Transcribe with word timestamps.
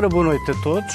Ora, 0.00 0.08
boa 0.08 0.24
noite 0.24 0.50
a 0.50 0.54
todos 0.62 0.94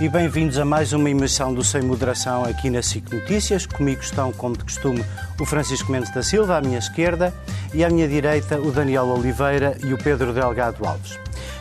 e 0.00 0.08
bem-vindos 0.08 0.56
a 0.56 0.64
mais 0.64 0.94
uma 0.94 1.10
emissão 1.10 1.52
do 1.52 1.62
Sem 1.62 1.82
Moderação 1.82 2.42
aqui 2.42 2.70
na 2.70 2.80
SIC 2.80 3.12
Notícias. 3.12 3.66
Comigo 3.66 4.00
estão, 4.00 4.32
como 4.32 4.56
de 4.56 4.64
costume, 4.64 5.04
o 5.38 5.44
Francisco 5.44 5.92
Mendes 5.92 6.10
da 6.14 6.22
Silva, 6.22 6.56
à 6.56 6.62
minha 6.62 6.78
esquerda, 6.78 7.34
e 7.74 7.84
à 7.84 7.90
minha 7.90 8.08
direita, 8.08 8.58
o 8.58 8.72
Daniel 8.72 9.08
Oliveira 9.08 9.76
e 9.84 9.92
o 9.92 9.98
Pedro 9.98 10.32
Delgado 10.32 10.86
Alves. 10.86 11.20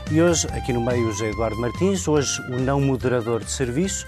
E 0.09 0.21
hoje, 0.21 0.47
aqui 0.53 0.71
no 0.71 0.79
meio, 0.79 1.09
o 1.09 1.11
José 1.11 1.31
Eduardo 1.31 1.59
Martins, 1.59 2.07
hoje 2.07 2.41
o 2.43 2.61
não 2.61 2.79
moderador 2.79 3.43
de 3.43 3.51
serviço 3.51 4.07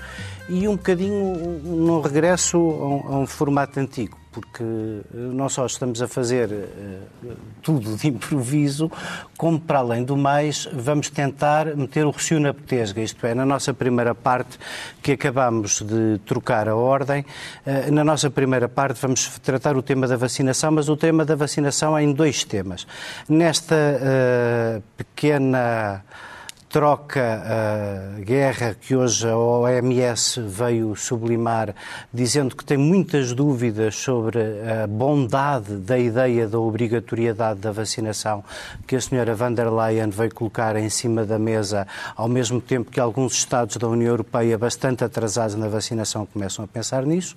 e 0.50 0.68
um 0.68 0.76
bocadinho 0.76 1.60
no 1.64 2.02
regresso 2.02 2.58
a 2.58 2.88
um, 2.88 3.16
a 3.16 3.20
um 3.20 3.28
formato 3.28 3.80
antigo 3.80 4.18
porque 4.38 4.64
eh, 4.64 5.04
não 5.14 5.50
só 5.50 5.66
estamos 5.66 6.00
a 6.00 6.08
fazer 6.08 6.52
uh, 6.52 7.36
tudo 7.64 7.98
de 7.98 8.08
improviso, 8.08 8.92
como, 9.36 9.60
para 9.60 9.80
além 9.80 10.04
do 10.04 10.16
mais, 10.16 10.70
vamos 10.72 11.10
tentar 11.10 11.76
meter 11.76 12.06
o 12.06 12.12
recio 12.12 12.40
na 12.40 12.54
petesga, 12.54 13.02
isto 13.02 13.26
é, 13.26 13.34
na 13.34 13.48
nossa 13.48 13.74
primeira 13.74 14.14
parte, 14.14 14.60
que 15.02 15.14
acabamos 15.14 15.82
de 15.82 16.20
trocar 16.24 16.70
a 16.70 16.76
ordem, 16.76 17.26
uh, 17.66 17.92
na 17.92 18.04
nossa 18.04 18.30
primeira 18.30 18.70
parte 18.70 19.02
vamos 19.02 19.28
tratar 19.40 19.76
o 19.76 19.82
tema 19.82 20.08
da 20.08 20.16
vacinação, 20.16 20.72
mas 20.72 20.88
o 20.88 20.96
tema 20.96 21.26
da 21.26 21.36
vacinação 21.36 21.98
é 21.98 22.04
em 22.04 22.14
dois 22.14 22.44
temas. 22.44 22.86
Nesta 23.28 23.76
uh, 23.76 24.84
pequena 24.96 26.04
troca, 26.70 27.44
a 28.18 28.20
guerra 28.22 28.76
que 28.80 28.96
hoje 28.96 29.28
a 29.28 29.38
OMS 29.38 30.42
veio 30.42 30.96
sublimar, 30.96 31.74
dizendo 32.14 32.56
que 32.56 32.66
tem 32.66 32.78
muitas 32.78 33.34
dúvidas 33.34 33.96
sobre 33.96 34.40
a 34.40 34.86
bondade 34.88 35.78
da 35.78 35.98
ideia 35.98 36.48
da 36.48 36.60
obrigatoriedade 36.60 37.60
da 37.60 37.72
vacinação 37.72 38.44
que 38.86 38.96
a 38.96 39.02
senhora 39.02 39.36
van 39.36 39.54
der 39.54 39.70
Leyen 39.70 40.10
veio 40.10 40.34
colocar 40.34 40.76
em 40.76 40.90
cima 40.90 41.26
da 41.26 41.40
mesa, 41.40 41.88
ao 42.16 42.28
mesmo 42.28 42.60
tempo 42.60 42.92
que 42.92 43.00
alguns 43.00 43.34
Estados 43.34 43.78
da 43.78 43.88
União 43.88 44.10
Europeia 44.10 44.58
bastante 44.58 45.04
atrasados 45.04 45.56
na 45.56 45.68
vacinação 45.68 46.26
começam 46.26 46.66
a 46.66 46.68
pensar 46.68 47.06
nisso. 47.06 47.36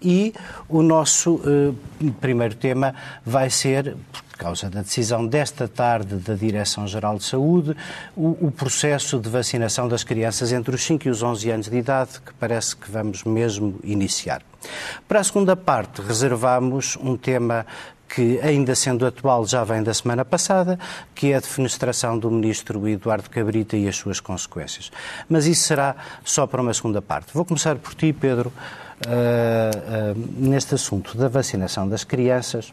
E 0.00 0.34
o 0.68 0.82
nosso 0.82 1.40
eh, 1.44 1.72
primeiro 2.20 2.54
tema 2.54 2.94
vai 3.24 3.50
ser, 3.50 3.96
causa 4.42 4.68
da 4.68 4.82
decisão 4.82 5.24
desta 5.24 5.68
tarde 5.68 6.16
da 6.16 6.34
Direção-Geral 6.34 7.16
de 7.16 7.22
Saúde, 7.22 7.76
o, 8.16 8.48
o, 8.48 8.50
processo 8.50 9.20
de 9.20 9.28
vacinação 9.28 9.86
das 9.86 10.02
crianças 10.02 10.50
entre 10.50 10.74
os 10.74 10.82
5 10.82 11.06
e 11.06 11.10
os 11.12 11.22
11 11.22 11.50
anos 11.50 11.68
de 11.68 11.76
idade, 11.76 12.20
que 12.26 12.34
parece 12.34 12.74
que 12.74 12.90
vamos 12.90 13.22
mesmo 13.22 13.78
iniciar. 13.84 14.42
Para 15.06 15.20
a 15.20 15.24
segunda 15.24 15.54
parte, 15.54 16.02
reservamos 16.02 16.98
um 17.00 17.16
tema 17.16 17.64
que, 18.12 18.40
ainda 18.40 18.74
sendo 18.74 19.06
atual, 19.06 19.46
já 19.46 19.62
vem 19.62 19.80
da 19.80 19.94
semana 19.94 20.24
passada, 20.24 20.76
que 21.14 21.30
é 21.30 21.36
a 21.36 21.40
defenestração 21.40 22.18
do 22.18 22.28
ministro 22.28 22.88
Eduardo 22.88 23.30
Cabrita 23.30 23.76
e 23.76 23.86
as 23.86 23.94
suas 23.94 24.18
consequências. 24.18 24.90
Mas 25.28 25.46
isso 25.46 25.62
será 25.62 25.94
só 26.24 26.48
para 26.48 26.60
uma 26.60 26.74
segunda 26.74 27.00
parte. 27.00 27.32
Vou 27.32 27.44
começar 27.44 27.76
por 27.76 27.94
ti, 27.94 28.12
Pedro, 28.12 28.52
uh, 29.06 30.16
uh, 30.16 30.28
neste 30.36 30.74
assunto 30.74 31.16
da 31.16 31.28
vacinação 31.28 31.88
das 31.88 32.02
crianças. 32.02 32.72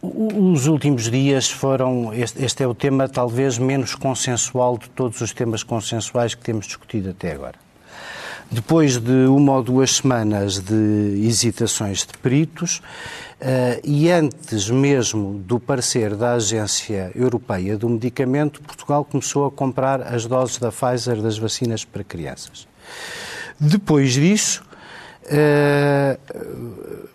Os 0.00 0.68
últimos 0.68 1.10
dias 1.10 1.50
foram. 1.50 2.12
Este, 2.14 2.44
este, 2.44 2.62
é 2.62 2.66
o 2.66 2.74
tema 2.74 3.08
talvez 3.08 3.58
menos 3.58 3.96
consensual 3.96 4.78
de 4.78 4.88
todos 4.90 5.20
os 5.20 5.32
temas 5.32 5.64
consensuais 5.64 6.36
que 6.36 6.42
temos 6.42 6.66
discutido 6.66 7.10
até 7.10 7.32
agora. 7.32 7.56
Depois 8.50 8.96
de 8.96 9.26
uma 9.26 9.56
ou 9.56 9.62
duas 9.62 9.96
semanas 9.96 10.60
de 10.60 11.26
hesitações 11.26 12.06
de 12.06 12.16
peritos 12.16 12.78
uh, 12.78 13.80
e 13.84 14.10
antes 14.10 14.70
mesmo 14.70 15.38
do 15.40 15.60
parecer 15.60 16.14
da 16.14 16.34
Agência 16.34 17.10
Europeia 17.14 17.76
do 17.76 17.88
Medicamento, 17.88 18.62
Portugal 18.62 19.04
começou 19.04 19.46
a 19.46 19.50
comprar 19.50 20.00
as 20.00 20.24
doses 20.24 20.58
da 20.58 20.70
Pfizer 20.70 21.20
das 21.20 21.36
vacinas 21.36 21.84
para 21.84 22.04
crianças. 22.04 22.66
Depois 23.58 24.12
disso. 24.12 24.62
Uh, 25.24 27.08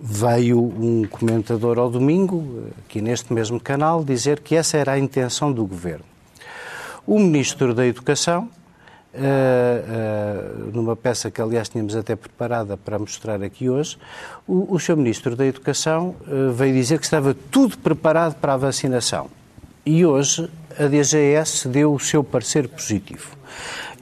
veio 0.00 0.58
um 0.58 1.06
comentador 1.06 1.78
ao 1.78 1.90
domingo, 1.90 2.64
aqui 2.78 3.02
neste 3.02 3.32
mesmo 3.32 3.60
canal, 3.60 4.02
dizer 4.02 4.40
que 4.40 4.56
essa 4.56 4.78
era 4.78 4.92
a 4.92 4.98
intenção 4.98 5.52
do 5.52 5.66
governo. 5.66 6.04
O 7.06 7.18
Ministro 7.18 7.74
da 7.74 7.86
Educação, 7.86 8.48
uh, 9.14 9.18
uh, 9.18 10.72
numa 10.72 10.96
peça 10.96 11.30
que 11.30 11.40
aliás 11.40 11.68
tínhamos 11.68 11.94
até 11.94 12.16
preparada 12.16 12.78
para 12.78 12.98
mostrar 12.98 13.42
aqui 13.42 13.68
hoje, 13.68 13.98
o, 14.48 14.78
seu 14.78 14.96
Ministro 14.96 15.36
da 15.36 15.44
Educação 15.44 16.16
uh, 16.26 16.50
veio 16.52 16.72
dizer 16.72 16.98
que 16.98 17.04
estava 17.04 17.36
tudo 17.50 17.76
preparado 17.76 18.36
para 18.36 18.54
a 18.54 18.56
vacinação. 18.56 19.28
E 19.84 20.06
hoje 20.06 20.48
a 20.78 20.86
DGS 20.86 21.68
deu 21.68 21.94
o 21.94 22.00
seu 22.00 22.22
parecer 22.22 22.68
positivo. 22.68 23.36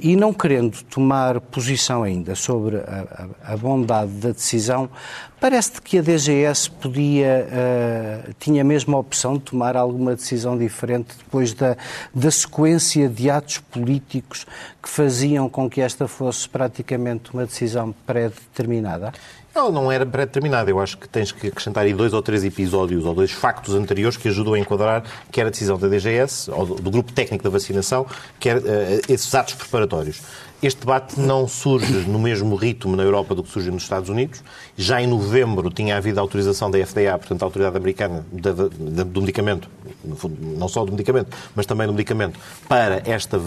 E 0.00 0.16
não 0.16 0.32
querendo 0.32 0.82
tomar 0.84 1.40
posição 1.40 2.02
ainda 2.02 2.34
sobre 2.34 2.78
a, 2.78 3.28
a, 3.44 3.52
a 3.52 3.56
bondade 3.56 4.10
da 4.12 4.30
decisão, 4.30 4.90
parece-te 5.38 5.80
que 5.80 5.98
a 5.98 6.02
DGS 6.02 6.70
podia, 6.70 7.46
uh, 7.46 8.34
tinha 8.40 8.64
mesmo 8.64 8.96
a 8.96 8.98
opção 8.98 9.34
de 9.34 9.40
tomar 9.40 9.76
alguma 9.76 10.16
decisão 10.16 10.58
diferente 10.58 11.14
depois 11.18 11.52
da, 11.52 11.76
da 12.12 12.30
sequência 12.30 13.08
de 13.08 13.30
atos 13.30 13.58
políticos 13.58 14.46
que 14.82 14.88
faziam 14.88 15.48
com 15.48 15.70
que 15.70 15.80
esta 15.80 16.08
fosse 16.08 16.48
praticamente 16.48 17.32
uma 17.32 17.46
decisão 17.46 17.94
pré-determinada? 18.04 19.12
Ela 19.54 19.70
não 19.70 19.92
era 19.92 20.06
pré-determinada. 20.06 20.70
Eu 20.70 20.80
acho 20.80 20.96
que 20.96 21.08
tens 21.08 21.30
que 21.30 21.48
acrescentar 21.48 21.84
aí 21.84 21.92
dois 21.92 22.14
ou 22.14 22.22
três 22.22 22.42
episódios 22.42 23.04
ou 23.04 23.14
dois 23.14 23.30
factos 23.30 23.74
anteriores 23.74 24.16
que 24.16 24.28
ajudam 24.28 24.54
a 24.54 24.58
enquadrar 24.58 25.04
quer 25.30 25.46
a 25.46 25.50
decisão 25.50 25.78
da 25.78 25.88
DGS, 25.88 26.50
ou 26.50 26.64
do 26.66 26.90
Grupo 26.90 27.12
Técnico 27.12 27.44
da 27.44 27.50
Vacinação, 27.50 28.06
quer 28.40 28.56
uh, 28.56 28.62
esses 29.08 29.34
atos 29.34 29.54
preparatórios. 29.54 30.22
Este 30.62 30.80
debate 30.80 31.18
não 31.18 31.48
surge 31.48 32.08
no 32.08 32.20
mesmo 32.20 32.54
ritmo 32.54 32.94
na 32.94 33.02
Europa 33.02 33.34
do 33.34 33.42
que 33.42 33.50
surge 33.50 33.68
nos 33.70 33.82
Estados 33.82 34.08
Unidos. 34.08 34.44
Já 34.76 35.02
em 35.02 35.06
novembro 35.06 35.70
tinha 35.70 35.96
havido 35.96 36.18
a 36.18 36.22
autorização 36.22 36.70
da 36.70 36.84
FDA, 36.84 37.16
portanto, 37.18 37.42
a 37.42 37.44
Autoridade 37.44 37.76
Americana 37.76 38.24
do 38.30 39.20
Medicamento, 39.20 39.68
não 40.40 40.66
só 40.68 40.84
do 40.84 40.92
medicamento, 40.92 41.36
mas 41.54 41.66
também 41.66 41.86
do 41.86 41.92
medicamento, 41.92 42.38
para 42.68 43.02
esta, 43.04 43.38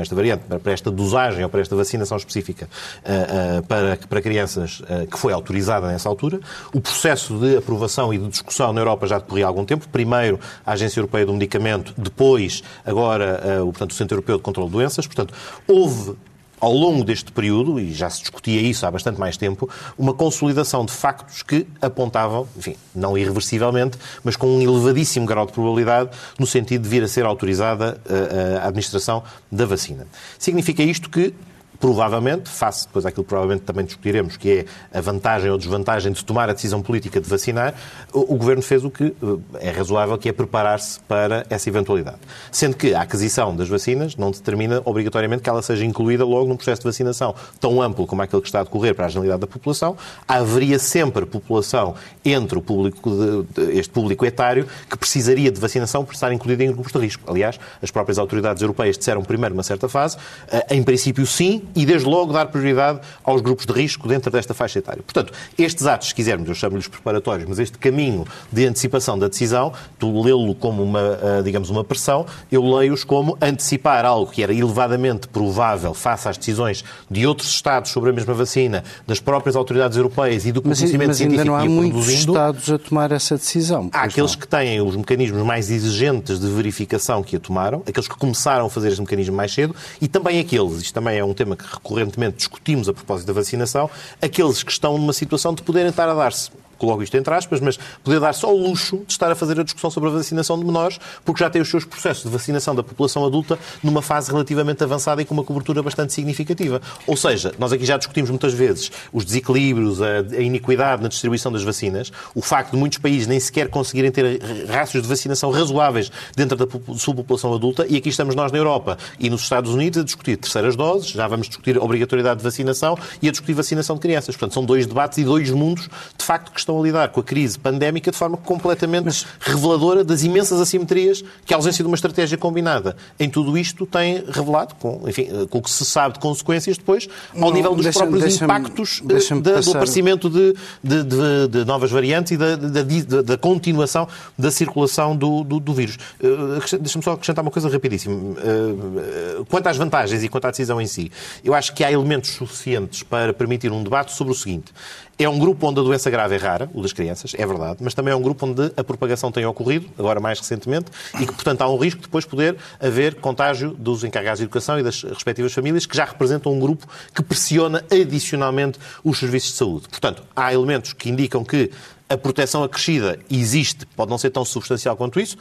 esta 0.00 0.14
variante, 0.14 0.42
para 0.62 0.72
esta 0.72 0.90
dosagem 0.90 1.44
ou 1.44 1.50
para 1.50 1.60
esta 1.60 1.76
vacinação 1.76 2.16
específica 2.16 2.68
uh, 2.98 3.58
uh, 3.58 3.66
para, 3.66 3.96
para 3.96 4.20
crianças 4.20 4.80
uh, 4.80 5.06
que 5.06 5.18
foi 5.18 5.32
autorizada 5.32 5.86
nessa 5.86 6.08
altura. 6.08 6.40
O 6.72 6.80
processo 6.80 7.38
de 7.38 7.56
aprovação 7.56 8.12
e 8.12 8.18
de 8.18 8.28
discussão 8.28 8.72
na 8.72 8.80
Europa 8.80 9.06
já 9.06 9.18
decorria 9.18 9.46
há 9.46 9.48
algum 9.48 9.64
tempo. 9.64 9.88
Primeiro 9.88 10.40
a 10.66 10.72
Agência 10.72 10.98
Europeia 10.98 11.24
do 11.24 11.32
Medicamento, 11.32 11.94
depois 11.96 12.62
agora 12.84 13.40
portanto, 13.64 13.92
o 13.92 13.94
Centro 13.94 14.16
Europeu 14.16 14.36
de 14.36 14.42
Controlo 14.42 14.68
de 14.68 14.74
Doenças. 14.74 15.06
Portanto, 15.06 15.32
houve 15.66 16.14
ao 16.60 16.72
longo 16.72 17.02
deste 17.02 17.32
período, 17.32 17.80
e 17.80 17.92
já 17.92 18.10
se 18.10 18.20
discutia 18.20 18.60
isso 18.60 18.86
há 18.86 18.90
bastante 18.90 19.18
mais 19.18 19.36
tempo, 19.36 19.68
uma 19.98 20.12
consolidação 20.12 20.84
de 20.84 20.92
factos 20.92 21.42
que 21.42 21.66
apontavam, 21.80 22.46
enfim, 22.56 22.76
não 22.94 23.16
irreversivelmente, 23.16 23.96
mas 24.22 24.36
com 24.36 24.46
um 24.46 24.60
elevadíssimo 24.60 25.26
grau 25.26 25.46
de 25.46 25.52
probabilidade 25.52 26.10
no 26.38 26.46
sentido 26.46 26.82
de 26.82 26.88
vir 26.88 27.02
a 27.02 27.08
ser 27.08 27.24
autorizada 27.24 28.00
a, 28.08 28.12
eh, 28.12 28.58
a 28.58 28.68
administração 28.68 29.22
da 29.50 29.64
vacina. 29.64 30.06
Significa 30.38 30.82
isto 30.82 31.08
que 31.08 31.34
provavelmente, 31.80 32.50
face 32.50 32.86
depois 32.86 33.06
àquilo 33.06 33.24
que 33.24 33.28
provavelmente 33.30 33.62
também 33.62 33.84
discutiremos, 33.86 34.36
que 34.36 34.50
é 34.92 34.98
a 34.98 35.00
vantagem 35.00 35.50
ou 35.50 35.56
desvantagem 35.56 36.12
de 36.12 36.22
tomar 36.22 36.50
a 36.50 36.52
decisão 36.52 36.82
política 36.82 37.18
de 37.18 37.28
vacinar, 37.28 37.74
o, 38.12 38.34
o 38.34 38.36
Governo 38.36 38.62
fez 38.62 38.84
o 38.84 38.90
que 38.90 39.04
eh, 39.04 39.68
é 39.68 39.70
razoável, 39.70 40.18
que 40.18 40.28
é 40.28 40.32
preparar-se 40.32 41.00
para 41.00 41.46
essa 41.48 41.70
eventualidade. 41.70 42.18
Sendo 42.52 42.76
que 42.76 42.94
a 42.94 43.00
aquisição 43.00 43.56
das 43.56 43.68
vacinas 43.68 44.14
não 44.14 44.30
determina 44.30 44.82
obrigatoriamente 44.84 45.42
que 45.42 45.48
ela 45.48 45.62
seja 45.62 45.84
incluída 45.84 46.22
logo 46.24 46.46
num 46.46 46.56
processo 46.56 46.82
de 46.82 46.86
vacinação 46.86 47.34
tão 47.58 47.80
amplo 47.80 48.06
como 48.06 48.20
aquele 48.20 48.42
que 48.42 48.48
está 48.48 48.60
a 48.60 48.64
decorrer 48.64 48.94
para 48.94 49.06
a 49.06 49.08
generalidade 49.08 49.40
da 49.40 49.46
população. 49.46 49.96
Haveria 50.28 50.78
sempre 50.78 51.24
população 51.24 51.94
entre 52.22 52.58
o 52.58 52.62
público 52.62 53.10
de, 53.10 53.64
de, 53.66 53.78
este 53.78 53.90
público 53.90 54.26
etário 54.26 54.66
que 54.88 54.98
precisaria 54.98 55.50
de 55.50 55.58
vacinação 55.58 56.04
por 56.04 56.12
estar 56.12 56.30
incluída 56.30 56.62
em 56.62 56.72
grupos 56.72 56.92
de 56.92 56.98
risco. 56.98 57.22
Aliás, 57.26 57.58
as 57.82 57.90
próprias 57.90 58.18
autoridades 58.18 58.60
europeias 58.60 58.98
disseram 58.98 59.22
primeiro, 59.22 59.54
uma 59.54 59.62
certa 59.62 59.88
fase, 59.88 60.18
eh, 60.48 60.66
em 60.70 60.82
princípio 60.82 61.24
sim, 61.24 61.62
e, 61.74 61.86
desde 61.86 62.08
logo, 62.08 62.32
dar 62.32 62.46
prioridade 62.46 63.00
aos 63.24 63.40
grupos 63.40 63.66
de 63.66 63.72
risco 63.72 64.08
dentro 64.08 64.30
desta 64.30 64.54
faixa 64.54 64.78
etária. 64.78 65.02
Portanto, 65.02 65.32
estes 65.58 65.86
atos, 65.86 66.08
se 66.08 66.14
quisermos, 66.14 66.48
eu 66.48 66.54
chamo-lhes 66.54 66.88
preparatórios, 66.88 67.48
mas 67.48 67.58
este 67.58 67.78
caminho 67.78 68.24
de 68.52 68.66
antecipação 68.66 69.18
da 69.18 69.28
decisão, 69.28 69.72
tu 69.98 70.22
lê-lo 70.22 70.54
como 70.54 70.82
uma, 70.82 71.18
eh, 71.22 71.42
digamos, 71.42 71.70
uma 71.70 71.84
pressão, 71.84 72.26
eu 72.50 72.62
leio-os 72.62 73.04
como 73.04 73.36
antecipar 73.40 74.04
algo 74.04 74.30
que 74.30 74.42
era 74.42 74.52
elevadamente 74.52 75.28
provável 75.28 75.94
face 75.94 76.28
às 76.28 76.36
decisões 76.36 76.84
de 77.10 77.26
outros 77.26 77.50
Estados 77.50 77.90
sobre 77.90 78.10
a 78.10 78.12
mesma 78.12 78.32
vacina, 78.32 78.82
das 79.06 79.20
próprias 79.20 79.56
autoridades 79.56 79.96
europeias 79.96 80.46
e 80.46 80.52
do 80.52 80.62
conhecimento 80.62 80.98
mas, 80.98 81.08
mas 81.08 81.16
científico 81.16 81.40
ainda 81.40 81.50
não 81.50 81.56
há 81.56 81.64
muitos 81.64 82.08
Estados 82.08 82.70
a 82.70 82.78
tomar 82.78 83.12
essa 83.12 83.36
decisão. 83.36 83.90
Há 83.92 84.02
aqueles 84.02 84.32
não. 84.32 84.40
que 84.40 84.48
têm 84.48 84.80
os 84.80 84.96
mecanismos 84.96 85.42
mais 85.42 85.70
exigentes 85.70 86.38
de 86.40 86.48
verificação 86.48 87.22
que 87.22 87.36
a 87.36 87.40
tomaram, 87.40 87.82
aqueles 87.86 88.08
que 88.08 88.16
começaram 88.16 88.66
a 88.66 88.70
fazer 88.70 88.88
este 88.88 89.00
mecanismo 89.00 89.36
mais 89.36 89.52
cedo, 89.52 89.74
e 90.00 90.08
também 90.08 90.40
aqueles, 90.40 90.80
isto 90.80 90.94
também 90.94 91.18
é 91.18 91.24
um 91.24 91.34
tema 91.34 91.56
que 91.60 91.74
recorrentemente 91.74 92.38
discutimos 92.38 92.88
a 92.88 92.92
propósito 92.92 93.26
da 93.26 93.32
vacinação, 93.32 93.90
aqueles 94.20 94.62
que 94.62 94.72
estão 94.72 94.96
numa 94.96 95.12
situação 95.12 95.54
de 95.54 95.62
poderem 95.62 95.90
estar 95.90 96.08
a 96.08 96.14
dar-se 96.14 96.50
coloco 96.80 97.02
isto 97.02 97.16
entre 97.16 97.32
aspas, 97.32 97.60
mas 97.60 97.78
poder 98.02 98.18
dar 98.18 98.32
só 98.32 98.52
o 98.52 98.56
luxo 98.56 98.98
de 99.06 99.12
estar 99.12 99.30
a 99.30 99.34
fazer 99.34 99.60
a 99.60 99.62
discussão 99.62 99.90
sobre 99.90 100.08
a 100.08 100.12
vacinação 100.12 100.58
de 100.58 100.64
menores, 100.64 100.98
porque 101.24 101.44
já 101.44 101.50
tem 101.50 101.60
os 101.60 101.68
seus 101.68 101.84
processos 101.84 102.24
de 102.24 102.30
vacinação 102.30 102.74
da 102.74 102.82
população 102.82 103.24
adulta 103.24 103.58
numa 103.82 104.02
fase 104.02 104.30
relativamente 104.30 104.82
avançada 104.82 105.20
e 105.20 105.24
com 105.24 105.34
uma 105.34 105.44
cobertura 105.44 105.82
bastante 105.82 106.12
significativa. 106.12 106.80
Ou 107.06 107.16
seja, 107.16 107.52
nós 107.58 107.72
aqui 107.72 107.84
já 107.84 107.96
discutimos 107.96 108.30
muitas 108.30 108.54
vezes 108.54 108.90
os 109.12 109.24
desequilíbrios, 109.24 110.00
a, 110.00 110.20
iniquidade 110.40 111.02
na 111.02 111.08
distribuição 111.08 111.52
das 111.52 111.62
vacinas, 111.62 112.10
o 112.34 112.42
facto 112.42 112.72
de 112.72 112.76
muitos 112.76 112.98
países 112.98 113.26
nem 113.26 113.38
sequer 113.38 113.68
conseguirem 113.68 114.10
ter 114.10 114.40
rácios 114.68 115.02
de 115.02 115.08
vacinação 115.08 115.50
razoáveis 115.50 116.10
dentro 116.34 116.56
da 116.56 116.66
sua 116.96 117.14
população 117.14 117.52
adulta, 117.54 117.86
e 117.88 117.96
aqui 117.96 118.08
estamos 118.08 118.34
nós 118.34 118.50
na 118.50 118.58
Europa 118.58 118.96
e 119.18 119.28
nos 119.28 119.42
Estados 119.42 119.72
Unidos 119.72 120.00
a 120.00 120.04
discutir 120.04 120.36
terceiras 120.36 120.76
doses, 120.76 121.10
já 121.10 121.26
vamos 121.28 121.48
discutir 121.48 121.78
obrigatoriedade 121.78 122.38
de 122.38 122.44
vacinação 122.44 122.96
e 123.20 123.28
a 123.28 123.30
discutir 123.30 123.52
vacinação 123.52 123.96
de 123.96 124.02
crianças. 124.02 124.34
Portanto, 124.36 124.54
são 124.54 124.64
dois 124.64 124.86
debates 124.86 125.18
e 125.18 125.24
dois 125.24 125.50
mundos, 125.50 125.88
de 126.16 126.24
facto, 126.24 126.52
que 126.52 126.58
estão 126.58 126.69
a 126.78 126.82
lidar 126.82 127.08
com 127.08 127.20
a 127.20 127.24
crise 127.24 127.58
pandémica 127.58 128.10
de 128.10 128.16
forma 128.16 128.36
completamente 128.36 129.04
Mas... 129.04 129.26
reveladora 129.40 130.04
das 130.04 130.22
imensas 130.22 130.60
assimetrias 130.60 131.24
que 131.44 131.54
a 131.54 131.56
ausência 131.56 131.82
de 131.82 131.88
uma 131.88 131.94
estratégia 131.94 132.36
combinada 132.36 132.96
em 133.18 133.28
tudo 133.28 133.56
isto 133.56 133.86
tem 133.86 134.24
revelado, 134.28 134.74
com, 134.76 135.02
enfim, 135.08 135.28
com 135.48 135.58
o 135.58 135.62
que 135.62 135.70
se 135.70 135.84
sabe 135.84 136.14
de 136.14 136.20
consequências 136.20 136.76
depois, 136.76 137.08
ao 137.34 137.40
Não, 137.40 137.52
nível 137.52 137.74
dos 137.74 137.84
deixa, 137.84 137.98
próprios 137.98 138.22
deixa 138.22 138.44
impactos 138.44 139.02
deixa 139.04 139.40
da, 139.40 139.60
do 139.60 139.70
aparecimento 139.70 140.28
de, 140.28 140.54
de, 140.82 141.02
de, 141.04 141.48
de, 141.48 141.64
novas 141.64 141.90
variantes 141.90 142.32
e 142.32 142.36
da, 142.36 142.56
da, 142.56 143.22
da 143.22 143.38
continuação 143.38 144.06
da 144.38 144.50
circulação 144.50 145.16
do, 145.16 145.44
do, 145.44 145.60
do 145.60 145.74
vírus. 145.74 145.96
Uh, 146.22 146.78
Deixa-me 146.78 147.04
só 147.04 147.12
acrescentar 147.12 147.42
uma 147.42 147.50
coisa 147.50 147.68
rapidíssima. 147.68 148.14
Uh, 148.14 149.44
quanto 149.48 149.66
às 149.66 149.76
vantagens 149.76 150.22
e 150.22 150.28
quanto 150.28 150.46
à 150.46 150.50
decisão 150.50 150.80
em 150.80 150.86
si, 150.86 151.10
eu 151.44 151.54
acho 151.54 151.74
que 151.74 151.84
há 151.84 151.90
elementos 151.90 152.30
suficientes 152.30 153.02
para 153.02 153.32
permitir 153.32 153.72
um 153.72 153.82
debate 153.82 154.12
sobre 154.12 154.32
o 154.32 154.36
seguinte. 154.36 154.72
É 155.22 155.28
um 155.28 155.38
grupo 155.38 155.66
onde 155.66 155.78
a 155.78 155.82
doença 155.82 156.08
grave 156.08 156.34
é 156.34 156.38
rara, 156.38 156.70
o 156.72 156.80
das 156.80 156.94
crianças, 156.94 157.34
é 157.36 157.46
verdade, 157.46 157.80
mas 157.82 157.92
também 157.92 158.10
é 158.10 158.16
um 158.16 158.22
grupo 158.22 158.46
onde 158.46 158.72
a 158.74 158.82
propagação 158.82 159.30
tem 159.30 159.44
ocorrido, 159.44 159.86
agora 159.98 160.18
mais 160.18 160.40
recentemente, 160.40 160.86
e 161.20 161.26
que, 161.26 161.32
portanto, 161.34 161.60
há 161.60 161.68
um 161.68 161.76
risco 161.76 162.00
de 162.00 162.06
depois 162.06 162.24
poder 162.24 162.56
haver 162.80 163.16
contágio 163.16 163.72
dos 163.72 164.02
encarregados 164.02 164.38
de 164.38 164.44
educação 164.44 164.80
e 164.80 164.82
das 164.82 165.02
respectivas 165.02 165.52
famílias, 165.52 165.84
que 165.84 165.94
já 165.94 166.06
representam 166.06 166.50
um 166.54 166.58
grupo 166.58 166.86
que 167.14 167.22
pressiona 167.22 167.84
adicionalmente 167.92 168.78
os 169.04 169.18
serviços 169.18 169.50
de 169.50 169.56
saúde. 169.58 169.88
Portanto, 169.90 170.22
há 170.34 170.54
elementos 170.54 170.94
que 170.94 171.10
indicam 171.10 171.44
que 171.44 171.70
a 172.10 172.18
proteção 172.18 172.64
acrescida 172.64 173.20
existe, 173.30 173.86
pode 173.86 174.10
não 174.10 174.18
ser 174.18 174.30
tão 174.30 174.44
substancial 174.44 174.96
quanto 174.96 175.20
isso, 175.20 175.36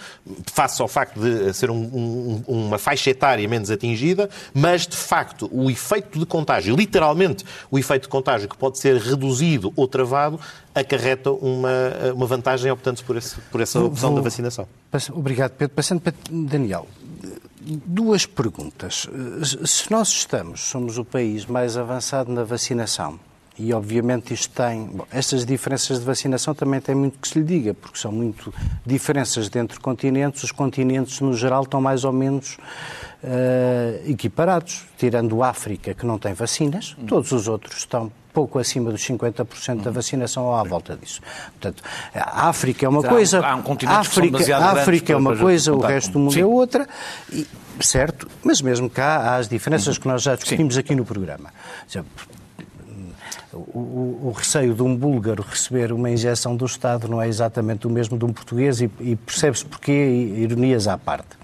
face 0.46 0.80
ao 0.80 0.88
facto 0.88 1.20
de 1.20 1.52
ser 1.52 1.72
um, 1.72 1.76
um, 1.76 2.44
uma 2.48 2.78
faixa 2.78 3.10
etária 3.10 3.48
menos 3.48 3.72
atingida, 3.72 4.30
mas 4.54 4.86
de 4.86 4.96
facto 4.96 5.50
o 5.52 5.72
efeito 5.72 6.20
de 6.20 6.28
contágio, 6.28 6.76
literalmente 6.76 7.44
o 7.72 7.80
efeito 7.80 8.04
de 8.04 8.10
contágio 8.10 8.48
que 8.48 8.56
pode 8.56 8.78
ser 8.78 8.98
reduzido 8.98 9.74
ou 9.76 9.88
travado, 9.88 10.40
acarreta 10.76 11.32
uma, 11.32 11.72
uma 12.14 12.28
vantagem 12.28 12.72
optando 12.72 13.04
por, 13.04 13.18
esse, 13.18 13.36
por 13.52 13.62
essa 13.62 13.80
opção 13.80 14.12
Vou... 14.12 14.20
da 14.20 14.24
vacinação. 14.24 14.68
Obrigado, 15.12 15.52
Pedro. 15.52 15.76
Passando 15.76 16.02
para 16.02 16.14
Daniel. 16.30 16.88
Duas 17.62 18.26
perguntas. 18.26 19.08
Se 19.66 19.92
nós 19.92 20.10
estamos, 20.10 20.62
somos 20.62 20.98
o 20.98 21.06
país 21.06 21.46
mais 21.46 21.78
avançado 21.78 22.32
na 22.32 22.44
vacinação, 22.44 23.20
e, 23.60 23.74
obviamente, 23.74 24.34
isto 24.34 24.50
tem. 24.56 24.86
Bom, 24.86 25.06
estas 25.12 25.46
diferenças 25.46 26.00
de 26.00 26.06
vacinação 26.06 26.56
também 26.56 26.80
têm 26.80 26.96
muito 26.96 27.20
que 27.20 27.28
se 27.28 27.38
lhe 27.38 27.44
diga, 27.44 27.74
porque 27.74 28.00
são 28.00 28.10
muito 28.10 28.54
diferenças 28.86 29.50
dentro 29.50 29.76
de 29.76 29.82
continentes. 29.82 30.42
Os 30.44 30.52
continentes, 30.52 31.20
no 31.20 31.34
geral, 31.34 31.64
estão 31.64 31.82
mais 31.82 32.06
ou 32.06 32.14
menos 32.14 32.58
uh, 33.22 34.10
equiparados. 34.10 34.86
Tirando 34.98 35.44
a 35.44 35.50
África, 35.50 35.94
que 35.94 36.06
não 36.06 36.18
tem 36.18 36.34
vacinas, 36.34 36.96
todos 37.06 37.34
os 37.34 37.50
outros 37.50 37.80
estão 37.80 38.10
pouco 38.34 38.60
acima 38.60 38.92
dos 38.92 39.02
50% 39.02 39.82
da 39.82 39.92
vacinação 39.92 40.46
ou 40.46 40.56
à 40.56 40.64
volta 40.64 40.96
disso. 40.96 41.20
Portanto, 41.60 41.84
a 42.14 42.48
África 42.48 42.86
é 42.86 42.90
uma 42.90 43.02
há 43.02 43.10
coisa, 43.10 43.46
há 43.46 43.56
um 43.56 43.64
África, 43.88 44.58
África 44.58 45.14
é 45.14 45.16
uma 45.18 45.36
coisa, 45.36 45.74
o 45.74 45.80
resto 45.80 46.14
do 46.14 46.20
mundo 46.20 46.34
Sim. 46.34 46.42
é 46.42 46.46
outra, 46.46 46.88
e, 47.34 47.46
certo, 47.82 48.30
mas 48.44 48.62
mesmo 48.62 48.90
cá 48.90 49.18
há 49.18 49.36
as 49.38 49.50
diferenças 49.50 49.98
que 49.98 50.08
nós 50.08 50.22
já 50.22 50.36
discutimos 50.36 50.76
Sim. 50.76 50.80
aqui 50.80 50.96
no 50.96 51.04
programa 51.04 51.52
o, 53.54 54.28
o, 54.28 54.34
receio 54.36 54.76
de 54.76 54.84
um 54.84 54.96
búlgaro 54.96 55.44
receber 55.44 55.92
uma 55.92 56.10
injeção 56.10 56.56
do 56.56 56.66
Estado 56.66 57.08
não 57.08 57.22
é 57.22 57.28
exatamente 57.28 57.88
o 57.88 57.90
mesmo 57.90 58.18
de 58.18 58.26
um 58.26 58.32
português 58.32 58.80
e, 58.80 58.90
e 59.00 59.16
percebe-se 59.16 59.66
porquê, 59.66 59.92
ironias 60.38 60.88
à 60.88 60.98
parte. 60.98 61.39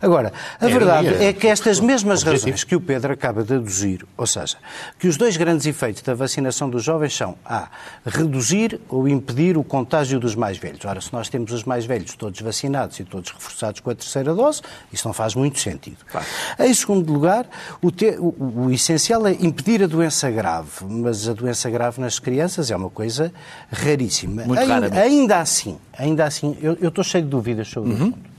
Agora, 0.00 0.32
a 0.60 0.66
é 0.66 0.70
verdade 0.70 1.08
é 1.24 1.32
que 1.32 1.46
estas 1.46 1.80
mesmas 1.80 2.22
razões 2.22 2.64
que 2.64 2.76
o 2.76 2.80
Pedro 2.80 3.12
acaba 3.12 3.42
de 3.42 3.54
aduzir, 3.54 4.04
ou 4.16 4.26
seja, 4.26 4.56
que 4.98 5.08
os 5.08 5.16
dois 5.16 5.36
grandes 5.36 5.66
efeitos 5.66 6.02
da 6.02 6.14
vacinação 6.14 6.68
dos 6.68 6.82
jovens 6.82 7.16
são 7.16 7.36
A. 7.44 7.68
reduzir 8.04 8.80
ou 8.88 9.08
impedir 9.08 9.56
o 9.56 9.64
contágio 9.64 10.20
dos 10.20 10.34
mais 10.34 10.58
velhos. 10.58 10.84
Ora, 10.84 11.00
se 11.00 11.12
nós 11.12 11.28
temos 11.28 11.52
os 11.52 11.64
mais 11.64 11.86
velhos 11.86 12.14
todos 12.14 12.40
vacinados 12.40 12.98
e 13.00 13.04
todos 13.04 13.30
reforçados 13.30 13.80
com 13.80 13.90
a 13.90 13.94
terceira 13.94 14.34
dose, 14.34 14.62
isso 14.92 15.06
não 15.06 15.14
faz 15.14 15.34
muito 15.34 15.58
sentido. 15.58 15.98
Claro. 16.10 16.26
Em 16.58 16.74
segundo 16.74 17.12
lugar, 17.12 17.46
o, 17.80 17.90
te... 17.90 18.16
o, 18.18 18.64
o 18.66 18.70
essencial 18.70 19.26
é 19.26 19.32
impedir 19.32 19.82
a 19.82 19.86
doença 19.86 20.30
grave, 20.30 20.84
mas 20.84 21.28
a 21.28 21.32
doença 21.32 21.70
grave 21.70 22.00
nas 22.00 22.18
crianças 22.18 22.70
é 22.70 22.76
uma 22.76 22.90
coisa 22.90 23.32
raríssima. 23.70 24.44
Muito 24.44 24.60
ainda, 24.60 25.00
ainda 25.00 25.38
assim, 25.38 25.78
ainda 25.96 26.24
assim, 26.24 26.56
eu, 26.60 26.76
eu 26.80 26.88
estou 26.88 27.04
cheio 27.04 27.24
de 27.24 27.30
dúvidas 27.30 27.68
sobre 27.68 27.92
uhum. 27.92 28.08
o. 28.10 28.33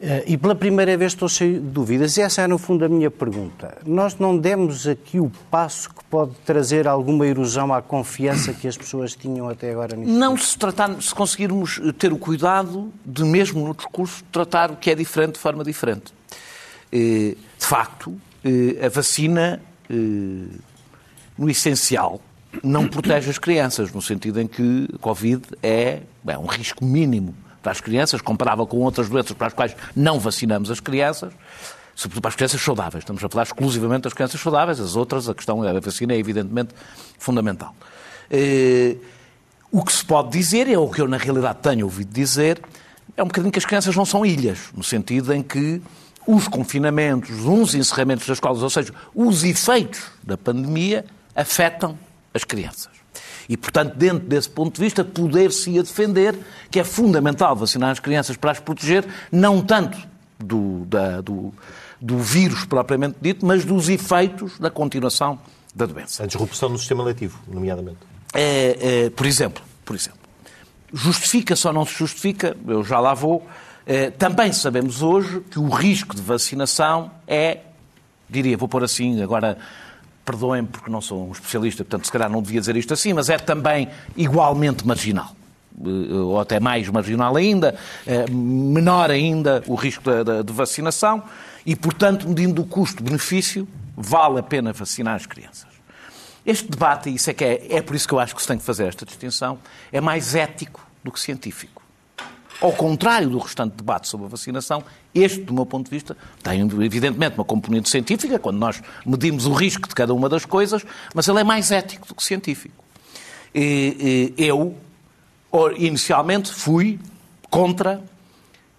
Eh, 0.00 0.24
e 0.26 0.36
pela 0.36 0.54
primeira 0.54 0.94
vez 0.96 1.12
estou 1.12 1.28
cheio 1.28 1.54
de 1.54 1.68
dúvidas. 1.68 2.16
E 2.16 2.22
essa 2.22 2.42
é, 2.42 2.46
no 2.46 2.58
fundo, 2.58 2.84
a 2.84 2.88
minha 2.88 3.10
pergunta. 3.10 3.78
Nós 3.86 4.18
não 4.18 4.36
demos 4.36 4.86
aqui 4.86 5.18
o 5.18 5.30
passo 5.50 5.88
que 5.90 6.04
pode 6.04 6.32
trazer 6.44 6.86
alguma 6.86 7.26
erosão 7.26 7.72
à 7.72 7.80
confiança 7.80 8.52
que 8.52 8.68
as 8.68 8.76
pessoas 8.76 9.14
tinham 9.14 9.48
até 9.48 9.70
agora 9.70 9.96
nisso? 9.96 10.12
Não 10.12 10.36
se 10.36 10.58
tratar, 10.58 11.00
se 11.00 11.14
conseguirmos 11.14 11.80
ter 11.98 12.12
o 12.12 12.18
cuidado 12.18 12.92
de, 13.04 13.24
mesmo 13.24 13.66
no 13.66 13.74
discurso, 13.74 14.22
tratar 14.30 14.70
o 14.70 14.76
que 14.76 14.90
é 14.90 14.94
diferente 14.94 15.34
de 15.34 15.40
forma 15.40 15.64
diferente. 15.64 16.12
Eh, 16.92 17.34
de 17.58 17.66
facto, 17.66 18.14
eh, 18.44 18.84
a 18.84 18.88
vacina, 18.88 19.60
no 21.38 21.48
essencial, 21.48 22.20
não 22.62 22.88
protege 22.88 23.30
as 23.30 23.38
crianças, 23.38 23.92
no 23.92 24.02
sentido 24.02 24.40
em 24.40 24.48
que 24.48 24.88
a 24.92 24.98
Covid 24.98 25.42
é, 25.62 26.00
é 26.26 26.38
um 26.38 26.46
risco 26.46 26.84
mínimo 26.84 27.34
para 27.66 27.72
as 27.72 27.80
crianças, 27.80 28.20
comparava 28.20 28.64
com 28.64 28.76
outras 28.76 29.08
doenças 29.08 29.32
para 29.32 29.48
as 29.48 29.52
quais 29.52 29.74
não 29.96 30.20
vacinamos 30.20 30.70
as 30.70 30.78
crianças, 30.78 31.32
sobretudo 31.96 32.22
para 32.22 32.28
as 32.28 32.36
crianças 32.36 32.60
saudáveis. 32.60 33.02
Estamos 33.02 33.24
a 33.24 33.28
falar 33.28 33.42
exclusivamente 33.42 34.02
das 34.02 34.12
crianças 34.12 34.40
saudáveis, 34.40 34.78
as 34.78 34.94
outras, 34.94 35.28
a 35.28 35.34
questão 35.34 35.60
da 35.60 35.80
vacina 35.80 36.12
é 36.12 36.16
evidentemente 36.16 36.72
fundamental. 37.18 37.74
Eh, 38.30 38.94
o 39.72 39.82
que 39.84 39.92
se 39.92 40.04
pode 40.04 40.30
dizer, 40.30 40.68
é 40.68 40.78
o 40.78 40.88
que 40.88 41.00
eu 41.00 41.08
na 41.08 41.16
realidade 41.16 41.58
tenho 41.60 41.86
ouvido 41.86 42.14
dizer, 42.14 42.62
é 43.16 43.22
um 43.24 43.26
bocadinho 43.26 43.50
que 43.50 43.58
as 43.58 43.66
crianças 43.66 43.96
não 43.96 44.04
são 44.04 44.24
ilhas, 44.24 44.70
no 44.72 44.84
sentido 44.84 45.34
em 45.34 45.42
que 45.42 45.82
os 46.24 46.46
confinamentos, 46.46 47.44
os 47.44 47.74
encerramentos 47.74 48.28
das 48.28 48.36
escolas, 48.36 48.62
ou 48.62 48.70
seja, 48.70 48.94
os 49.12 49.42
efeitos 49.42 50.02
da 50.22 50.38
pandemia 50.38 51.04
afetam 51.34 51.98
as 52.32 52.44
crianças. 52.44 52.95
E, 53.48 53.56
portanto, 53.56 53.94
dentro 53.94 54.26
desse 54.26 54.50
ponto 54.50 54.74
de 54.74 54.80
vista, 54.80 55.04
poder-se 55.04 55.78
a 55.78 55.82
defender 55.82 56.36
que 56.70 56.80
é 56.80 56.84
fundamental 56.84 57.54
vacinar 57.54 57.90
as 57.90 58.00
crianças 58.00 58.36
para 58.36 58.50
as 58.50 58.60
proteger, 58.60 59.04
não 59.30 59.60
tanto 59.62 59.98
do, 60.38 60.84
da, 60.86 61.20
do, 61.20 61.52
do 62.00 62.18
vírus 62.18 62.64
propriamente 62.64 63.16
dito, 63.20 63.46
mas 63.46 63.64
dos 63.64 63.88
efeitos 63.88 64.58
da 64.58 64.70
continuação 64.70 65.38
da 65.74 65.86
doença. 65.86 66.24
A 66.24 66.26
disrupção 66.26 66.70
do 66.70 66.78
sistema 66.78 67.04
letivo, 67.04 67.38
nomeadamente. 67.46 67.98
É, 68.34 69.04
é, 69.04 69.10
por 69.10 69.26
exemplo, 69.26 69.62
por 69.84 69.94
exemplo, 69.94 70.18
justifica-se 70.92 71.66
ou 71.66 71.72
não 71.72 71.84
se 71.84 71.94
justifica, 71.94 72.56
eu 72.66 72.82
já 72.82 72.98
lá 72.98 73.14
vou. 73.14 73.46
É, 73.86 74.10
também 74.10 74.52
sabemos 74.52 75.02
hoje 75.02 75.40
que 75.50 75.58
o 75.58 75.68
risco 75.68 76.16
de 76.16 76.22
vacinação 76.22 77.10
é, 77.26 77.60
diria, 78.28 78.56
vou 78.56 78.68
pôr 78.68 78.82
assim, 78.82 79.22
agora 79.22 79.56
perdoem-me 80.26 80.66
porque 80.66 80.90
não 80.90 81.00
sou 81.00 81.28
um 81.28 81.32
especialista, 81.32 81.84
portanto, 81.84 82.04
se 82.04 82.12
calhar 82.12 82.28
não 82.28 82.42
devia 82.42 82.60
dizer 82.60 82.76
isto 82.76 82.92
assim, 82.92 83.12
mas 83.12 83.30
é 83.30 83.38
também 83.38 83.88
igualmente 84.16 84.84
marginal 84.84 85.34
eh, 85.84 86.14
ou 86.14 86.40
até 86.40 86.58
mais 86.58 86.88
marginal 86.88 87.36
ainda, 87.36 87.76
eh, 88.06 88.28
menor 88.28 89.10
ainda 89.10 89.62
o 89.68 89.76
risco 89.76 90.02
de, 90.44 90.52
vacinação 90.52 91.22
e, 91.64 91.76
portanto, 91.76 92.28
medindo 92.28 92.60
o 92.60 92.66
custo-benefício, 92.66 93.68
vale 93.96 94.40
a 94.40 94.42
pena 94.42 94.72
vacinar 94.72 95.14
as 95.14 95.26
crianças. 95.26 95.68
Este 96.44 96.70
debate, 96.70 97.08
e 97.08 97.14
isso 97.14 97.30
é 97.30 97.34
que 97.34 97.44
é, 97.44 97.76
é 97.76 97.82
por 97.82 97.94
isso 97.94 98.06
que 98.06 98.14
eu 98.14 98.20
acho 98.20 98.34
que 98.34 98.42
se 98.42 98.48
tem 98.48 98.58
que 98.58 98.64
fazer 98.64 98.86
esta 98.86 99.06
distinção, 99.06 99.58
é 99.92 100.00
mais 100.00 100.34
ético 100.34 100.84
do 101.02 101.12
que 101.12 101.20
científico. 101.20 101.75
Ao 102.60 102.72
contrário 102.72 103.28
do 103.28 103.38
restante 103.38 103.74
debate 103.74 104.08
sobre 104.08 104.26
a 104.26 104.28
vacinação, 104.28 104.82
este, 105.14 105.40
do 105.40 105.52
meu 105.52 105.66
ponto 105.66 105.84
de 105.84 105.90
vista, 105.90 106.16
tem 106.42 106.60
evidentemente 106.60 107.36
uma 107.36 107.44
componente 107.44 107.88
científica, 107.90 108.38
quando 108.38 108.56
nós 108.56 108.82
medimos 109.04 109.46
o 109.46 109.52
risco 109.52 109.86
de 109.88 109.94
cada 109.94 110.14
uma 110.14 110.28
das 110.28 110.44
coisas, 110.44 110.82
mas 111.14 111.28
ele 111.28 111.40
é 111.40 111.44
mais 111.44 111.70
ético 111.70 112.08
do 112.08 112.14
que 112.14 112.24
científico. 112.24 112.82
Eu, 114.38 114.74
inicialmente, 115.76 116.52
fui 116.52 116.98
contra 117.50 118.02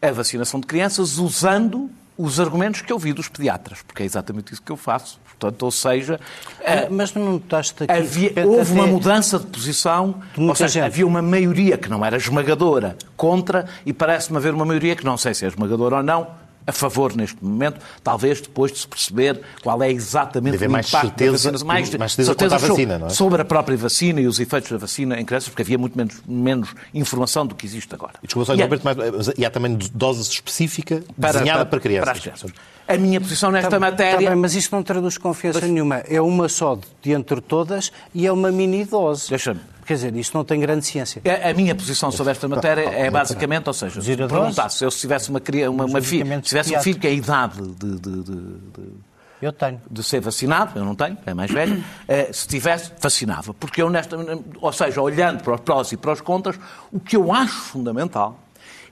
a 0.02 0.12
vacinação 0.12 0.60
de 0.60 0.68
crianças 0.68 1.18
usando 1.18 1.90
os 2.18 2.40
argumentos 2.40 2.82
que 2.82 2.92
eu 2.92 2.98
vi 2.98 3.14
dos 3.14 3.28
pediatras, 3.28 3.82
porque 3.84 4.04
é 4.04 4.06
exatamente 4.06 4.52
isso 4.54 4.62
que 4.62 4.72
eu 4.72 4.78
faço. 4.78 5.20
Portanto, 5.40 5.62
ou 5.64 5.72
seja, 5.72 6.20
Ah, 6.66 6.88
Mas 6.90 7.14
não 7.14 7.38
estás 7.38 7.74
aqui. 7.80 7.92
havia, 7.92 8.34
houve 8.48 8.74
uma 8.74 8.88
mudança 8.88 9.38
de 9.38 9.46
posição, 9.46 10.16
De 10.36 10.42
ou 10.44 10.56
seja, 10.56 10.70
gente. 10.70 10.84
havia 10.86 11.06
uma 11.06 11.22
maioria 11.22 11.78
que 11.78 11.88
não 11.90 12.04
era 12.04 12.18
esmagadora 12.18 12.98
contra, 13.16 13.68
e 13.86 13.94
parece-me 13.94 14.38
haver 14.38 14.54
uma 14.54 14.66
maioria 14.66 14.96
que 14.96 15.06
não 15.06 15.16
sei 15.16 15.34
se 15.36 15.46
é 15.46 15.48
esmagadora 15.48 15.98
ou 15.98 16.04
não, 16.04 16.28
a 16.68 16.72
favor 16.74 17.16
neste 17.16 17.42
momento, 17.44 17.80
talvez 18.04 18.42
depois 18.42 18.72
de 18.74 18.80
se 18.80 18.88
perceber 18.88 19.42
qual 19.64 19.82
é 19.82 19.90
exatamente 19.90 20.52
De 20.52 20.58
haver 20.58 20.68
o 20.68 20.72
mais 20.74 20.88
impacto 20.90 21.06
certeza- 21.08 21.52
da 21.52 21.58
vacina. 21.58 21.98
mais 21.98 22.12
certeza 22.14 22.36
quanto 22.36 22.54
à 22.54 22.60
sobre- 22.60 22.68
vacina, 22.74 23.00
não 23.00 23.08
é? 23.08 23.10
Sobre 23.10 23.42
a 23.42 23.46
própria 23.46 23.78
vacina 23.78 24.20
e 24.20 24.28
os 24.28 24.40
efeitos 24.40 24.70
da 24.72 24.78
vacina 24.78 25.20
em 25.20 25.24
crianças, 25.26 25.48
porque 25.50 25.62
havia 25.62 25.78
muito 25.78 25.98
menos, 25.98 26.22
menos 26.28 26.70
informação 26.94 27.48
do 27.48 27.56
que 27.56 27.66
existe 27.66 27.96
agora. 27.96 28.14
E 28.22 28.28
desculpa 28.28 28.46
só 28.48 28.54
E 28.56 28.62
a- 28.62 28.66
interromper 28.66 29.12
mas 29.16 29.32
e 29.38 29.46
há 29.46 29.50
também 29.50 29.78
dose 29.94 30.22
específica 30.30 31.02
desenhada 31.18 31.66
para, 31.66 31.80
crianças. 31.80 32.04
para 32.04 32.12
as 32.12 32.20
crianças. 32.20 32.52
A 32.88 32.98
minha 32.98 33.20
posição 33.20 33.50
nesta 33.52 33.80
matéria... 33.80 34.24
Tá 34.28 34.30
bem, 34.34 34.36
mas 34.36 34.54
isto 34.56 34.76
não 34.76 34.84
traduz 34.84 35.18
confiança 35.18 35.62
nenhuma. 35.62 35.98
É 36.08 36.22
uma 36.22 36.48
só 36.50 36.76
de- 36.76 36.82
de 37.02 37.12
entre 37.12 37.40
todas 37.42 37.92
e 38.14 38.26
é 38.28 38.32
uma 38.32 38.52
mini 38.52 38.86
dose. 38.86 39.30
Deixa-me. 39.30 39.60
Quer 39.88 39.94
dizer, 39.94 40.15
isto 40.17 40.38
não 40.38 40.44
tem 40.44 40.60
grande 40.60 40.86
ciência. 40.86 41.22
A 41.25 41.50
a 41.50 41.53
minha 41.53 41.74
posição 41.74 42.12
sobre 42.12 42.32
esta 42.32 42.46
matéria 42.48 42.82
é 42.82 43.10
basicamente, 43.10 43.67
ou 43.67 43.74
seja, 43.74 44.01
se 44.01 44.15
perguntasse, 44.17 44.84
eu 44.84 44.91
se 44.91 45.00
tivesse 45.00 45.29
uma, 45.29 45.41
uma, 45.70 45.86
uma 45.86 46.01
filha, 46.01 46.36
se 46.36 46.41
tivesse 46.50 46.75
um 46.75 46.82
filho 46.82 47.00
que 47.00 47.08
é 47.08 47.10
a 47.10 47.13
idade 47.13 47.62
de, 47.62 47.96
de- 47.98 48.22
de- 48.22 48.24
de- 48.24 48.94
Eu 49.41 49.53
tenho. 49.53 49.82
de 49.89 50.03
ser 50.03 50.20
vacinado, 50.20 50.77
eu 50.77 50.84
não 50.84 50.94
tenho, 50.94 51.17
é 51.25 51.34
mais 51.34 51.50
velho, 51.50 51.82
eh, 52.08 52.29
se 52.34 52.48
tivesse, 52.48 52.91
vacinava. 53.00 53.53
Porque 53.53 53.82
eu, 53.82 53.89
nesta, 53.89 54.17
ou 54.62 54.74
seja, 54.74 55.01
olhando 55.01 55.41
para 55.41 55.53
os 55.56 55.62
prós 55.62 55.91
e 55.94 55.98
para 55.98 56.12
os 56.12 56.20
contras, 56.20 56.60
o 56.91 57.00
que 57.00 57.15
eu 57.15 57.32
acho 57.32 57.53
fundamental 57.53 58.38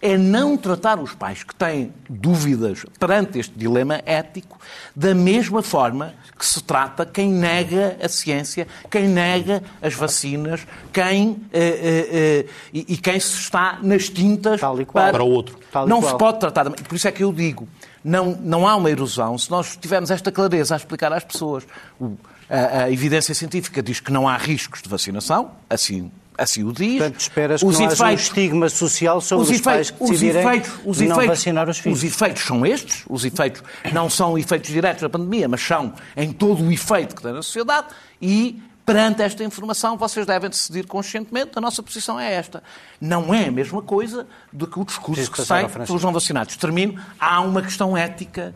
é 0.02 0.18
não 0.18 0.58
tratar 0.58 1.00
os 1.00 1.14
pais 1.14 1.44
que 1.44 1.54
têm 1.56 1.92
dúvidas 2.10 2.86
perante 3.00 3.40
este 3.40 3.58
dilema 3.58 4.02
ético 4.06 4.60
da 4.96 5.14
mesma 5.16 5.62
forma 5.62 6.14
que 6.38 6.46
se 6.46 6.62
trata 6.64 7.06
quem 7.06 7.30
nega 7.32 7.98
a 8.02 8.10
ciência, 8.10 8.68
quem 8.92 9.08
nega 9.08 9.64
as 9.82 9.94
vacinas, 9.94 10.66
quem, 10.92 11.38
eh, 11.54 11.60
eh, 11.60 12.10
eh, 12.12 12.46
e, 12.74 12.94
e 12.94 12.98
quem 12.98 13.20
se 13.20 13.38
está 13.40 13.80
nas 13.82 14.10
tintas 14.10 14.60
Tal 14.62 14.80
e 14.82 14.86
qual. 14.86 15.12
Para 15.12 15.24
o 15.24 15.30
outro. 15.30 15.58
Tal 15.72 15.86
e 15.86 15.90
não 15.90 16.02
qual. 16.02 16.12
se 16.12 16.18
pode 16.18 16.40
tratar. 16.40 16.70
Por 16.70 16.96
isso 16.96 17.08
é 17.08 17.12
que 17.12 17.24
eu 17.24 17.32
digo, 17.32 17.68
não, 18.04 18.38
não 18.42 18.68
há 18.68 18.76
uma 18.76 18.90
erosão 18.90 19.38
se 19.38 19.50
nós 19.50 19.78
tivermos 19.78 20.12
esta 20.12 20.32
clareza 20.32 20.76
a 20.76 20.78
explicar 20.78 21.12
às 21.14 21.24
pessoas. 21.24 21.64
O- 22.00 22.16
a, 22.48 22.84
a 22.84 22.92
evidência 22.92 23.34
científica 23.34 23.82
diz 23.82 24.00
que 24.00 24.12
não 24.12 24.28
há 24.28 24.38
riscos 24.38 24.82
de 24.82 24.88
vacinação, 24.88 25.52
assim, 25.68 26.12
assim 26.38 26.64
o 26.64 26.72
diz. 26.74 26.98
Portanto, 27.00 27.20
esperas 27.20 27.62
que 27.62 27.66
não 27.68 27.88
haja 27.88 28.06
um 28.06 28.10
estigma 28.12 28.70
social 28.70 29.22
sobre 29.22 29.54
os, 29.56 29.62
pais 29.62 29.92
que 29.92 30.04
os 30.04 30.10
decidirem 30.10 30.42
efeitos, 30.42 30.72
os 30.86 30.98
não 31.00 31.06
efeitos- 31.08 31.28
vacinar 31.28 31.70
os 31.70 31.78
filhos. 31.78 32.00
Os 32.00 32.04
efeitos 32.04 32.44
são 32.44 32.66
estes, 32.66 33.04
os 33.10 33.26
efeitos 33.26 33.64
não 33.94 34.10
são 34.10 34.38
efeitos 34.38 34.70
diretos 34.72 35.02
da 35.02 35.10
pandemia, 35.10 35.48
mas 35.48 35.62
são 35.62 35.94
em 36.16 36.32
todo 36.32 36.64
o 36.64 36.72
efeito 36.72 37.16
que 37.16 37.22
tem 37.22 37.32
na 37.34 37.42
sociedade 37.42 37.88
e 38.22 38.62
perante 38.86 39.24
esta 39.24 39.44
informação 39.44 39.98
vocês 39.98 40.28
devem 40.28 40.48
decidir 40.50 40.86
conscientemente, 40.86 41.52
a 41.56 41.62
nossa 41.62 41.82
posição 41.82 42.20
é 42.20 42.34
esta. 42.34 42.62
Não 43.02 43.34
é 43.34 43.48
a 43.48 43.52
mesma 43.52 43.82
coisa 43.82 44.28
do 44.54 44.68
que 44.68 44.80
o 44.80 44.86
discurso 44.86 45.14
Preciso 45.14 45.32
que 45.32 45.38
Francisco. 45.70 45.88
pelos 45.88 46.04
não 46.04 46.14
vacinados. 46.14 46.56
Termino, 46.56 47.02
há 47.20 47.42
uma 47.42 47.64
questão 47.64 47.98
ética 47.98 48.54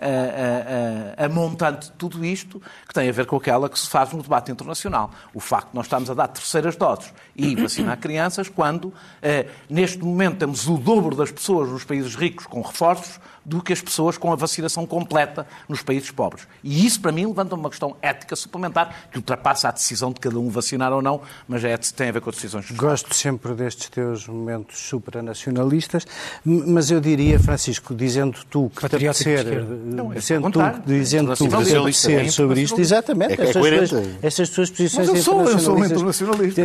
a, 0.00 1.22
a, 1.22 1.26
a, 1.26 1.28
montante 1.28 1.86
de 1.86 1.92
tudo 1.92 2.24
isto, 2.24 2.60
que 2.86 2.94
tem 2.94 3.08
a 3.08 3.12
ver 3.12 3.26
com 3.26 3.36
aquela 3.36 3.68
que 3.68 3.78
se 3.78 3.88
faz 3.88 4.12
no 4.12 4.22
debate 4.22 4.50
internacional. 4.50 5.10
O 5.34 5.40
facto 5.40 5.70
de 5.70 5.74
nós 5.74 5.86
estarmos 5.86 6.10
a 6.10 6.14
dar 6.14 6.28
terceiras 6.28 6.76
doses 6.76 7.12
e 7.36 7.54
vacinar 7.54 7.98
crianças, 7.98 8.48
quando 8.48 8.92
eh, 9.20 9.46
neste 9.68 9.98
momento 9.98 10.38
temos 10.38 10.66
o 10.68 10.76
dobro 10.78 11.14
das 11.14 11.30
pessoas 11.30 11.68
nos 11.70 11.84
países 11.84 12.14
ricos 12.14 12.46
com 12.46 12.60
reforços 12.62 13.20
do 13.44 13.62
que 13.62 13.72
as 13.72 13.80
pessoas 13.80 14.18
com 14.18 14.32
a 14.32 14.36
vacinação 14.36 14.84
completa 14.84 15.46
nos 15.68 15.80
países 15.80 16.10
pobres. 16.10 16.48
E 16.64 16.84
isso, 16.84 17.00
para 17.00 17.12
mim, 17.12 17.26
levanta 17.26 17.54
uma 17.54 17.70
questão 17.70 17.94
ética 18.02 18.34
suplementar 18.34 19.08
que 19.12 19.18
ultrapassa 19.18 19.68
a 19.68 19.70
decisão 19.70 20.10
de 20.10 20.18
cada 20.18 20.36
um 20.38 20.48
vacinar 20.48 20.92
ou 20.92 21.00
não, 21.00 21.20
mas 21.46 21.62
é, 21.62 21.76
tem 21.76 22.08
a 22.08 22.12
ver 22.12 22.20
com 22.20 22.30
as 22.30 22.34
decisões 22.36 22.66
dos 22.66 22.76
Gosto 22.76 23.14
sempre 23.14 23.54
destes 23.54 23.88
teus 23.88 24.26
momentos 24.26 24.78
supranacionalistas, 24.80 26.06
mas 26.44 26.90
eu 26.90 27.00
diria, 27.00 27.38
Francisco, 27.38 27.94
dizendo 27.94 28.38
tu 28.50 28.68
que 28.70 28.76
te 28.76 28.82
Patriótico 28.82 29.24
de 29.24 29.30
apetecer, 29.30 29.58
esquerda. 29.62 29.76
Não, 29.84 30.12
é 30.12 30.16
tu, 30.16 30.82
dizendo 30.86 31.26
tu 31.28 31.32
que 31.32 31.38
te 31.38 31.44
Internacionalista, 31.44 32.08
apetecer 32.08 32.26
é 32.26 32.30
sobre 32.30 32.60
isto, 32.60 32.80
exatamente, 32.80 33.32
É 33.32 33.36
que 33.36 33.42
é 33.42 33.48
estas, 33.48 33.90
tuas, 33.90 34.08
estas 34.22 34.48
tuas 34.50 34.70
posições 34.70 35.08
Mas 35.08 35.18
eu 35.18 35.22
sou- 35.24 35.40
eu 35.48 35.58
sou 35.58 35.76
um 35.76 35.84
internacionalista. 35.84 36.62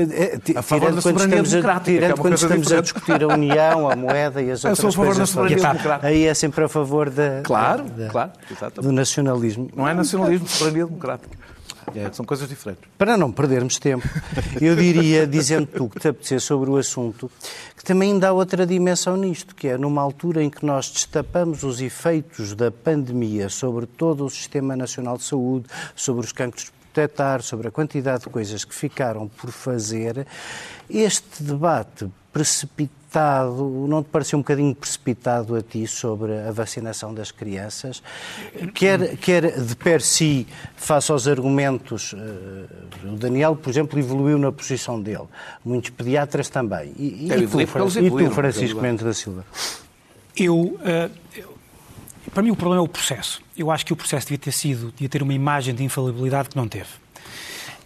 A 0.62 0.63
favor 0.63 0.94
da 0.94 1.01
soberania 1.01 1.39
a- 1.39 1.44
democrática, 1.44 1.91
é 1.91 1.94
Tirando 1.96 2.12
uma 2.12 2.18
quando 2.18 2.34
estamos 2.36 2.56
a 2.56 2.60
diferente. 2.62 2.84
discutir 2.84 3.24
a 3.24 3.27
União, 3.27 3.89
a 3.89 3.96
moeda 3.96 4.41
e 4.41 4.51
as 4.51 4.63
Eu 4.63 4.70
outras 4.72 4.77
sou 4.80 4.89
a 4.89 4.91
favor 4.91 5.06
da 5.08 5.15
coisas 5.15 5.30
soberania 5.30 5.58
todas. 5.58 5.72
democrática. 5.74 6.08
Aí 6.08 6.25
é 6.25 6.34
sempre 6.34 6.63
a 6.63 6.70
favor 6.70 7.10
da, 7.10 7.41
Claro, 7.44 7.84
da- 7.86 8.08
claro, 8.10 8.32
exatamente. 8.50 8.82
do 8.82 8.91
nacionalismo. 8.91 9.70
Não 9.75 9.88
é 9.88 9.94
nacionalismo, 9.94 10.48
soberania 10.48 10.86
democrática. 10.86 11.41
É, 11.96 12.10
são 12.13 12.24
coisas 12.24 12.48
diferentes. 12.48 12.84
Para 12.98 13.18
não 13.18 13.32
perdermos 13.32 13.77
tempo, 13.80 14.08
eu 14.62 14.75
diria, 14.75 15.25
dizendo 15.25 15.65
tu 15.65 15.89
que 15.89 16.00
te 16.00 16.08
apetecer 16.10 16.39
sobre 16.39 16.70
o 16.70 16.77
assunto, 16.77 17.30
que 17.75 17.84
também 17.84 18.18
dá 18.20 18.32
outra 18.32 18.65
dimensão 18.68 19.18
nisto, 19.18 19.56
que 19.56 19.68
é 19.68 19.77
numa 19.77 20.01
altura 20.01 20.44
em 20.44 20.50
que 20.50 20.63
nós 20.63 20.89
destapamos 20.91 21.63
os 21.63 21.82
efeitos 21.82 22.53
da 22.53 22.70
pandemia 22.72 23.50
sobre 23.50 23.88
todo 23.88 24.24
o 24.24 24.30
Sistema 24.30 24.75
Nacional 24.75 25.18
de 25.18 25.24
Saúde, 25.24 25.65
sobre 25.96 26.24
os 26.24 26.32
cancros 26.32 26.72
detectar, 26.93 27.41
sobre 27.41 27.67
a 27.69 27.71
quantidade 27.71 28.24
de 28.24 28.29
coisas 28.29 28.63
que 28.65 28.75
ficaram 28.75 29.27
por 29.27 29.50
fazer, 29.51 30.27
este 30.89 31.41
debate 31.43 32.07
precipitado, 32.31 33.63
não 33.89 34.01
te 34.03 34.10
pareceu 34.10 34.39
um 34.39 34.41
bocadinho 34.41 34.74
precipitado 34.74 35.55
a 35.55 35.62
ti 35.62 35.86
sobre 35.88 36.38
a 36.39 36.51
vacinação 36.51 37.13
das 37.13 37.29
crianças? 37.31 38.01
Quer, 38.74 39.17
quer 39.17 39.60
de 39.62 39.75
per 39.75 40.01
si, 40.01 40.48
face 40.75 41.12
aos 41.12 41.27
argumentos, 41.27 42.13
eh, 42.15 43.07
o 43.07 43.15
Daniel, 43.17 43.55
por 43.55 43.69
exemplo, 43.69 44.00
evoluiu 44.00 44.38
na 44.38 44.51
posição 44.51 45.01
dele, 45.01 45.27
muitos 45.63 45.89
pediatras 45.89 46.48
também. 46.50 46.93
E, 46.98 47.27
e 47.27 47.48
tu, 47.48 47.62
e 47.62 48.10
tu. 48.29 48.31
Francisco 48.33 48.81
Mendes 48.81 49.03
da 49.05 49.13
Silva? 49.13 49.45
Eu, 50.38 50.79
eu- 51.36 51.50
para 52.29 52.43
mim 52.43 52.51
o 52.51 52.55
problema 52.55 52.81
é 52.81 52.85
o 52.85 52.87
processo. 52.87 53.41
Eu 53.57 53.71
acho 53.71 53.85
que 53.85 53.93
o 53.93 53.95
processo 53.95 54.27
devia 54.27 54.37
ter 54.37 54.51
sido, 54.51 54.91
devia 54.91 55.09
ter 55.09 55.23
uma 55.23 55.33
imagem 55.33 55.73
de 55.73 55.83
infalibilidade 55.83 56.49
que 56.49 56.55
não 56.55 56.67
teve. 56.67 56.89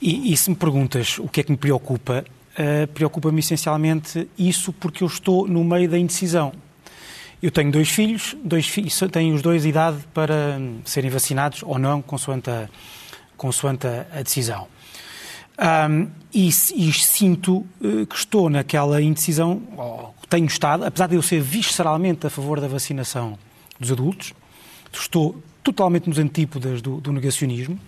E, 0.02 0.34
e 0.34 0.38
se 0.38 0.50
me 0.50 0.56
perguntas 0.56 1.18
o 1.20 1.28
que 1.28 1.42
é 1.42 1.44
que 1.44 1.52
me 1.52 1.58
preocupa, 1.58 2.26
eh, 2.58 2.86
preocupa-me 2.88 3.40
essencialmente 3.40 4.28
isso 4.38 4.72
porque 4.74 5.04
eu 5.04 5.08
estou 5.08 5.48
no 5.48 5.64
meio 5.64 5.90
da 5.90 5.98
indecisão. 5.98 6.54
Eu 7.42 7.52
tenho 7.52 7.72
dois 7.72 7.90
filhos, 7.90 8.36
dois 8.44 8.74
têm 9.12 9.34
os 9.34 9.42
dois 9.42 9.66
idade 9.66 9.98
para 10.14 10.58
hum, 10.60 10.80
serem 10.86 11.10
vacinados 11.10 11.64
ou 11.64 11.78
não, 11.78 12.02
consoante 12.02 12.50
a, 12.50 12.70
consoante 13.38 13.88
a, 13.88 14.22
decisão. 14.22 14.68
Ahm, 15.58 16.08
e, 16.34 16.48
e 16.48 16.94
sinto 16.94 17.66
eh, 17.82 18.06
que 18.06 18.16
estou 18.16 18.50
naquela 18.50 19.02
indecisão, 19.02 19.62
ou 19.78 20.16
tenho 20.30 20.46
estado, 20.46 20.86
apesar 20.86 21.08
de 21.08 21.16
eu 21.16 21.22
ser 21.22 21.42
visceralmente 21.42 22.28
a 22.28 22.30
favor 22.30 22.60
da 22.60 22.68
vacinação 22.68 23.38
dos 23.80 23.92
adultos, 23.92 24.34
estou 24.94 25.42
totalmente 25.64 26.08
nos 26.08 26.20
antípodas 26.20 26.82
do, 26.82 27.02
do 27.02 27.12
negacionismo. 27.12 27.80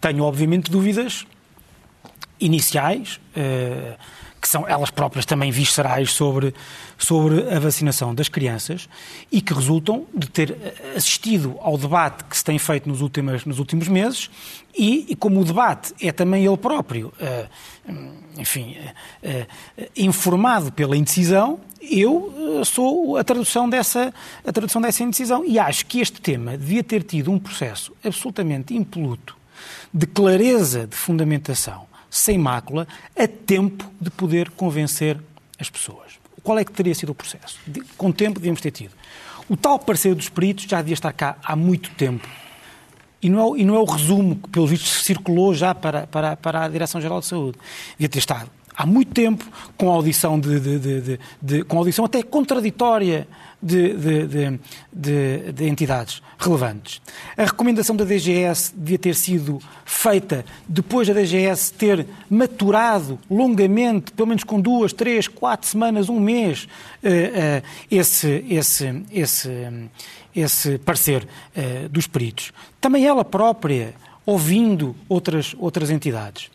Tenho, 0.00 0.24
obviamente, 0.24 0.70
dúvidas 0.70 1.26
iniciais, 2.40 3.20
eh, 3.34 3.96
que 4.40 4.48
são 4.48 4.68
elas 4.68 4.90
próprias 4.90 5.24
também 5.24 5.50
viscerais 5.50 6.12
sobre, 6.12 6.54
sobre 6.98 7.52
a 7.52 7.58
vacinação 7.58 8.14
das 8.14 8.28
crianças 8.28 8.88
e 9.32 9.40
que 9.40 9.52
resultam 9.52 10.06
de 10.14 10.28
ter 10.28 10.50
eh, 10.50 10.94
assistido 10.96 11.56
ao 11.60 11.76
debate 11.76 12.24
que 12.24 12.36
se 12.36 12.44
tem 12.44 12.58
feito 12.58 12.88
nos 12.88 13.00
últimos, 13.00 13.44
nos 13.44 13.58
últimos 13.58 13.88
meses 13.88 14.30
e, 14.76 15.06
e 15.08 15.16
como 15.16 15.40
o 15.40 15.44
debate 15.44 15.94
é 16.00 16.12
também 16.12 16.44
ele 16.44 16.56
próprio, 16.56 17.12
eh, 17.18 17.46
enfim, 18.36 18.76
informado 19.96 20.70
pela 20.70 20.96
indecisão, 20.96 21.58
eu 21.80 22.62
sou 22.64 23.16
a 23.16 23.24
tradução, 23.24 23.68
dessa, 23.68 24.12
a 24.44 24.52
tradução 24.52 24.82
dessa 24.82 25.02
indecisão. 25.02 25.44
E 25.44 25.58
acho 25.58 25.86
que 25.86 26.00
este 26.00 26.20
tema 26.20 26.56
devia 26.58 26.82
ter 26.82 27.02
tido 27.02 27.30
um 27.30 27.38
processo 27.38 27.94
absolutamente 28.04 28.74
impoluto 28.74 29.36
de 29.92 30.06
clareza 30.06 30.86
de 30.86 30.96
fundamentação, 30.96 31.86
sem 32.16 32.38
mácula, 32.38 32.86
a 33.18 33.26
tempo 33.28 33.84
de 34.00 34.10
poder 34.10 34.50
convencer 34.50 35.18
as 35.58 35.68
pessoas. 35.70 36.12
Qual 36.42 36.58
é 36.58 36.64
que 36.64 36.72
teria 36.72 36.94
sido 36.94 37.10
o 37.10 37.14
processo? 37.14 37.58
De- 37.66 37.80
Com 37.96 38.12
tempo 38.12 38.38
devíamos 38.38 38.60
ter 38.60 38.70
tido. 38.70 38.92
O 39.48 39.56
tal 39.56 39.78
parecer 39.78 40.14
dos 40.14 40.28
peritos 40.28 40.64
já 40.64 40.78
devia 40.78 40.94
estar 40.94 41.12
cá 41.12 41.36
há 41.44 41.54
muito 41.56 41.90
tempo. 41.90 42.26
E 43.22 43.28
não 43.28 43.40
é, 43.40 43.44
o- 43.44 43.56
e 43.56 43.64
não 43.64 43.74
é 43.74 43.78
o 43.78 43.84
resumo 43.84 44.36
que, 44.36 44.48
pelo 44.50 44.66
visto, 44.66 44.86
circulou 44.86 45.54
já 45.54 45.74
para, 45.74 46.06
para, 46.06 46.36
para 46.36 46.64
a 46.64 46.68
Direção-Geral 46.68 47.20
de 47.20 47.26
Saúde. 47.26 47.58
Devia 47.98 48.08
ter 48.08 48.18
estado 48.18 48.50
há 48.76 48.84
muito 48.84 49.12
tempo, 49.12 49.44
com 49.76 49.90
audição, 49.90 50.38
de, 50.38 50.60
de, 50.60 51.18
de, 51.40 51.64
com 51.64 51.78
audição 51.78 52.04
até 52.04 52.22
contraditória 52.22 53.26
de, 53.62 54.58
de, 54.92 55.64
entidades 55.66 56.22
relevantes. 56.38 57.00
A 57.36 57.44
recomendação 57.44 57.96
da 57.96 58.04
DGS 58.04 58.72
devia 58.76 58.98
ter 58.98 59.14
sido 59.14 59.58
feita 59.84 60.44
depois 60.68 61.08
da 61.08 61.14
DGS 61.14 61.72
ter 61.72 62.06
maturado 62.28 63.18
longamente, 63.30 64.12
pelo 64.12 64.28
menos 64.28 64.44
com 64.44 64.60
duas, 64.60 64.92
três, 64.92 65.26
quatro 65.26 65.68
semanas, 65.68 66.08
um 66.08 66.20
mês, 66.20 66.68
eh, 67.02 67.32
eh, 67.34 67.62
esse, 67.90 68.44
esse, 68.48 69.02
esse, 69.10 69.50
esse 70.34 70.78
parecer 70.78 71.26
eh, 71.54 71.88
dos 71.88 72.06
peritos. 72.06 72.52
Também 72.80 73.06
ela 73.06 73.24
própria, 73.24 73.94
ouvindo 74.24 74.94
outras, 75.08 75.56
outras 75.58 75.90
entidades. 75.90 76.50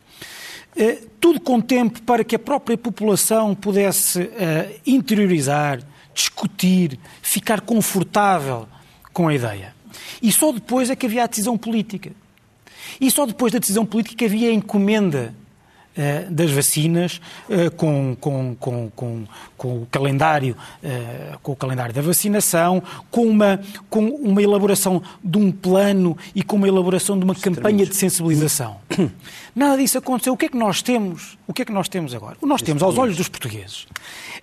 Eh, 0.76 1.02
tudo 1.20 1.40
com 1.40 1.62
tempo 1.62 2.02
para 2.04 2.24
que 2.24 2.36
a 2.36 2.40
própria 2.40 2.78
população 2.78 3.54
pudesse 3.54 4.22
uh, 4.22 4.82
interiorizar, 4.86 5.80
discutir, 6.14 7.00
ficar 7.22 7.62
confortável 7.62 8.68
com 9.14 9.28
a 9.28 9.34
ideia. 9.34 9.76
E 10.22 10.32
só 10.32 10.52
depois 10.52 10.90
é 10.90 10.96
que 10.96 11.06
havia 11.06 11.24
a 11.24 11.28
decisão 11.28 11.58
política. 11.58 12.12
E 13.00 13.10
só 13.12 13.26
depois 13.26 13.54
da 13.54 13.60
decisão 13.60 13.86
política 13.86 14.26
havia 14.26 14.50
a 14.50 14.54
encomenda 14.54 15.34
eh, 15.34 15.41
das 16.30 16.52
vacinas, 16.52 17.20
eh, 17.50 17.70
com, 17.70 18.16
com, 18.20 18.56
com, 18.60 18.90
com, 18.96 19.24
com 19.58 19.82
o 19.82 19.88
calendário, 19.92 20.56
eh, 20.82 21.36
com 21.44 21.52
o 21.52 21.56
calendário 21.56 21.94
da 21.94 22.02
vacinação, 22.02 22.82
com 23.10 23.26
uma, 23.26 23.60
com 23.90 24.06
uma 24.06 24.42
elaboração 24.42 25.02
de 25.24 25.38
um 25.38 25.52
plano 25.52 26.18
e 26.34 26.44
com 26.44 26.56
uma 26.56 26.68
elaboração 26.68 27.18
de 27.18 27.26
uma 27.26 27.36
campanha 27.36 27.86
de 27.86 27.96
sensibilização. 27.96 28.78
Nada 29.56 29.78
disso 29.78 29.98
aconteceu. 29.98 30.34
O 30.34 30.38
que 30.38 30.46
é 30.46 30.50
que 30.50 30.58
nós 30.58 30.82
temos? 30.82 31.38
O 31.46 31.54
que 31.54 31.62
é 31.64 31.66
que 31.66 31.74
nós 31.74 31.90
temos 31.90 32.16
agora? 32.16 32.38
Nós 32.42 32.62
temos, 32.62 32.82
aos 32.82 32.98
olhos 32.98 33.18
dos 33.18 33.28
portugueses, 33.28 33.86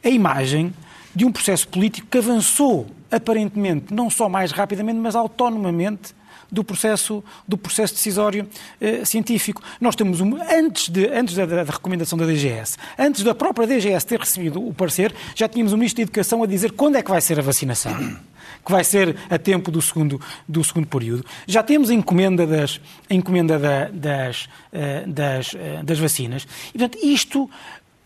a 0.05 0.09
imagem 0.09 0.73
de 1.15 1.25
um 1.25 1.33
processo 1.33 1.67
político 1.69 2.07
que 2.11 2.19
avançou, 2.19 2.87
aparentemente, 3.11 3.93
não 3.93 4.11
só 4.11 4.29
mais 4.29 4.53
rapidamente, 4.53 4.99
mas 4.99 5.17
autonomamente, 5.17 6.15
do 6.51 6.65
processo, 6.65 7.23
do 7.47 7.57
processo 7.57 7.95
decisório 7.95 8.49
eh, 8.81 9.05
científico. 9.05 9.63
Nós 9.81 9.95
temos, 9.95 10.21
um, 10.21 10.37
antes, 10.51 10.89
de, 10.89 11.07
antes 11.09 11.35
da, 11.35 11.45
da, 11.45 11.63
recomendação 11.63 12.19
da 12.19 12.27
DGS, 12.27 12.77
antes 12.99 13.23
da 13.23 13.35
própria 13.35 13.67
DGS 13.67 14.07
ter 14.07 14.19
recebido 14.19 14.67
o 14.67 14.73
parecer, 14.73 15.15
já 15.35 15.49
tínhamos 15.49 15.73
o 15.73 15.77
Ministro 15.77 15.99
da 15.99 16.03
Educação 16.05 16.43
a 16.43 16.47
dizer 16.47 16.73
quando 16.73 16.97
é 16.97 17.03
que 17.03 17.11
vai 17.11 17.21
ser 17.21 17.39
a 17.39 17.43
vacinação. 17.43 17.97
Que 18.65 18.73
vai 18.73 18.83
ser 18.83 19.17
a 19.31 19.39
tempo 19.39 19.71
do 19.71 19.81
segundo, 19.81 20.21
do 20.47 20.63
segundo 20.65 20.87
período. 20.87 21.25
Já 21.47 21.63
temos 21.63 21.91
a 21.91 21.95
encomenda 21.95 22.47
das, 22.47 22.81
a 23.09 23.15
encomenda 23.15 23.59
da, 23.59 23.89
das, 23.89 24.49
eh, 24.73 25.05
das, 25.07 25.55
eh, 25.55 25.81
das 25.83 25.99
vacinas. 25.99 26.47
E, 26.75 26.79
portanto, 26.79 26.99
isto 27.03 27.49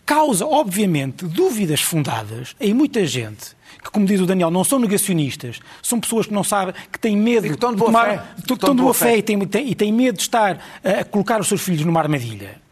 causa, 0.04 0.46
obviamente, 0.46 1.24
dúvidas 1.24 1.80
fundadas 1.80 2.54
em 2.60 2.74
muita 2.74 3.06
gente 3.06 3.56
que, 3.82 3.90
como 3.90 4.06
diz 4.06 4.20
o 4.20 4.26
Daniel, 4.26 4.50
não 4.50 4.64
são 4.64 4.78
negacionistas, 4.78 5.60
são 5.82 5.98
pessoas 5.98 6.26
que 6.26 6.32
não 6.32 6.44
sabem, 6.44 6.74
que 6.90 6.98
têm 6.98 7.16
medo 7.16 7.48
que 7.48 7.54
estão 7.54 7.72
de 7.72 7.78
boa 7.78 7.88
tomar, 7.90 8.04
fé, 8.06 8.22
estão, 8.38 8.54
estão 8.54 8.74
de 8.74 8.82
boa 8.82 8.94
fé, 8.94 9.06
fé 9.06 9.18
e, 9.18 9.22
têm, 9.22 9.68
e 9.68 9.74
têm 9.74 9.92
medo 9.92 10.16
de 10.16 10.22
estar 10.22 10.58
a 10.84 11.04
colocar 11.04 11.40
os 11.40 11.48
seus 11.48 11.60
filhos 11.60 11.84
numa 11.84 12.00
armadilha. 12.00 12.62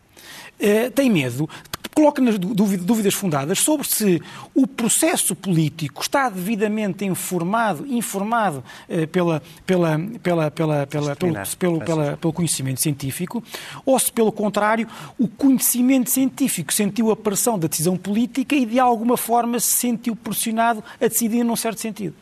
Uh, 0.61 0.91
têm 0.91 1.09
medo 1.09 1.49
coloca 2.01 2.23
nas 2.23 2.39
dúvidas 2.39 3.13
fundadas 3.13 3.59
sobre 3.59 3.87
se 3.87 4.23
o 4.55 4.67
processo 4.67 5.37
político 5.37 6.01
está 6.01 6.31
devidamente 6.31 7.05
informado, 7.05 7.87
informado 7.87 8.65
eh, 8.89 9.07
pela, 9.07 9.43
pela, 9.67 10.01
pela, 10.23 10.51
pela, 10.51 10.87
pela, 10.87 10.87
pelo, 11.17 11.81
pelo, 11.81 12.17
pelo 12.17 12.33
conhecimento 12.33 12.81
científico, 12.81 13.45
ou 13.85 13.99
se, 13.99 14.11
pelo 14.11 14.33
contrário, 14.33 14.89
o 15.19 15.29
conhecimento 15.29 16.09
científico 16.09 16.73
sentiu 16.73 17.11
a 17.11 17.17
pressão 17.17 17.59
da 17.59 17.69
decisão 17.69 17.99
política 17.99 18.55
e, 18.55 18.65
de 18.65 18.81
alguma 18.81 19.19
forma, 19.19 19.61
se 19.61 19.69
sentiu 19.69 20.17
pressionado 20.17 20.83
a 20.99 21.07
decidir 21.07 21.45
num 21.45 21.57
certo 21.57 21.81
sentido. 21.81 22.15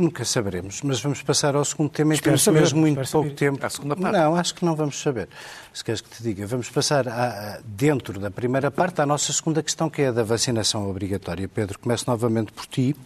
Nunca 0.00 0.24
saberemos, 0.24 0.80
mas 0.80 0.98
vamos 0.98 1.20
passar 1.20 1.54
ao 1.54 1.62
segundo 1.62 1.90
tema 1.90 2.14
e 2.14 2.18
temos 2.18 2.42
saber, 2.42 2.60
mesmo 2.60 2.80
muito 2.80 2.96
pouco 2.96 3.28
saber. 3.28 3.34
tempo. 3.34 3.66
À 3.66 3.68
segunda 3.68 3.94
parte. 3.94 4.16
Não, 4.16 4.34
acho 4.34 4.54
que 4.54 4.64
não 4.64 4.74
vamos 4.74 4.98
saber. 4.98 5.28
Se 5.74 5.84
queres 5.84 6.00
que 6.00 6.08
te 6.08 6.22
diga, 6.22 6.46
vamos 6.46 6.70
passar 6.70 7.06
a, 7.06 7.56
a, 7.56 7.58
dentro 7.62 8.18
da 8.18 8.30
primeira 8.30 8.70
parte 8.70 9.02
à 9.02 9.04
nossa 9.04 9.30
segunda 9.30 9.62
questão, 9.62 9.90
que 9.90 10.00
é 10.00 10.08
a 10.08 10.10
da 10.10 10.22
vacinação 10.22 10.88
obrigatória. 10.88 11.46
Pedro, 11.46 11.78
começo 11.78 12.08
novamente 12.08 12.50
por 12.50 12.64
ti. 12.64 12.96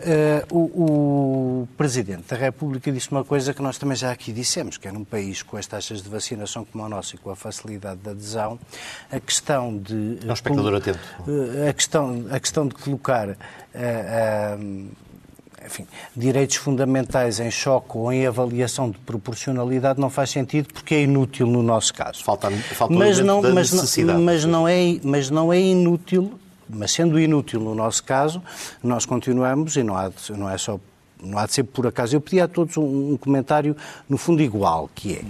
Uh, 0.00 0.56
o, 0.56 1.62
o, 1.62 1.68
Presidente 1.76 2.24
da 2.28 2.36
República 2.36 2.90
disse 2.90 3.12
uma 3.12 3.24
coisa 3.24 3.54
que 3.54 3.62
nós 3.62 3.78
também 3.78 3.96
já 3.96 4.10
aqui 4.10 4.32
dissemos, 4.32 4.76
que 4.76 4.88
é 4.88 4.90
num 4.90 5.04
país 5.04 5.44
com 5.44 5.56
as 5.56 5.66
taxas 5.68 6.02
de 6.02 6.08
vacinação 6.08 6.64
como 6.64 6.82
o 6.82 6.88
nosso 6.88 7.14
e 7.14 7.18
com 7.18 7.30
a 7.30 7.36
facilidade 7.36 8.00
de 8.00 8.10
adesão, 8.10 8.58
a 9.12 9.20
questão 9.20 9.78
de... 9.78 10.18
É 10.26 10.28
um 10.28 10.32
espectador 10.32 10.74
atento. 10.74 10.98
Uh, 11.20 11.68
a, 11.68 11.72
questão, 11.72 12.26
a 12.32 12.40
questão 12.40 12.66
de 12.66 12.74
colocar... 12.74 13.28
Uh, 13.28 14.90
enfim, 15.64 15.86
direitos 16.16 16.56
fundamentais 16.56 17.40
em 17.40 17.50
choque 17.50 17.96
ou 17.96 18.12
em 18.12 18.26
avaliação 18.26 18.90
de 18.90 18.98
proporcionalidade 18.98 20.00
não 20.00 20.10
faz 20.10 20.30
sentido 20.30 20.68
porque 20.72 20.94
é 20.94 21.02
inútil 21.02 21.46
no 21.46 21.62
nosso 21.62 21.94
caso. 21.94 22.22
Falta, 22.22 22.50
falta 22.50 22.94
mas 22.94 23.20
não, 23.20 23.42
mas, 23.42 23.72
necessidade. 23.72 24.20
Mas 24.20 24.44
não, 24.44 24.66
é, 24.66 24.98
mas 25.02 25.30
não 25.30 25.52
é 25.52 25.60
inútil, 25.60 26.38
mas 26.68 26.92
sendo 26.92 27.18
inútil 27.18 27.60
no 27.60 27.74
nosso 27.74 28.04
caso, 28.04 28.42
nós 28.82 29.06
continuamos, 29.06 29.76
e 29.76 29.82
não, 29.82 29.96
há, 29.96 30.10
não 30.30 30.48
é 30.48 30.58
só 30.58 30.78
não 31.22 31.38
há 31.38 31.46
de 31.46 31.54
ser 31.54 31.62
por 31.62 31.86
acaso. 31.86 32.16
Eu 32.16 32.20
pedi 32.20 32.40
a 32.40 32.48
todos 32.48 32.76
um, 32.76 33.12
um 33.12 33.16
comentário, 33.16 33.76
no 34.08 34.18
fundo, 34.18 34.42
igual, 34.42 34.90
que 34.92 35.14
é 35.14 35.22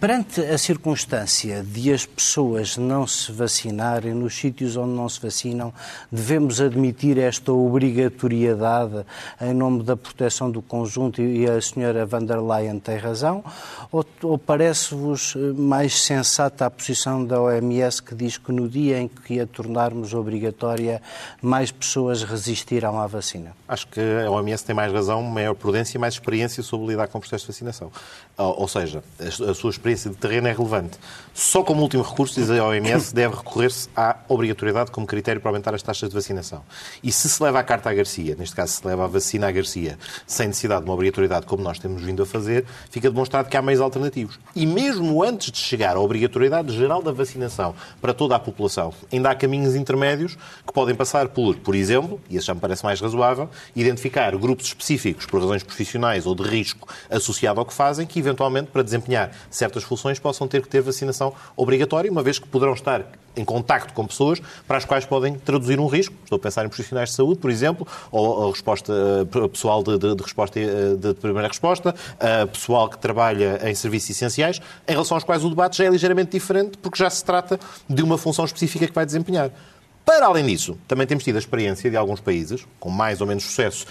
Perante 0.00 0.40
a 0.42 0.58
circunstância 0.58 1.62
de 1.62 1.90
as 1.90 2.04
pessoas 2.04 2.76
não 2.76 3.06
se 3.06 3.32
vacinarem 3.32 4.12
nos 4.12 4.34
sítios 4.34 4.76
onde 4.76 4.92
não 4.92 5.08
se 5.08 5.18
vacinam, 5.18 5.72
devemos 6.12 6.60
admitir 6.60 7.16
esta 7.16 7.52
obrigatoriedade 7.52 9.06
em 9.40 9.54
nome 9.54 9.82
da 9.82 9.96
proteção 9.96 10.50
do 10.50 10.60
conjunto 10.60 11.22
e 11.22 11.48
a 11.48 11.58
senhora 11.60 12.04
van 12.04 12.24
der 12.24 12.38
Leyen 12.38 12.80
tem 12.80 12.98
razão? 12.98 13.42
Ou, 13.90 14.04
ou 14.24 14.36
parece-vos 14.36 15.36
mais 15.56 16.02
sensata 16.02 16.66
a 16.66 16.70
posição 16.70 17.24
da 17.24 17.40
OMS 17.40 18.02
que 18.02 18.14
diz 18.14 18.36
que 18.36 18.52
no 18.52 18.68
dia 18.68 18.98
em 18.98 19.08
que 19.08 19.40
a 19.40 19.46
tornarmos 19.46 20.12
obrigatória, 20.12 21.00
mais 21.40 21.70
pessoas 21.70 22.22
resistirão 22.24 23.00
à 23.00 23.06
vacina? 23.06 23.56
Acho 23.66 23.86
que 23.86 24.00
a 24.00 24.30
OMS 24.30 24.62
tem 24.64 24.74
mais 24.74 24.92
razão, 24.92 25.22
maior 25.22 25.54
prudência 25.54 25.96
e 25.96 26.00
mais 26.00 26.14
experiência 26.14 26.62
sobre 26.62 26.88
lidar 26.88 27.08
com 27.08 27.16
o 27.16 27.20
processo 27.20 27.46
de 27.46 27.52
vacinação. 27.52 27.90
Ou 28.36 28.68
seja, 28.68 29.02
a 29.18 29.54
sua 29.54 29.70
experiência 29.70 29.83
experiência 29.84 30.10
de 30.10 30.16
terreno 30.16 30.48
é 30.48 30.52
relevante. 30.52 30.98
Só 31.34 31.62
como 31.62 31.82
último 31.82 32.02
recurso, 32.02 32.40
diz 32.40 32.48
a 32.48 32.64
OMS, 32.64 33.12
deve 33.12 33.34
recorrer-se 33.34 33.88
à 33.94 34.16
obrigatoriedade 34.28 34.90
como 34.90 35.06
critério 35.06 35.40
para 35.40 35.50
aumentar 35.50 35.74
as 35.74 35.82
taxas 35.82 36.08
de 36.08 36.14
vacinação. 36.14 36.62
E 37.02 37.10
se 37.12 37.28
se 37.28 37.42
leva 37.42 37.58
a 37.58 37.62
carta 37.62 37.90
à 37.90 37.94
Garcia, 37.94 38.36
neste 38.38 38.54
caso 38.54 38.72
se 38.72 38.86
leva 38.86 39.04
a 39.04 39.08
vacina 39.08 39.48
à 39.48 39.52
Garcia, 39.52 39.98
sem 40.26 40.46
necessidade 40.46 40.82
de 40.82 40.88
uma 40.88 40.94
obrigatoriedade 40.94 41.44
como 41.44 41.62
nós 41.62 41.78
temos 41.78 42.02
vindo 42.02 42.22
a 42.22 42.26
fazer, 42.26 42.64
fica 42.88 43.10
demonstrado 43.10 43.48
que 43.48 43.56
há 43.56 43.62
meios 43.62 43.80
alternativos. 43.80 44.38
E 44.54 44.64
mesmo 44.64 45.22
antes 45.24 45.50
de 45.50 45.58
chegar 45.58 45.96
à 45.96 46.00
obrigatoriedade 46.00 46.72
geral 46.72 47.02
da 47.02 47.10
vacinação 47.10 47.74
para 48.00 48.14
toda 48.14 48.36
a 48.36 48.38
população, 48.38 48.94
ainda 49.12 49.30
há 49.30 49.34
caminhos 49.34 49.74
intermédios 49.74 50.38
que 50.64 50.72
podem 50.72 50.94
passar 50.94 51.28
por, 51.28 51.56
por 51.56 51.74
exemplo, 51.74 52.20
e 52.30 52.36
esse 52.36 52.46
já 52.46 52.54
me 52.54 52.60
parece 52.60 52.84
mais 52.84 53.00
razoável, 53.00 53.50
identificar 53.74 54.36
grupos 54.36 54.66
específicos 54.66 55.26
por 55.26 55.40
razões 55.40 55.64
profissionais 55.64 56.26
ou 56.26 56.34
de 56.34 56.44
risco 56.44 56.88
associado 57.10 57.58
ao 57.58 57.66
que 57.66 57.74
fazem, 57.74 58.06
que 58.06 58.20
eventualmente, 58.20 58.70
para 58.70 58.82
desempenhar 58.82 59.32
certas 59.50 59.73
funções 59.82 60.18
possam 60.18 60.46
ter 60.46 60.62
que 60.62 60.68
ter 60.68 60.80
vacinação 60.80 61.32
obrigatória, 61.56 62.10
uma 62.10 62.22
vez 62.22 62.38
que 62.38 62.46
poderão 62.46 62.74
estar 62.74 63.04
em 63.36 63.44
contacto 63.44 63.92
com 63.92 64.06
pessoas 64.06 64.40
para 64.66 64.76
as 64.76 64.84
quais 64.84 65.04
podem 65.04 65.34
traduzir 65.34 65.80
um 65.80 65.86
risco. 65.86 66.14
Estou 66.22 66.36
a 66.36 66.38
pensar 66.38 66.64
em 66.64 66.68
profissionais 66.68 67.10
de 67.10 67.16
saúde, 67.16 67.40
por 67.40 67.50
exemplo, 67.50 67.86
ou 68.12 68.50
resposta 68.50 68.92
eh, 68.92 69.48
pessoal 69.48 69.82
de, 69.82 69.98
de, 69.98 70.14
de 70.14 70.22
resposta 70.22 70.60
eh, 70.60 70.94
de 70.96 71.14
primeira 71.14 71.48
resposta, 71.48 71.94
pessoal 72.52 72.88
que 72.88 72.98
trabalha 72.98 73.60
em 73.68 73.74
serviços 73.74 74.10
essenciais, 74.10 74.60
em 74.86 74.92
relação 74.92 75.16
aos 75.16 75.24
quais 75.24 75.44
o 75.44 75.48
debate 75.48 75.78
já 75.78 75.84
é 75.84 75.88
ligeiramente 75.88 76.30
diferente, 76.30 76.78
porque 76.78 76.98
já 76.98 77.10
se 77.10 77.24
trata 77.24 77.58
de 77.88 78.02
uma 78.02 78.16
função 78.16 78.44
específica 78.44 78.86
que 78.86 78.92
vai 78.92 79.04
desempenhar. 79.04 79.50
Para 80.04 80.26
além 80.26 80.44
disso, 80.44 80.78
também 80.86 81.06
temos 81.06 81.24
tido 81.24 81.36
a 81.36 81.38
experiência 81.38 81.90
de 81.90 81.96
alguns 81.96 82.20
países, 82.20 82.66
com 82.78 82.90
mais 82.90 83.22
ou 83.22 83.26
menos 83.26 83.44
sucesso 83.44 83.86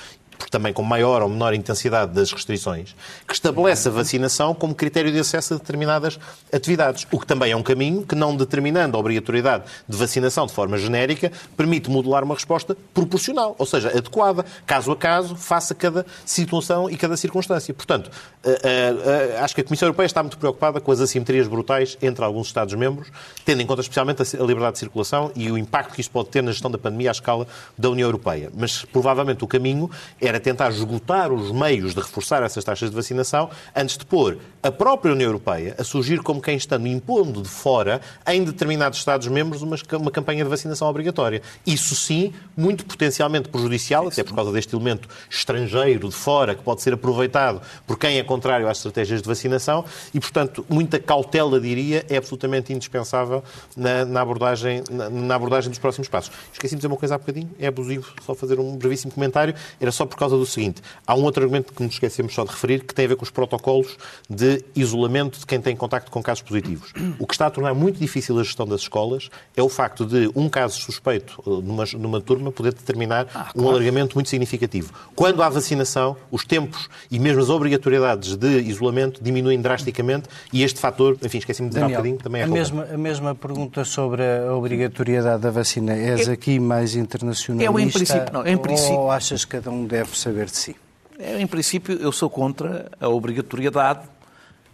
também 0.50 0.74
com 0.74 0.84
maior 0.84 1.22
ou 1.22 1.30
menor 1.30 1.54
intensidade 1.54 2.14
das 2.14 2.32
restrições, 2.32 2.96
que 3.28 3.34
estabelece 3.34 3.88
a 3.88 3.92
vacinação 3.92 4.54
como 4.54 4.74
critério 4.74 5.12
de 5.12 5.20
acesso 5.20 5.54
a 5.54 5.58
determinadas 5.58 6.20
atividades. 6.52 7.08
O 7.12 7.20
que 7.20 7.26
também 7.26 7.52
é 7.52 7.56
um 7.56 7.64
caminho 7.64 8.04
que, 8.04 8.16
não 8.16 8.36
determinando 8.36 8.98
a 8.98 9.00
obrigatoriedade 9.00 9.64
de 9.88 9.98
vacinação 9.98 10.46
de 10.46 10.54
forma 10.54 10.78
genérica, 10.78 11.32
permite 11.56 11.90
modular 11.90 12.24
uma 12.24 12.36
resposta 12.36 12.76
proporcional, 12.94 13.56
ou 13.58 13.66
seja, 13.66 13.90
adequada, 13.90 14.46
caso 14.66 14.92
a 14.92 14.96
caso, 14.96 15.36
face 15.36 15.74
a 15.74 15.76
cada 15.76 16.06
situação 16.26 16.90
e 16.90 16.98
cada 16.98 17.18
circunstância. 17.18 17.74
Portanto, 17.74 18.10
eh, 18.44 18.60
eh, 18.64 18.96
eh, 19.34 19.40
acho 19.40 19.56
que 19.56 19.62
a 19.62 19.64
Comissão 19.64 19.88
Europeia 19.88 20.06
está 20.06 20.22
muito 20.22 20.38
preocupada 20.38 20.80
com 20.80 20.92
as 20.92 21.00
assimetrias 21.00 21.48
brutais 21.48 21.98
entre 22.02 22.24
alguns 22.24 22.48
Estados-membros, 22.48 23.10
tendo 23.46 23.62
em 23.62 23.66
conta 23.66 23.82
especialmente 23.82 24.22
a 24.22 24.44
liberdade 24.44 24.74
de 24.74 24.80
circulação 24.80 25.32
e 25.36 25.52
o 25.52 25.58
impacto 25.58 25.94
que 25.94 26.02
isto 26.02 26.12
pode 26.12 26.30
ter 26.30 26.42
na 26.42 26.52
gestão 26.52 26.70
da 26.70 26.78
pandemia 26.78 27.10
à 27.10 27.14
escala 27.14 27.48
da 27.78 27.90
União 27.90 28.08
Europeia. 28.08 28.52
Mas, 28.56 28.86
provavelmente, 28.86 29.44
o 29.44 29.48
caminho 29.48 29.90
era 30.22 30.33
tentar 30.40 30.70
esgotar 30.70 31.32
os 31.32 31.52
meios 31.52 31.94
de 31.94 32.02
reforçar 32.02 32.44
essas 32.44 32.64
taxas 32.64 32.90
de 32.90 32.96
vacinação 32.96 33.50
antes 33.76 33.98
de 33.98 34.06
pôr 34.06 34.38
a 34.62 34.72
própria 34.72 35.14
União 35.14 35.28
Europeia 35.28 35.76
a 35.78 35.84
surgir 35.84 36.22
como 36.22 36.42
quem 36.42 36.56
estando 36.56 36.88
impondo 36.88 37.42
de 37.42 37.50
fora, 37.50 38.02
em 38.28 38.44
determinados 38.44 39.00
Estados-membros, 39.00 39.62
uma, 39.62 39.76
uma 39.94 40.12
campanha 40.12 40.44
de 40.44 40.50
vacinação 40.50 40.88
obrigatória. 40.88 41.42
Isso 41.66 41.96
sim, 41.96 42.34
muito 42.56 42.86
potencialmente 42.86 43.50
prejudicial, 43.50 44.08
até 44.08 44.24
por 44.24 44.34
causa 44.34 44.52
deste 44.52 44.74
elemento 44.76 45.10
estrangeiro 45.30 46.10
de 46.10 46.16
fora 46.16 46.56
que 46.56 46.64
pode 46.64 46.82
ser 46.82 46.94
aproveitado 46.94 47.62
por 47.86 47.98
quem 47.98 48.20
é 48.20 48.24
contrário 48.24 48.68
às 48.68 48.78
estratégias 48.78 49.22
de 49.22 49.28
vacinação 49.28 49.84
e, 50.14 50.20
portanto, 50.20 50.66
muita 50.70 51.00
cautela, 51.00 51.60
diria, 51.60 52.06
é 52.10 52.18
absolutamente 52.18 52.72
indispensável 52.72 53.44
na, 53.76 54.06
na 54.06 54.22
abordagem, 54.22 54.84
na, 54.90 55.10
na, 55.10 55.36
abordagem 55.36 55.70
dos 55.70 55.80
próximos 55.80 56.08
passos. 56.08 56.32
Esqueci 56.52 56.76
de 56.76 56.80
dizer 56.80 56.88
uma 56.88 56.98
coisa 56.98 57.16
há 57.16 57.18
bocadinho, 57.18 57.50
é 57.60 57.68
abusivo 57.68 58.14
só 58.26 58.34
fazer 58.34 58.60
um 58.60 58.78
brevíssimo 58.78 59.12
comentário, 59.12 59.54
era 59.80 59.92
só 59.92 60.06
por 60.06 60.18
causa 60.24 60.38
do 60.38 60.46
seguinte, 60.46 60.82
há 61.06 61.16
um 61.16 61.24
outro 61.24 61.44
argumento 61.44 61.74
que 61.74 61.84
nos 61.84 61.94
esquecemos 61.94 62.34
só 62.34 62.44
de 62.44 62.52
referir, 62.52 62.84
que 62.84 62.94
tem 62.94 63.06
a 63.06 63.08
ver 63.10 63.16
com 63.16 63.24
os 63.24 63.30
protocolos 63.30 63.98
de 64.30 64.64
isolamento 64.76 65.40
de 65.40 65.46
quem 65.46 65.60
tem 65.60 65.76
contacto 65.76 66.10
com 66.12 66.22
casos 66.22 66.42
positivos. 66.44 66.94
O 67.20 67.28
que 67.28 67.34
está 67.34 67.48
a 67.48 67.50
tornar 67.50 67.74
muito 67.74 68.00
difícil 68.00 68.40
a 68.40 68.44
gestão 68.44 68.66
das 68.66 68.82
escolas 68.82 69.30
é 69.56 69.62
o 69.62 69.70
facto 69.70 70.06
de 70.06 70.30
um 70.36 70.50
caso 70.50 70.80
suspeito 70.80 71.42
eh, 71.46 71.50
numa, 71.64 71.86
numa 71.98 72.22
turma 72.22 72.52
poder 72.52 72.74
determinar 72.74 73.28
ah, 73.34 73.52
claro. 73.52 73.52
um 73.56 73.70
alargamento 73.70 74.16
muito 74.16 74.30
significativo. 74.30 74.94
Quando 75.16 75.42
há 75.44 75.50
vacinação, 75.50 76.16
os 76.32 76.46
tempos 76.46 76.90
e 77.12 77.20
mesmo 77.20 77.42
as 77.42 77.50
obrigatoriedades 77.50 78.36
de 78.36 78.60
isolamento 78.62 79.24
diminuem 79.24 79.62
drasticamente 79.62 80.30
e 80.52 80.64
este 80.64 80.80
fator, 80.80 81.18
enfim, 81.24 81.38
esqueci-me 81.40 81.70
de 81.70 81.76
dizer 81.76 81.82
Daniel, 81.82 82.00
um 82.00 82.04
bocadinho, 82.04 82.24
também 82.24 82.42
é 82.42 82.46
a 82.46 82.48
mesma, 82.48 82.88
a 82.94 82.98
mesma 82.98 83.36
pergunta 83.36 83.84
sobre 83.84 84.24
a 84.24 84.54
obrigatoriedade 84.54 85.42
da 85.42 85.52
vacina. 85.52 85.94
És 85.94 86.28
eu, 86.28 86.34
aqui 86.34 86.60
mais 86.60 86.96
internacionalista? 86.96 87.72
Eu, 87.72 87.80
em 87.80 87.90
princípio, 87.90 88.34
não. 88.34 88.46
Em 88.46 88.58
princípio, 88.58 88.96
ou 88.96 89.12
achas 89.12 89.46
que 89.46 89.52
cada 89.52 89.72
um 89.72 89.86
deve 89.86 90.03
saber 90.08 90.46
de 90.46 90.58
si? 90.58 90.76
Em 91.20 91.46
princípio, 91.48 91.96
eu 92.02 92.12
sou 92.12 92.30
contra 92.30 92.92
a 93.00 93.08
obrigatoriedade. 93.08 94.02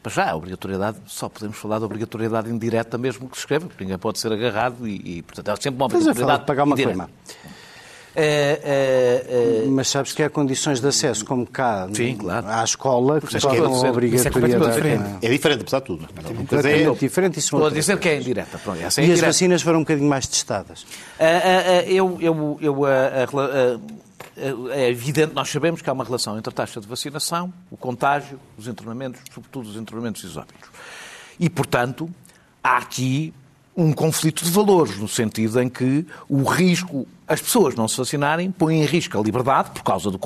Para 0.02 0.12
já, 0.12 0.32
a 0.32 0.36
obrigatoriedade, 0.36 0.98
só 1.06 1.28
podemos 1.28 1.58
falar 1.58 1.80
da 1.80 1.86
obrigatoriedade 1.86 2.50
indireta 2.50 2.98
mesmo 2.98 3.28
que 3.28 3.36
se 3.36 3.42
escreva, 3.42 3.68
porque 3.68 3.84
ninguém 3.84 3.98
pode 3.98 4.18
ser 4.20 4.32
agarrado 4.32 4.88
e, 4.88 5.18
e 5.18 5.22
portanto, 5.22 5.52
é 5.52 5.56
sempre 5.62 5.78
uma 5.78 5.86
obrigatoriedade. 5.86 6.40
de 6.40 6.46
pagar 6.46 6.64
uma 6.64 6.74
indireta. 6.74 7.10
É, 8.16 8.60
é, 8.64 9.64
é... 9.64 9.70
Mas 9.70 9.88
sabes 9.88 10.14
que 10.14 10.24
há 10.24 10.30
condições 10.30 10.82
de 10.82 10.88
acesso, 10.88 11.24
como 11.24 11.46
cá 11.46 11.88
Sim, 11.94 12.16
claro. 12.16 12.48
à 12.48 12.64
escola, 12.64 13.22
que 13.22 13.40
tornam 13.40 13.86
é 13.86 13.90
obrigatoriedade. 13.90 14.88
É, 14.88 15.28
é 15.28 15.30
diferente, 15.30 15.62
apesar 15.62 15.80
de 15.80 15.86
tudo. 15.86 16.10
É, 16.66 16.84
é 16.84 16.92
diferente. 16.96 17.40
Isso 17.40 17.56
Estou 17.56 17.68
a 17.68 17.72
dizer 17.72 17.98
que 18.00 18.10
é 18.10 18.18
indireta. 18.18 18.58
Pronto, 18.58 18.80
é 18.80 19.06
e 19.06 19.12
as 19.12 19.20
vacinas 19.20 19.62
foram 19.62 19.80
um 19.80 19.84
bocadinho 19.84 20.10
mais 20.10 20.28
testadas? 20.28 20.86
eu, 21.88 22.18
eu, 22.20 22.58
eu 22.62 22.86
é 24.72 24.90
evidente, 24.90 25.34
nós 25.34 25.50
sabemos 25.50 25.82
que 25.82 25.90
há 25.90 25.94
uma 25.94 26.04
relação 26.04 26.38
entre 26.38 26.50
a 26.50 26.54
taxa 26.54 26.80
de 26.80 26.88
vacinação, 26.88 27.54
o 27.70 27.78
contágio, 27.78 28.40
os 28.58 28.68
internamentos, 28.68 29.22
sobretudo 29.34 29.70
os 29.70 29.76
internamentos 29.76 30.24
isópicos. 30.24 30.70
E, 31.40 31.50
portanto, 31.50 32.10
há 32.64 32.78
aqui 32.78 33.34
um 33.76 33.94
conflito 33.94 34.44
de 34.44 34.52
valores, 34.52 34.98
no 34.98 35.08
sentido 35.08 35.62
em 35.62 35.70
que 35.70 36.06
o 36.28 36.44
risco, 36.44 37.08
as 37.28 37.42
pessoas 37.42 37.76
não 37.76 37.88
se 37.88 37.98
vacinarem, 37.98 38.52
põem 38.52 38.82
em 38.82 38.86
risco 38.86 39.18
a 39.18 39.22
liberdade, 39.24 39.72
por 39.72 39.84
causa 39.84 40.12
do, 40.12 40.20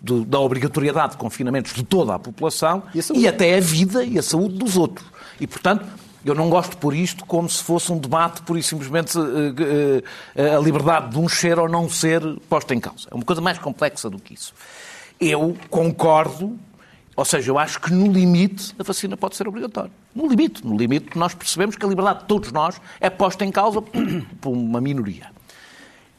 do, 0.00 0.24
da 0.24 0.40
obrigatoriedade 0.40 1.12
de 1.12 1.18
confinamentos 1.18 1.72
de 1.72 1.84
toda 1.84 2.14
a 2.14 2.18
população, 2.18 2.82
e, 2.94 3.20
e 3.20 3.28
até 3.28 3.56
a 3.56 3.60
vida 3.60 4.04
e 4.04 4.18
a 4.18 4.22
saúde 4.22 4.56
dos 4.56 4.76
outros. 4.76 5.06
E, 5.40 5.46
portanto, 5.46 5.86
eu 6.30 6.34
não 6.34 6.50
gosto 6.50 6.76
pôr 6.76 6.94
isto 6.94 7.24
como 7.24 7.48
se 7.48 7.62
fosse 7.62 7.92
um 7.92 7.98
debate, 7.98 8.42
por 8.42 8.58
e 8.58 8.62
simplesmente, 8.62 9.16
eh, 9.18 10.02
eh, 10.34 10.54
a 10.56 10.58
liberdade 10.58 11.10
de 11.10 11.18
um 11.18 11.28
ser 11.28 11.58
ou 11.58 11.68
não 11.68 11.88
ser 11.88 12.22
posta 12.48 12.74
em 12.74 12.80
causa. 12.80 13.08
É 13.10 13.14
uma 13.14 13.24
coisa 13.24 13.40
mais 13.40 13.58
complexa 13.58 14.10
do 14.10 14.18
que 14.18 14.34
isso. 14.34 14.52
Eu 15.20 15.56
concordo, 15.70 16.58
ou 17.14 17.24
seja, 17.24 17.50
eu 17.50 17.58
acho 17.58 17.80
que 17.80 17.92
no 17.92 18.10
limite 18.10 18.74
a 18.78 18.82
vacina 18.82 19.16
pode 19.16 19.36
ser 19.36 19.46
obrigatória. 19.46 19.90
No 20.14 20.26
limite, 20.26 20.66
no 20.66 20.76
limite 20.76 21.16
nós 21.16 21.34
percebemos 21.34 21.76
que 21.76 21.84
a 21.84 21.88
liberdade 21.88 22.20
de 22.20 22.24
todos 22.26 22.50
nós 22.50 22.80
é 23.00 23.08
posta 23.08 23.44
em 23.44 23.52
causa 23.52 23.80
por 24.40 24.50
uma 24.50 24.80
minoria. 24.80 25.30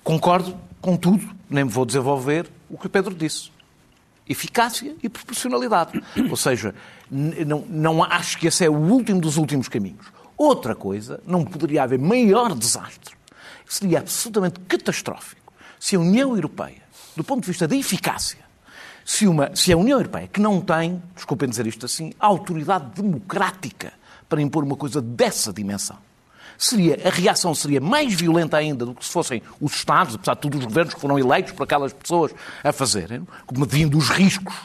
Concordo 0.04 0.58
com 0.82 0.96
tudo, 0.96 1.30
nem 1.50 1.66
me 1.66 1.70
vou 1.70 1.86
desenvolver 1.86 2.48
o 2.70 2.78
que 2.78 2.88
o 2.88 2.90
Pedro 2.90 3.14
disse. 3.14 3.57
Eficácia 4.30 4.96
e 5.02 5.10
proporcionalidade. 5.10 6.02
Ou 6.30 6.38
seja, 6.38 6.76
não, 7.10 7.64
não 7.70 8.04
acho 8.04 8.38
que 8.38 8.48
esse 8.48 8.66
é 8.66 8.70
o 8.70 8.76
último 8.76 9.22
dos 9.22 9.38
últimos 9.38 9.68
caminhos. 9.68 10.06
Outra 10.38 10.76
coisa, 10.76 11.22
não 11.26 11.44
poderia 11.44 11.84
haver 11.84 11.98
maior 11.98 12.54
desastre. 12.54 13.16
Seria 13.68 14.00
absolutamente 14.00 14.60
catastrófico 14.62 15.54
se 15.80 15.96
a 15.96 16.00
União 16.00 16.36
Europeia, 16.36 16.82
do 17.16 17.24
ponto 17.24 17.42
de 17.42 17.48
vista 17.48 17.68
da 17.68 17.76
eficácia, 17.76 18.40
se, 19.06 19.28
uma, 19.28 19.56
se 19.56 19.72
a 19.72 19.78
União 19.78 19.98
Europeia, 19.98 20.28
que 20.28 20.42
não 20.42 20.60
tem, 20.60 21.02
desculpem 21.16 21.50
dizer 21.50 21.66
isto 21.66 21.86
assim, 21.86 22.12
autoridade 22.20 23.02
democrática 23.02 23.94
para 24.28 24.42
impor 24.42 24.64
uma 24.64 24.76
coisa 24.76 25.02
dessa 25.02 25.54
dimensão, 25.54 25.98
seria, 26.58 27.00
a 27.06 27.10
reação 27.10 27.54
seria 27.54 27.80
mais 27.80 28.14
violenta 28.14 28.58
ainda 28.58 28.86
do 28.86 28.96
que 28.96 29.06
se 29.06 29.12
fossem 29.12 29.42
os 29.62 29.74
Estados, 29.74 30.16
apesar 30.16 30.34
de 30.34 30.42
todos 30.42 30.60
os 30.60 30.66
governos 30.66 30.94
que 30.94 31.00
foram 31.00 31.20
eleitos 31.20 31.54
por 31.54 31.64
aquelas 31.64 31.94
pessoas 31.94 32.34
a 32.64 32.72
fazerem, 32.72 33.28
medindo 33.56 33.98
os 33.98 34.10
riscos 34.10 34.56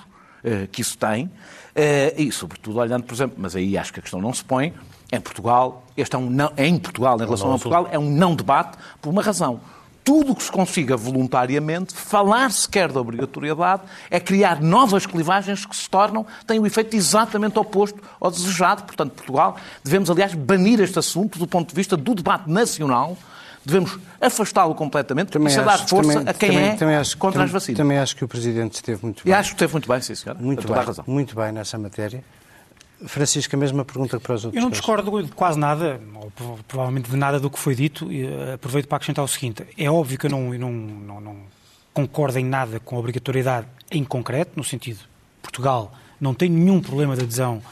eh, 0.42 0.66
que 0.70 0.80
isso 0.80 0.96
tem, 0.96 1.30
eh, 1.74 2.14
e 2.16 2.32
sobretudo 2.32 2.78
olhando, 2.78 3.04
por 3.04 3.14
exemplo, 3.14 3.36
mas 3.38 3.54
aí 3.54 3.76
acho 3.76 3.92
que 3.92 4.00
a 4.00 4.02
questão 4.02 4.20
não 4.20 4.32
se 4.32 4.44
põe, 4.44 4.72
em 5.12 5.20
Portugal, 5.20 5.84
este 5.96 6.16
é 6.16 6.18
um 6.18 6.30
não, 6.30 6.52
em 6.56 6.78
Portugal, 6.78 7.16
em 7.16 7.24
relação 7.24 7.48
a 7.48 7.52
Portugal, 7.52 7.88
é 7.92 7.98
um 7.98 8.10
não 8.10 8.34
debate 8.34 8.78
por 9.00 9.10
uma 9.10 9.22
razão 9.22 9.60
tudo 10.04 10.32
o 10.32 10.36
que 10.36 10.42
se 10.42 10.50
consiga 10.50 10.96
voluntariamente, 10.96 11.94
falar 11.94 12.50
sequer 12.50 12.90
da 12.90 13.00
obrigatoriedade, 13.00 13.82
é 14.10 14.18
criar 14.18 14.60
novas 14.60 15.06
clivagens 15.06 15.64
que 15.64 15.76
se 15.76 15.88
tornam, 15.88 16.26
têm 16.46 16.58
o 16.58 16.62
um 16.62 16.66
efeito 16.66 16.96
exatamente 16.96 17.58
oposto 17.58 18.00
ao 18.20 18.30
desejado. 18.30 18.82
Portanto, 18.84 19.12
Portugal, 19.12 19.56
devemos, 19.84 20.10
aliás, 20.10 20.34
banir 20.34 20.80
este 20.80 20.98
assunto 20.98 21.38
do 21.38 21.46
ponto 21.46 21.68
de 21.68 21.74
vista 21.74 21.96
do 21.96 22.14
debate 22.14 22.50
nacional, 22.50 23.16
devemos 23.64 23.98
afastá-lo 24.20 24.74
completamente 24.74 25.30
também 25.30 25.52
e 25.52 25.56
dar 25.56 25.78
força 25.86 26.14
também, 26.14 26.28
a 26.28 26.34
quem 26.34 26.50
também, 26.50 26.68
é 26.68 26.76
também 26.76 26.96
acho, 26.96 27.16
contra 27.16 27.44
as 27.44 27.50
vacinas. 27.50 27.78
Também 27.78 27.98
acho 27.98 28.16
que 28.16 28.24
o 28.24 28.28
Presidente 28.28 28.74
esteve 28.74 29.02
muito 29.02 29.24
bem. 29.24 29.32
E 29.32 29.34
acho 29.34 29.50
que 29.50 29.54
esteve 29.54 29.72
muito 29.72 29.88
bem, 29.88 30.00
sim, 30.00 30.14
senhora. 30.14 30.40
Muito 30.40 30.66
bem, 30.66 31.04
muito 31.06 31.36
bem 31.36 31.52
nessa 31.52 31.78
matéria. 31.78 32.24
Francisco, 33.06 33.54
a 33.54 33.58
mesma 33.58 33.84
pergunta 33.84 34.18
para 34.20 34.34
os 34.34 34.44
outros. 34.44 34.56
Eu 34.56 34.62
não 34.62 34.70
discordo 34.70 35.22
de 35.22 35.32
quase 35.32 35.58
nada, 35.58 36.00
ou 36.14 36.58
provavelmente 36.68 37.10
de 37.10 37.16
nada 37.16 37.40
do 37.40 37.50
que 37.50 37.58
foi 37.58 37.74
dito. 37.74 38.10
E 38.12 38.26
eh, 38.26 38.54
aproveito 38.54 38.86
para 38.86 38.96
acrescentar 38.96 39.24
o 39.24 39.28
seguinte: 39.28 39.64
é 39.76 39.90
óbvio 39.90 40.18
que 40.18 40.26
eu 40.26 40.30
não, 40.30 40.54
eu 40.54 40.60
não, 40.60 40.72
não, 40.72 41.20
não 41.20 41.36
concordo 41.92 42.38
em 42.38 42.44
nada 42.44 42.80
com 42.80 42.96
a 42.96 42.98
obrigatoriedade 42.98 43.66
em 43.90 44.04
concreto, 44.04 44.52
no 44.56 44.64
sentido 44.64 45.00
Portugal 45.42 45.92
não 46.22 46.32
tem 46.32 46.48
nenhum 46.48 46.80
problema 46.80 47.16
de 47.16 47.24
adesão, 47.24 47.56
uh, 47.56 47.62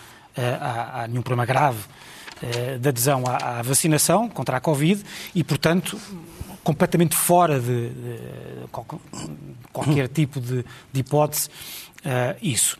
a, 0.61 1.03
a, 1.03 1.09
nenhum 1.09 1.23
problema 1.23 1.47
grave 1.47 1.79
uh, 2.43 2.79
de 2.81 2.89
adesão 2.89 3.23
à, 3.25 3.61
à, 3.61 3.63
vacinação 3.63 4.29
contra 4.29 4.57
a 4.57 4.61
Covid 4.61 5.05
e, 5.33 5.45
portanto, 5.45 5.99
completamente 6.65 7.15
fora 7.15 7.61
de, 7.61 7.91
de 7.91 8.69
qualquer 9.73 10.09
tipo 10.09 10.41
de, 10.41 10.65
de 10.93 11.01
hipótese 11.01 11.49
uh, 12.05 12.37
isso. 12.43 12.77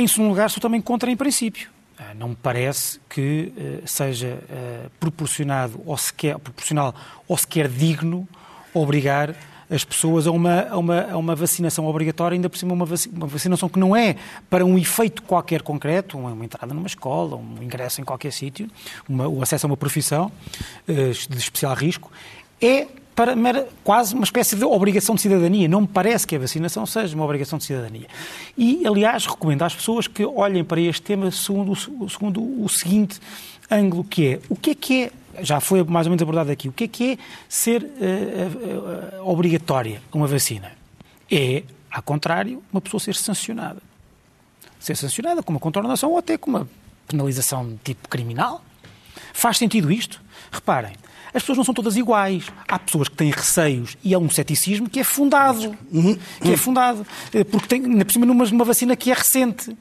Em 0.00 0.06
segundo 0.06 0.30
lugar, 0.30 0.48
sou 0.48 0.62
também 0.62 0.80
contra 0.80 1.10
em 1.10 1.16
princípio. 1.16 1.68
Ah, 1.98 2.14
não 2.14 2.30
me 2.30 2.34
parece 2.34 2.98
que 3.06 3.52
uh, 3.54 3.86
seja 3.86 4.38
uh, 4.44 4.90
proporcionado 4.98 5.78
ou 5.84 5.94
sequer, 5.98 6.38
proporcional 6.38 6.94
ou 7.28 7.36
sequer 7.36 7.68
digno 7.68 8.26
obrigar 8.72 9.34
as 9.68 9.84
pessoas 9.84 10.26
a 10.26 10.30
uma, 10.30 10.62
a 10.70 10.78
uma, 10.78 11.02
a 11.02 11.18
uma 11.18 11.36
vacinação 11.36 11.84
obrigatória, 11.84 12.34
ainda 12.34 12.48
por 12.48 12.56
cima 12.56 12.72
uma, 12.72 12.86
vac, 12.86 13.06
uma 13.12 13.26
vacinação 13.26 13.68
que 13.68 13.78
não 13.78 13.94
é 13.94 14.16
para 14.48 14.64
um 14.64 14.78
efeito 14.78 15.22
qualquer 15.22 15.60
concreto, 15.60 16.16
uma, 16.16 16.46
entrada 16.46 16.72
numa 16.72 16.86
escola, 16.86 17.36
um 17.36 17.62
ingresso 17.62 18.00
em 18.00 18.04
qualquer 18.04 18.32
sítio, 18.32 18.70
o 19.06 19.42
acesso 19.42 19.66
a 19.66 19.68
uma 19.68 19.76
profissão 19.76 20.32
de 20.88 21.36
especial 21.36 21.74
risco, 21.74 22.10
é 22.58 22.86
para 23.20 23.68
quase 23.84 24.14
uma 24.14 24.24
espécie 24.24 24.56
de 24.56 24.64
obrigação 24.64 25.14
de 25.14 25.20
cidadania. 25.20 25.68
Não 25.68 25.82
me 25.82 25.86
parece 25.86 26.26
que 26.26 26.36
a 26.36 26.38
vacinação 26.38 26.86
seja 26.86 27.14
uma 27.14 27.24
obrigação 27.24 27.58
de 27.58 27.64
cidadania. 27.64 28.06
E, 28.56 28.86
aliás, 28.86 29.26
recomendo 29.26 29.62
às 29.62 29.74
pessoas 29.74 30.06
que 30.06 30.24
olhem 30.24 30.64
para 30.64 30.80
este 30.80 31.02
tema 31.02 31.30
segundo, 31.30 31.76
segundo 32.08 32.40
o 32.40 32.66
seguinte 32.66 33.20
ângulo, 33.70 34.04
que 34.04 34.26
é 34.26 34.40
o 34.48 34.56
que 34.56 34.70
é 34.70 34.74
que 34.74 35.02
é, 35.04 35.44
já 35.44 35.60
foi 35.60 35.84
mais 35.84 36.06
ou 36.06 36.10
menos 36.12 36.22
abordado 36.22 36.50
aqui, 36.50 36.70
o 36.70 36.72
que 36.72 36.84
é 36.84 36.88
que 36.88 37.12
é 37.12 37.18
ser 37.46 37.82
uh, 37.82 39.20
uh, 39.22 39.30
obrigatória 39.30 40.00
uma 40.14 40.26
vacina? 40.26 40.72
É, 41.30 41.62
ao 41.90 42.02
contrário, 42.02 42.62
uma 42.72 42.80
pessoa 42.80 43.00
ser 43.00 43.16
sancionada. 43.16 43.82
Ser 44.78 44.96
sancionada 44.96 45.42
com 45.42 45.52
uma 45.52 45.60
contornação 45.60 46.10
ou 46.10 46.16
até 46.16 46.38
com 46.38 46.48
uma 46.48 46.68
penalização 47.06 47.68
de 47.68 47.76
tipo 47.84 48.08
criminal. 48.08 48.64
Faz 49.34 49.58
sentido 49.58 49.92
isto? 49.92 50.22
Reparem, 50.50 50.94
as 51.32 51.42
pessoas 51.42 51.58
não 51.58 51.64
são 51.64 51.74
todas 51.74 51.96
iguais. 51.96 52.44
Há 52.68 52.78
pessoas 52.78 53.08
que 53.08 53.16
têm 53.16 53.30
receios 53.30 53.96
e 54.02 54.14
há 54.14 54.18
um 54.18 54.28
ceticismo 54.28 54.88
que 54.88 55.00
é 55.00 55.04
fundado. 55.04 55.76
Que 56.42 56.52
é 56.52 56.56
fundado. 56.56 57.06
Eh, 57.32 57.44
porque 57.44 57.68
tem, 57.68 57.80
na 57.82 58.04
por 58.04 58.12
cima, 58.12 58.26
numa, 58.26 58.44
numa 58.44 58.64
vacina 58.64 58.96
que 58.96 59.10
é 59.10 59.14
recente. 59.14 59.76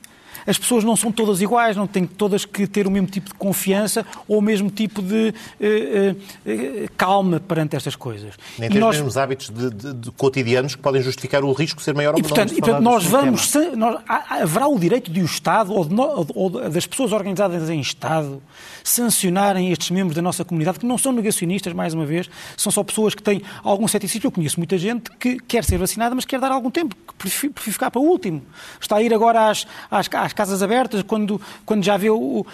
As 0.45 0.58
pessoas 0.58 0.84
não 0.84 0.95
são 0.95 1.12
todas 1.12 1.41
iguais, 1.41 1.75
não 1.75 1.88
têm 1.88 2.06
todas 2.06 2.45
que 2.45 2.67
ter 2.67 2.88
o 2.88 2.91
mesmo 2.91 3.08
tipo 3.08 3.28
de 3.28 3.34
confiança 3.36 4.06
ou 4.28 4.39
o 4.39 4.41
mesmo 4.41 4.69
tipo 4.69 5.02
de 5.02 5.34
uh, 5.60 6.12
uh, 6.12 6.89
calma 6.97 7.39
perante 7.39 7.75
estas 7.75 7.95
coisas. 7.95 8.34
Nem 8.58 8.69
têm 8.69 8.80
nós... 8.80 8.95
os 8.95 8.97
mesmos 8.97 9.17
hábitos 9.17 9.49
de, 9.49 9.69
de, 9.69 9.93
de, 9.93 10.12
cotidianos 10.12 10.75
que 10.75 10.82
podem 10.82 11.02
justificar 11.02 11.43
o 11.43 11.52
risco 11.52 11.82
ser 11.82 11.93
maior 11.93 12.13
ou 12.13 12.21
menor. 12.21 12.25
E, 12.25 12.30
portanto, 12.30 12.58
e, 12.58 12.62
portanto 12.62 12.84
nós 12.84 13.06
vamos, 13.06 13.54
nós, 13.75 14.02
haverá 14.08 14.67
o 14.67 14.80
direito 14.80 15.12
de 15.12 15.21
o 15.21 15.25
Estado 15.25 15.73
ou, 15.73 15.86
de, 15.86 15.95
ou 16.34 16.49
das 16.69 16.86
pessoas 16.86 17.12
organizadas 17.12 17.69
em 17.69 17.80
Estado 17.80 18.41
sancionarem 18.84 19.71
estes 19.71 19.91
membros 19.91 20.15
da 20.15 20.21
nossa 20.21 20.43
comunidade, 20.43 20.80
que 20.80 20.86
não 20.86 20.97
são 20.97 21.12
negacionistas, 21.12 21.73
mais 21.73 21.93
uma 21.93 22.06
vez, 22.06 22.30
são 22.58 22.71
só 22.71 22.84
pessoas 22.84 23.13
que 23.13 23.21
têm 23.21 23.41
algum 23.63 23.88
ceticismo. 23.88 24.28
Eu 24.28 24.32
conheço 24.32 24.60
muita 24.60 24.78
gente 24.78 25.10
que 25.17 25.39
quer 25.39 25.63
ser 25.63 25.78
vacinada, 25.78 26.15
mas 26.15 26.25
quer 26.25 26.39
dar 26.39 26.52
algum 26.52 26.71
tempo, 26.71 26.95
que 26.95 27.13
prefere, 27.15 27.54
ficar 27.58 27.91
para 27.91 28.02
o 28.02 28.06
último. 28.06 28.41
Está 28.80 28.97
a 28.97 29.04
ir 29.04 29.13
agora 29.13 29.49
às, 29.49 29.67
às, 29.89 30.10
às 30.12 30.28
casas 30.33 30.61
abertas 30.61 31.01
quando, 31.03 31.41
quando 31.65 31.83
já 31.83 31.97
vê 31.97 32.09
o. 32.09 32.45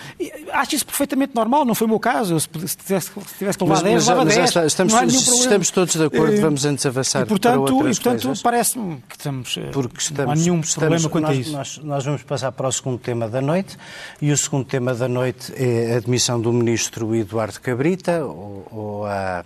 Acho 0.51 0.75
isso 0.75 0.85
perfeitamente 0.85 1.35
normal, 1.35 1.65
não 1.65 1.75
foi 1.75 1.85
o 1.85 1.89
meu 1.89 1.99
caso. 1.99 2.39
Se, 2.39 2.47
tivesse, 2.47 3.11
se 3.11 3.37
tivesse 3.37 3.57
que 3.57 3.63
levar 3.63 3.81
10, 3.81 4.07
levava 4.07 4.25
10. 4.25 4.45
Está, 4.45 4.65
estamos, 4.65 4.93
estamos 4.93 5.71
todos 5.71 5.95
de 5.95 6.03
acordo, 6.03 6.39
vamos 6.41 6.65
antes 6.65 6.85
avançar 6.85 7.23
e, 7.23 7.25
portanto, 7.25 7.63
para 7.63 7.89
E, 7.89 7.95
portanto, 7.95 8.33
parece-me 8.43 9.03
que 9.07 9.15
estamos. 9.15 9.57
Eh, 9.57 9.69
Porque 9.71 9.99
estamos, 9.99 10.25
não 10.25 10.31
há 10.31 10.35
nenhum 10.35 10.59
estamos, 10.59 10.75
problema 10.75 11.09
quanto 11.09 11.27
nós, 11.27 11.37
a 11.37 11.39
isso. 11.39 11.51
Nós, 11.51 11.77
nós 11.83 12.05
vamos 12.05 12.23
passar 12.23 12.51
para 12.51 12.67
o 12.67 12.71
segundo 12.71 12.99
tema 12.99 13.27
da 13.27 13.41
noite, 13.41 13.77
e 14.21 14.31
o 14.31 14.37
segundo 14.37 14.65
tema 14.65 14.93
da 14.93 15.07
noite 15.07 15.53
é 15.55 15.93
a 15.93 15.97
admissão 15.97 16.39
do 16.39 16.51
ministro 16.51 17.15
Eduardo 17.15 17.59
Cabrita, 17.59 18.23
ou, 18.23 18.67
ou, 18.71 19.05
a, 19.05 19.43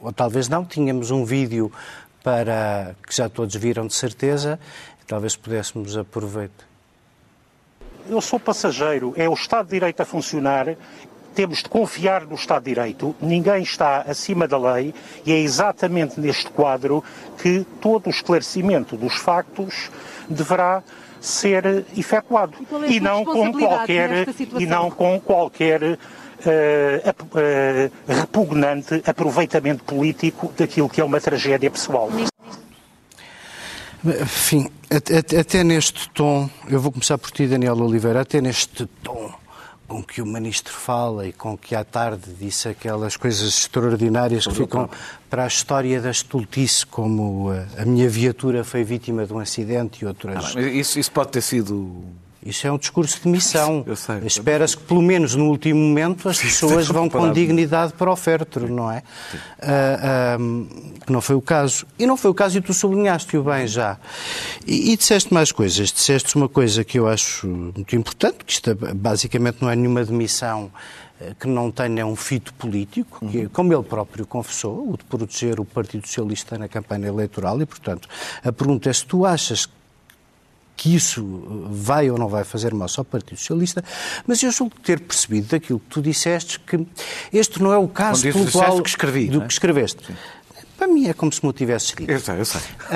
ou 0.00 0.12
talvez 0.12 0.48
não, 0.48 0.64
tínhamos 0.64 1.10
um 1.10 1.24
vídeo 1.24 1.72
para 2.22 2.96
que 3.06 3.14
já 3.14 3.28
todos 3.28 3.54
viram 3.54 3.86
de 3.86 3.94
certeza, 3.94 4.58
talvez 5.06 5.36
pudéssemos 5.36 5.96
aproveitar. 5.96 6.73
Eu 8.08 8.20
sou 8.20 8.38
passageiro, 8.38 9.14
é 9.16 9.28
o 9.28 9.32
Estado 9.32 9.66
de 9.66 9.72
Direito 9.72 10.00
a 10.00 10.04
funcionar 10.04 10.76
temos 11.34 11.62
de 11.62 11.68
confiar 11.68 12.24
no 12.24 12.34
Estado 12.34 12.62
de 12.62 12.74
Direito, 12.74 13.14
ninguém 13.20 13.62
está 13.62 14.02
acima 14.02 14.46
da 14.46 14.56
lei 14.56 14.94
e 15.26 15.32
é 15.32 15.38
exatamente 15.38 16.20
neste 16.20 16.48
quadro 16.50 17.02
que 17.36 17.66
todo 17.80 18.06
o 18.06 18.10
esclarecimento 18.10 18.96
dos 18.96 19.16
factos 19.16 19.90
deverá 20.28 20.82
ser 21.20 21.84
efetuado 21.96 22.54
e, 22.88 22.98
é 22.98 23.00
não 23.00 23.24
com 23.24 23.52
qualquer 23.52 24.28
e 24.58 24.66
não 24.66 24.90
com 24.90 25.20
qualquer 25.20 25.82
uh, 25.82 25.96
uh, 26.46 27.90
repugnante 28.06 29.02
aproveitamento 29.06 29.82
político 29.84 30.52
daquilo 30.56 30.88
que 30.88 31.00
é 31.00 31.04
uma 31.04 31.20
tragédia 31.20 31.70
pessoal. 31.70 32.10
Enfim, 34.04 34.70
até, 34.90 35.38
até 35.38 35.64
neste 35.64 36.08
tom, 36.10 36.48
eu 36.68 36.80
vou 36.80 36.92
começar 36.92 37.16
por 37.16 37.30
ti, 37.30 37.46
Daniel 37.46 37.76
Oliveira, 37.78 38.20
até 38.20 38.40
neste 38.40 38.86
tom 39.02 39.32
com 39.86 40.02
que 40.02 40.22
o 40.22 40.26
ministro 40.26 40.72
fala 40.72 41.26
e 41.26 41.32
com 41.32 41.56
que 41.56 41.74
à 41.74 41.84
tarde 41.84 42.32
disse 42.38 42.68
aquelas 42.68 43.16
coisas 43.16 43.46
extraordinárias 43.46 44.46
que 44.46 44.54
ficam 44.54 44.88
para 45.28 45.44
a 45.44 45.46
história 45.46 46.00
da 46.00 46.10
estultice, 46.10 46.86
como 46.86 47.50
a, 47.50 47.82
a 47.82 47.84
minha 47.84 48.08
viatura 48.08 48.64
foi 48.64 48.82
vítima 48.82 49.26
de 49.26 49.32
um 49.32 49.38
acidente 49.38 50.02
e 50.02 50.06
outras. 50.06 50.56
Ah, 50.56 50.60
isso, 50.60 50.98
isso 50.98 51.12
pode 51.12 51.32
ter 51.32 51.42
sido 51.42 52.02
isso 52.44 52.66
é 52.66 52.72
um 52.72 52.76
discurso 52.76 53.20
de 53.22 53.28
missão. 53.28 53.84
Espera-se 54.24 54.76
que, 54.76 54.82
pelo 54.82 55.00
menos 55.00 55.34
no 55.34 55.46
último 55.46 55.80
momento, 55.80 56.28
as 56.28 56.38
pessoas 56.38 56.86
vão 56.86 57.08
com 57.08 57.32
dignidade 57.32 57.94
para 57.94 58.10
o 58.10 58.16
féretro, 58.16 58.68
não 58.68 58.90
é? 58.90 59.02
Uh, 59.62 60.42
uh, 60.42 60.68
não 61.08 61.20
foi 61.22 61.36
o 61.36 61.40
caso. 61.40 61.86
E 61.98 62.06
não 62.06 62.16
foi 62.16 62.30
o 62.30 62.34
caso 62.34 62.58
e 62.58 62.60
tu 62.60 62.74
sublinhaste-o 62.74 63.42
bem 63.42 63.66
já. 63.66 63.98
E, 64.66 64.92
e 64.92 64.96
disseste 64.96 65.32
mais 65.32 65.50
coisas. 65.50 65.90
Disseste 65.90 66.36
uma 66.36 66.48
coisa 66.48 66.84
que 66.84 66.98
eu 66.98 67.08
acho 67.08 67.46
muito 67.46 67.96
importante, 67.96 68.44
que 68.44 68.52
isto 68.52 68.70
é, 68.70 68.74
basicamente 68.74 69.58
não 69.62 69.70
é 69.70 69.76
nenhuma 69.76 70.04
demissão 70.04 70.70
eh, 71.20 71.32
que 71.38 71.46
não 71.46 71.70
tenha 71.70 72.04
um 72.04 72.16
fito 72.16 72.52
político, 72.54 73.26
que, 73.28 73.48
como 73.48 73.72
ele 73.72 73.84
próprio 73.84 74.26
confessou, 74.26 74.90
o 74.90 74.96
de 74.96 75.04
proteger 75.04 75.60
o 75.60 75.64
Partido 75.64 76.06
Socialista 76.06 76.58
na 76.58 76.68
campanha 76.68 77.06
eleitoral, 77.06 77.60
e, 77.62 77.66
portanto, 77.66 78.08
a 78.42 78.52
pergunta 78.52 78.90
é 78.90 78.92
se 78.92 79.06
tu 79.06 79.24
achas 79.24 79.64
que 79.66 79.72
isso 80.94 81.24
vai 81.70 82.10
ou 82.10 82.18
não 82.18 82.28
vai 82.28 82.44
fazer 82.44 82.74
mal 82.74 82.88
ao 82.96 83.04
Partido 83.04 83.38
Socialista, 83.38 83.82
mas 84.26 84.42
eu 84.42 84.50
julgo 84.50 84.74
ter 84.80 85.00
percebido 85.00 85.48
daquilo 85.48 85.80
que 85.80 85.86
tu 85.86 86.02
disseste 86.02 86.60
que 86.60 86.86
este 87.32 87.62
não 87.62 87.72
é 87.72 87.78
o 87.78 87.88
caso 87.88 88.22
pelo 88.22 88.50
qual... 88.50 88.82
que 88.82 88.88
escrevi, 88.88 89.28
do 89.28 89.42
é? 89.42 89.46
que 89.46 89.52
escreveste. 89.52 90.06
Sim. 90.06 90.14
Para 90.76 90.88
mim 90.88 91.08
é 91.08 91.14
como 91.14 91.32
se 91.32 91.42
me 91.44 91.50
o 91.50 91.52
tivesse 91.52 91.86
escrito. 91.86 92.10
Eu 92.10 92.20
sei, 92.20 92.40
eu 92.40 92.44
sei. 92.44 92.60
Uh, 92.60 92.94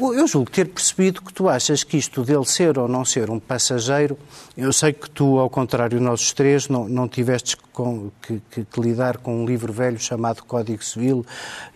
uh, 0.00 0.12
uh, 0.12 0.14
eu 0.14 0.26
julgo 0.26 0.50
ter 0.50 0.68
percebido 0.68 1.22
que 1.22 1.32
tu 1.32 1.48
achas 1.48 1.82
que 1.82 1.96
isto 1.96 2.22
dele 2.22 2.44
ser 2.44 2.78
ou 2.78 2.86
não 2.86 3.04
ser 3.04 3.30
um 3.30 3.38
passageiro, 3.38 4.18
eu 4.56 4.72
sei 4.72 4.92
que 4.92 5.08
tu, 5.08 5.38
ao 5.38 5.48
contrário 5.50 5.98
de 5.98 6.04
nós 6.04 6.32
três, 6.32 6.68
não, 6.68 6.88
não 6.88 7.08
tiveste 7.08 7.56
com, 7.72 8.10
que, 8.22 8.40
que, 8.50 8.64
que, 8.64 8.80
lidar 8.80 9.18
com 9.18 9.42
um 9.42 9.46
livro 9.46 9.72
velho 9.72 9.98
chamado 9.98 10.42
Código 10.44 10.82
Civil 10.82 11.24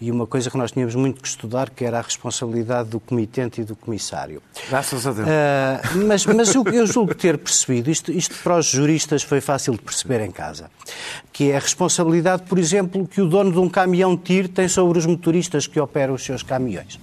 e 0.00 0.10
uma 0.10 0.26
coisa 0.26 0.50
que 0.50 0.56
nós 0.56 0.72
tínhamos 0.72 0.94
muito 0.94 1.20
que 1.20 1.28
estudar, 1.28 1.70
que 1.70 1.84
era 1.84 1.98
a 1.98 2.02
responsabilidade 2.02 2.88
do 2.88 2.98
comitente 2.98 3.60
e 3.60 3.64
do 3.64 3.76
comissário. 3.76 4.42
Graças 4.68 5.06
a 5.06 5.12
Deus. 5.12 5.28
mas 6.06 6.26
mas 6.26 6.54
eu, 6.54 6.64
eu 6.72 6.86
julgo 6.86 7.14
ter 7.14 7.36
percebido, 7.38 7.90
isto, 7.90 8.10
isto 8.10 8.34
para 8.42 8.58
os 8.58 8.66
juristas 8.66 9.22
foi 9.22 9.40
fácil 9.40 9.74
de 9.74 9.82
perceber 9.82 10.20
em 10.22 10.30
casa, 10.30 10.70
que 11.32 11.50
é 11.50 11.56
a 11.56 11.60
responsabilidade, 11.60 12.42
por 12.42 12.58
exemplo, 12.58 13.06
que 13.06 13.20
o 13.20 13.28
dono 13.30 13.52
de 13.52 13.58
um 13.58 13.68
caminhão 13.68 14.16
TIR 14.16 14.48
tem 14.48 14.68
sobre 14.68 14.98
os 14.98 15.06
motoristas 15.06 15.66
que 15.66 15.80
operam 15.80 16.14
os 16.14 16.22
seus 16.22 16.42
caminhões. 16.42 16.98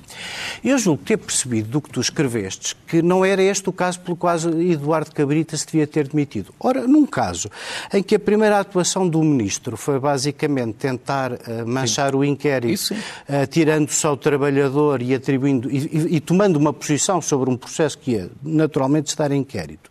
Eu 0.63 0.77
julgo 0.77 1.03
ter 1.03 1.17
percebido 1.17 1.69
do 1.69 1.81
que 1.81 1.89
tu 1.89 2.01
escrevestes 2.01 2.75
que 2.87 3.01
não 3.01 3.23
era 3.23 3.41
este 3.41 3.69
o 3.69 3.73
caso 3.73 3.99
pelo 4.01 4.15
qual 4.15 4.37
Eduardo 4.37 5.11
Cabrita 5.11 5.55
se 5.55 5.65
devia 5.65 5.87
ter 5.87 6.07
demitido. 6.07 6.53
Ora, 6.59 6.87
num 6.87 7.05
caso 7.05 7.49
em 7.93 8.03
que 8.03 8.15
a 8.15 8.19
primeira 8.19 8.59
atuação 8.59 9.07
do 9.07 9.21
ministro 9.23 9.77
foi 9.77 9.99
basicamente 9.99 10.75
tentar 10.75 11.33
uh, 11.33 11.37
manchar 11.65 12.11
sim. 12.11 12.17
o 12.17 12.23
inquérito, 12.23 12.93
uh, 12.93 13.47
tirando-se 13.49 14.05
ao 14.05 14.17
trabalhador 14.17 15.01
e 15.01 15.13
atribuindo 15.13 15.71
e, 15.71 15.77
e, 15.77 16.15
e, 16.15 16.19
tomando 16.19 16.57
uma 16.57 16.73
posição 16.73 17.21
sobre 17.21 17.49
um 17.49 17.57
processo 17.57 17.97
que 17.97 18.17
é 18.17 18.29
naturalmente 18.43 19.07
estar 19.07 19.31
em 19.31 19.37
inquérito. 19.47 19.89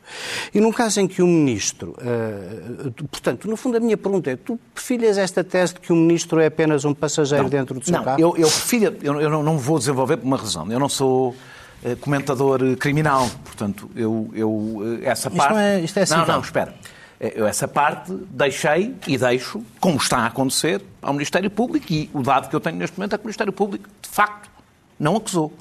E 0.52 0.60
num 0.60 0.72
caso 0.72 1.00
em 1.00 1.08
que 1.08 1.22
o 1.22 1.26
ministro, 1.26 1.96
uh, 1.98 2.92
portanto, 3.04 3.48
no 3.48 3.56
fundo 3.56 3.76
a 3.76 3.80
minha 3.80 3.96
pergunta 3.96 4.30
é: 4.30 4.36
tu 4.36 4.58
perfilhas 4.74 5.16
esta 5.16 5.42
tese 5.42 5.74
de 5.74 5.80
que 5.80 5.92
o 5.92 5.96
ministro 5.96 6.25
ministro 6.26 6.40
é 6.40 6.46
apenas 6.46 6.84
um 6.84 6.92
passageiro 6.92 7.44
não, 7.44 7.50
dentro 7.50 7.78
do 7.78 7.84
seu 7.84 7.96
não, 7.96 8.04
carro? 8.04 8.20
Eu, 8.20 8.36
eu 8.36 8.48
prefiro, 8.48 8.96
eu, 9.02 9.20
eu 9.20 9.42
não 9.42 9.56
vou 9.58 9.78
desenvolver 9.78 10.16
por 10.16 10.26
uma 10.26 10.36
razão. 10.36 10.70
Eu 10.70 10.78
não 10.78 10.88
sou 10.88 11.30
uh, 11.30 11.96
comentador 12.00 12.76
criminal, 12.76 13.28
portanto, 13.44 13.88
eu, 13.94 14.30
eu 14.34 15.00
eh, 15.02 15.08
essa 15.08 15.30
parte... 15.30 15.52
Isto, 15.52 15.58
é, 15.58 15.80
isto 15.80 15.98
é 15.98 16.02
assim, 16.02 16.16
Não, 16.16 16.26
não, 16.26 16.40
espera. 16.40 16.74
Eh, 17.20 17.34
eu 17.36 17.46
essa 17.46 17.68
parte 17.68 18.12
deixei 18.30 18.94
e 19.06 19.16
deixo, 19.16 19.62
como 19.80 19.96
está 19.96 20.18
a 20.18 20.26
acontecer, 20.26 20.82
ao 21.00 21.12
Ministério 21.12 21.50
Público 21.50 21.86
e 21.92 22.10
o 22.12 22.22
dado 22.22 22.48
que 22.48 22.56
eu 22.56 22.60
tenho 22.60 22.76
neste 22.76 22.98
momento 22.98 23.14
é 23.14 23.18
que 23.18 23.24
o 23.24 23.26
Ministério 23.26 23.52
Público, 23.52 23.88
de 24.02 24.08
facto, 24.08 24.50
não 24.98 25.16
acusou. 25.16 25.52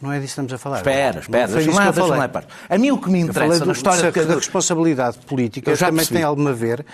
Não 0.00 0.10
é 0.10 0.18
disso 0.18 0.26
que 0.26 0.30
estamos 0.30 0.52
a 0.54 0.58
falar. 0.58 0.78
Espera, 0.78 1.20
espera, 1.20 1.48
deixa-me 1.48 1.76
lá, 1.76 1.90
deixa 1.90 2.14
lá 2.14 2.28
parte. 2.28 2.48
A 2.68 2.78
mim 2.78 2.90
o 2.90 2.98
que 2.98 3.10
me 3.10 3.20
interessa 3.20 3.66
na 3.66 3.72
história... 3.72 4.10
Da 4.10 4.34
responsabilidade 4.34 5.18
política 5.18 5.76
também 5.76 5.96
percebi. 5.96 6.16
tem 6.16 6.24
algo 6.24 6.48
a 6.48 6.52
ver... 6.52 6.84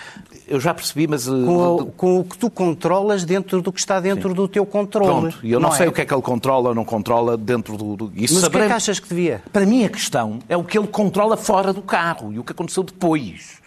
Eu 0.45 0.59
já 0.59 0.73
percebi, 0.73 1.07
mas... 1.07 1.25
Com, 1.25 1.75
uh, 1.75 1.85
com, 1.85 2.19
o 2.19 2.23
que 2.23 2.37
tu 2.37 2.49
controlas 2.49 3.23
dentro 3.23 3.61
do 3.61 3.71
que 3.71 3.79
está 3.79 3.99
dentro 3.99 4.29
Sim. 4.29 4.35
do 4.35 4.47
teu 4.47 4.65
controle. 4.65 5.31
Pronto, 5.31 5.39
e 5.43 5.51
eu 5.51 5.59
não, 5.59 5.69
não 5.69 5.75
sei 5.75 5.87
é? 5.87 5.89
o 5.89 5.91
que 5.93 6.01
é 6.01 6.05
que 6.05 6.13
ele 6.13 6.21
controla 6.21 6.69
ou 6.69 6.75
não 6.75 6.85
controla 6.85 7.37
dentro 7.37 7.77
do... 7.77 7.95
do... 7.95 8.11
Isso 8.15 8.35
mas 8.35 8.43
o 8.43 8.49
que 8.49 8.57
é 8.57 8.67
que 8.67 8.73
achas 8.73 8.99
que 8.99 9.07
devia? 9.09 9.41
Para 9.51 9.65
mim 9.65 9.85
a 9.85 9.89
questão 9.89 10.39
é 10.47 10.57
o 10.57 10.63
que 10.63 10.77
ele 10.77 10.87
controla 10.87 11.37
fora 11.37 11.71
do 11.71 11.81
carro 11.81 12.33
e 12.33 12.39
o 12.39 12.43
que 12.43 12.51
aconteceu 12.51 12.83
depois. 12.83 13.61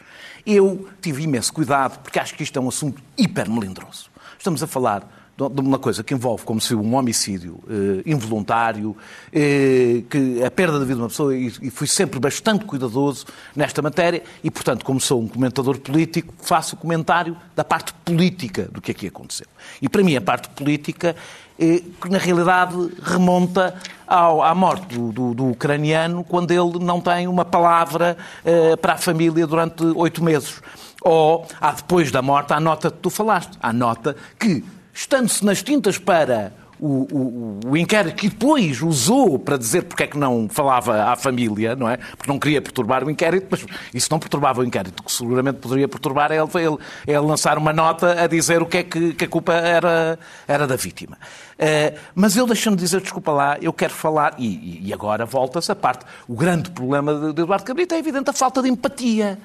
Eu 0.47 0.89
tive 1.01 1.23
imenso 1.23 1.53
cuidado, 1.53 1.99
porque 2.01 2.19
acho 2.19 2.35
que 2.35 2.43
isto 2.43 2.59
é 2.59 2.63
um 2.63 2.69
assunto 2.69 3.01
hiper 3.17 3.51
melindroso. 3.51 4.11
Estamos 4.39 4.63
a 4.63 4.67
falar 4.67 5.20
de 5.49 5.61
uma 5.61 5.79
coisa 5.79 6.03
que 6.03 6.13
envolve, 6.13 6.45
como 6.45 6.61
se 6.61 6.75
um 6.75 6.95
homicídio 6.95 7.61
eh, 7.69 8.03
involuntário, 8.05 8.97
eh, 9.33 10.03
que 10.11 10.43
a 10.45 10.51
perda 10.51 10.79
da 10.79 10.85
vida 10.85 10.97
de 10.97 11.03
uma 11.03 11.09
pessoa, 11.09 11.35
e, 11.35 11.47
e, 11.63 11.71
fui 11.71 11.87
sempre 11.87 12.19
bastante 12.19 12.65
cuidadoso 12.65 13.27
nesta 13.55 13.81
matéria, 13.81 14.23
e, 14.43 14.51
portanto, 14.51 14.85
como 14.85 15.01
sou 15.01 15.21
um 15.21 15.29
comentador 15.29 15.79
político, 15.79 16.35
faço 16.39 16.75
o 16.75 16.79
comentário 16.79 17.37
da 17.55 17.65
parte 17.65 17.93
política 18.05 18.69
do 18.71 18.81
que 18.81 18.91
aqui 18.91 19.07
aconteceu. 19.07 19.47
E, 19.81 19.89
para 19.89 20.03
mim, 20.03 20.17
a 20.17 20.21
parte 20.21 20.49
política, 20.51 21.17
eh, 21.59 21.83
que 22.01 22.09
na 22.09 22.19
realidade 22.19 22.75
remonta 23.03 23.75
ao, 24.07 24.43
à 24.43 24.55
morte 24.55 24.95
do, 24.95 25.13
do, 25.13 25.35
do, 25.35 25.51
ucraniano, 25.51 26.25
quando 26.25 26.51
ele 26.51 26.85
não 26.85 27.01
tem 27.01 27.29
uma 27.29 27.45
palavra 27.45 28.17
eh, 28.45 28.77
para 28.77 28.95
a 28.95 28.99
família 28.99 29.47
durante 29.47 29.85
oito 29.85 30.25
meses. 30.25 30.61
Ou, 31.03 31.47
há 31.61 31.73
depois 31.73 32.11
da 32.11 32.21
morte, 32.21 32.53
a 32.53 32.61
nota 32.61 32.91
que 32.91 32.99
tu 32.99 33.09
falaste, 33.09 33.57
a 33.63 33.73
nota 33.73 34.17
que 34.39 34.65
estando-se 35.01 35.43
nas 35.43 35.63
tintas 35.63 35.97
para 35.97 36.53
o, 36.79 37.07
o, 37.11 37.61
o 37.71 37.77
inquérito 37.77 38.17
que 38.17 38.29
depois 38.29 38.83
usou 38.83 39.39
para 39.39 39.57
dizer 39.57 39.83
porque 39.85 40.03
é 40.03 40.07
que 40.07 40.19
não 40.19 40.47
falava 40.49 41.05
à 41.05 41.17
família, 41.17 41.75
não 41.75 41.89
é? 41.89 41.97
Porque 41.97 42.31
não 42.31 42.39
queria 42.39 42.61
perturbar 42.61 43.03
o 43.05 43.11
inquérito, 43.11 43.47
mas 43.51 43.65
isso 43.95 44.09
não 44.11 44.19
perturbava 44.19 44.61
o 44.61 44.65
inquérito. 44.65 45.01
O 45.01 45.05
que 45.05 45.13
seguramente 45.13 45.59
poderia 45.59 45.89
perturbar 45.89 46.33
é 46.33 46.37
ele, 46.37 46.49
ele, 46.55 46.77
ele 47.07 47.19
lançar 47.19 47.57
uma 47.57 47.73
nota 47.73 48.23
a 48.23 48.27
dizer 48.27 48.63
o 48.63 48.67
que 48.67 48.79
é 48.79 48.83
que, 48.83 49.15
que 49.15 49.25
a 49.25 49.29
culpa 49.29 49.55
era, 49.55 50.19
era 50.47 50.67
da 50.67 50.77
vítima. 50.77 51.17
Uh, 51.55 51.99
mas 52.15 52.37
eu 52.37 52.47
deixando 52.47 52.77
de 52.77 52.83
dizer, 52.83 53.01
desculpa 53.01 53.33
lá, 53.33 53.59
eu 53.61 53.73
quero 53.73 53.93
falar, 53.93 54.35
e, 54.39 54.87
e 54.87 54.93
agora 54.93 55.25
volta-se 55.25 55.73
a 55.73 55.77
parte. 55.77 56.05
O 56.29 56.35
grande 56.35 56.71
problema 56.71 57.15
de, 57.15 57.33
de 57.33 57.43
Eduardo 57.43 57.65
Cabrita 57.65 57.95
é 57.95 57.99
evidente 57.99 58.29
a 58.29 58.33
falta 58.35 58.63
de 58.63 58.69
empatia. 58.69 59.39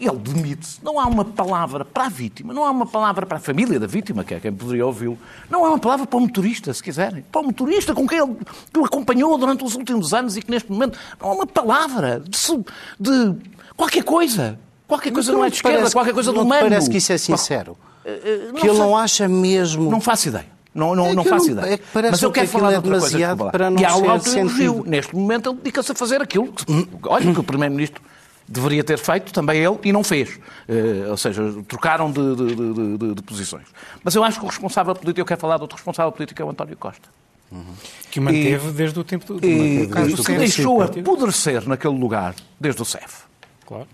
Ele 0.00 0.16
demite-se. 0.16 0.78
Não 0.82 0.98
há 0.98 1.06
uma 1.06 1.24
palavra 1.24 1.84
para 1.84 2.06
a 2.06 2.08
vítima, 2.08 2.54
não 2.54 2.64
há 2.64 2.70
uma 2.70 2.86
palavra 2.86 3.26
para 3.26 3.38
a 3.38 3.40
família 3.40 3.80
da 3.80 3.86
vítima, 3.86 4.22
que 4.22 4.34
é 4.34 4.40
quem 4.40 4.52
poderia 4.52 4.86
ouvi-lo. 4.86 5.18
Não 5.50 5.64
há 5.64 5.70
uma 5.70 5.78
palavra 5.78 6.06
para 6.06 6.16
o 6.16 6.20
motorista, 6.20 6.72
se 6.72 6.82
quiserem. 6.82 7.24
Para 7.32 7.40
o 7.40 7.44
motorista 7.44 7.94
com 7.94 8.06
quem 8.06 8.18
ele 8.18 8.36
que 8.72 8.78
o 8.78 8.84
acompanhou 8.84 9.36
durante 9.36 9.64
os 9.64 9.74
últimos 9.74 10.14
anos 10.14 10.36
e 10.36 10.42
que 10.42 10.50
neste 10.50 10.70
momento 10.70 10.98
não 11.20 11.30
há 11.30 11.32
uma 11.32 11.46
palavra 11.46 12.20
de, 12.20 12.64
de 12.98 13.36
qualquer 13.76 14.04
coisa. 14.04 14.58
Qualquer 14.86 15.12
coisa 15.12 15.32
não, 15.32 15.40
não 15.40 15.44
é 15.44 15.50
de 15.50 15.56
esquerda, 15.56 15.90
qualquer 15.90 16.14
coisa 16.14 16.32
do 16.32 16.40
humano. 16.40 16.62
parece 16.62 16.88
que 16.88 16.96
isso 16.96 17.12
é 17.12 17.18
sincero. 17.18 17.76
Não, 18.04 18.12
eh, 18.12 18.20
eh, 18.24 18.52
que 18.58 18.66
ele 18.66 18.78
não 18.78 18.96
acha 18.96 19.28
mesmo. 19.28 19.90
Não 19.90 20.00
faço 20.00 20.28
ideia. 20.28 20.46
Não, 20.74 20.94
não, 20.94 21.06
é 21.06 21.14
não 21.14 21.24
faço 21.24 21.50
ideia. 21.50 21.74
É 21.74 22.10
Mas 22.10 22.22
eu 22.22 22.30
quero 22.30 22.46
que 22.46 22.52
falar 22.52 22.68
é 22.68 22.80
de 22.80 22.88
outra 22.88 23.00
coisa. 23.00 23.36
Para 23.50 23.70
não 23.70 23.80
e 23.80 23.84
há 23.84 23.90
algo 23.90 24.06
elogio. 24.06 24.84
Neste 24.86 25.14
momento 25.14 25.50
ele 25.50 25.56
dedica-se 25.58 25.92
a 25.92 25.94
fazer 25.94 26.22
aquilo 26.22 26.52
que, 26.52 26.64
olha, 27.04 27.34
que 27.34 27.40
o 27.40 27.42
Primeiro-Ministro 27.44 28.00
deveria 28.48 28.82
ter 28.82 28.98
feito, 28.98 29.32
também 29.32 29.58
ele, 29.58 29.78
e 29.84 29.92
não 29.92 30.02
fez. 30.02 30.36
Uh, 30.68 31.10
ou 31.10 31.16
seja, 31.16 31.42
trocaram 31.68 32.10
de, 32.10 32.34
de, 32.34 32.98
de, 32.98 33.14
de, 33.14 33.22
posições. 33.22 33.66
Mas 34.02 34.14
eu 34.14 34.24
acho 34.24 34.40
que 34.40 34.46
o 34.46 34.48
responsável 34.48 34.94
político, 34.94 35.20
eu 35.20 35.26
quero 35.26 35.40
falar 35.40 35.58
do 35.58 35.62
outro 35.62 35.76
responsável 35.76 36.10
político, 36.10 36.40
é 36.40 36.44
o 36.44 36.50
António 36.50 36.76
Costa. 36.76 37.08
Uhum. 37.52 37.74
Que 38.10 38.18
o 38.18 38.22
manteve 38.22 38.68
e, 38.68 38.72
desde 38.72 38.98
o 38.98 39.04
tempo 39.04 39.34
do, 39.34 39.46
e, 39.46 39.86
do 39.86 40.24
que 40.24 40.36
deixou 40.36 40.82
apodrecer 40.82 41.66
naquele 41.68 41.98
lugar 41.98 42.34
desde 42.58 42.80
o 42.80 42.84
CEF. 42.84 43.22
Claro. 43.66 43.86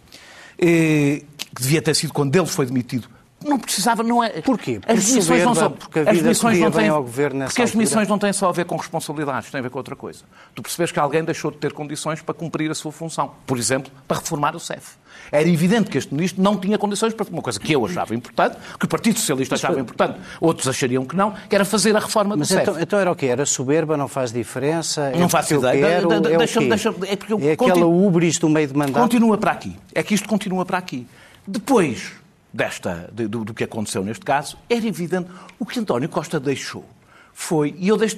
E, 0.59 1.25
que 1.55 1.63
devia 1.63 1.83
ter 1.83 1.95
sido 1.95 2.13
quando 2.13 2.35
ele 2.35 2.47
foi 2.47 2.67
demitido 2.67 3.09
não 3.45 3.59
precisava, 3.59 4.03
não 4.03 4.25
é. 4.25 4.41
Porquê? 4.41 4.81
Por 4.81 4.91
as 4.91 5.11
missões 5.11 5.45
não 5.45 5.55
são. 5.55 5.71
Porque 5.71 5.99
as 6.01 6.23
missões 6.23 6.59
não 6.59 6.71
têm, 6.71 6.89
ao 6.89 7.03
governo 7.03 7.41
nessa 7.41 7.51
Porque 7.51 7.63
as 7.63 7.75
missões 7.75 8.09
não 8.09 8.19
têm 8.19 8.33
só 8.33 8.49
a 8.49 8.53
ver 8.53 8.65
com 8.65 8.77
responsabilidades, 8.77 9.51
têm 9.51 9.59
a 9.61 9.63
ver 9.63 9.71
com 9.71 9.79
outra 9.79 9.95
coisa. 9.95 10.25
Tu 10.55 10.63
percebes 10.63 10.91
que 10.91 10.99
alguém 10.99 11.23
deixou 11.23 11.51
de 11.51 11.59
ter 11.59 11.73
condições 11.73 12.23
para 12.23 12.35
cumprir 12.35 12.71
a 12.71 12.75
sua 12.75 12.91
função. 12.91 13.33
Por 13.47 13.59
exemplo, 13.59 13.93
para 14.09 14.19
reformar 14.19 14.57
o 14.57 14.61
CEF. 14.61 14.97
Era 15.31 15.49
evidente 15.49 15.91
que 15.91 15.99
este 15.99 16.13
ministro 16.13 16.43
não 16.43 16.57
tinha 16.57 16.79
condições 16.79 17.15
para 17.15 17.27
uma 17.29 17.43
coisa 17.43 17.59
que 17.59 17.73
eu 17.73 17.85
achava 17.87 18.15
importante, 18.15 18.57
que 18.79 18.85
o 18.85 18.89
Partido 18.89 19.19
Socialista 19.19 19.55
achava 19.55 19.81
importante, 19.81 20.19
outros 20.41 20.69
achariam 20.69 21.05
que 21.05 21.17
não, 21.17 21.33
que 21.49 21.55
era 21.55 21.65
fazer 21.65 21.97
a 21.97 22.01
reforma 22.01 22.37
Mas 22.37 22.49
do 22.49 22.59
então, 22.59 22.81
então, 22.81 22.99
era 22.99 23.11
o 23.11 23.17
quê? 23.17 23.27
Era 23.27 23.47
soberba, 23.47 23.97
não 23.97 24.09
faz 24.09 24.33
diferença? 24.33 25.11
Não 25.11 25.27
é 25.27 25.29
faz 25.29 25.51
ideia. 25.51 26.01
Quero, 26.01 26.13
é, 26.13 26.37
deixa, 26.39 26.61
deixa, 26.61 26.89
é, 27.07 27.17
porque 27.17 27.35
é 27.47 27.53
aquela 27.53 27.87
ubris 27.87 28.39
do 28.39 28.49
meio 28.49 28.67
de 28.67 28.75
mandato? 28.75 29.03
Continua 29.03 29.39
para 29.39 29.53
aqui. 29.53 29.77
É 29.95 30.03
que 30.03 30.15
isto 30.15 30.29
continua 30.29 30.65
para 30.65 30.79
aqui. 30.79 31.07
Depois, 31.47 32.13
desta, 32.55 33.11
do, 33.13 33.45
do, 33.45 33.53
que 33.53 33.65
aconteceu 33.65 34.05
neste 34.05 34.25
caso, 34.25 34.57
era 34.71 34.87
evidente 34.87 35.29
o 35.59 35.67
que 35.67 35.81
António 35.81 36.09
Costa 36.09 36.39
deixou. 36.39 36.85
Foi, 37.33 37.75
e 37.77 37.89
eu, 37.89 37.97
deixo 37.97 38.17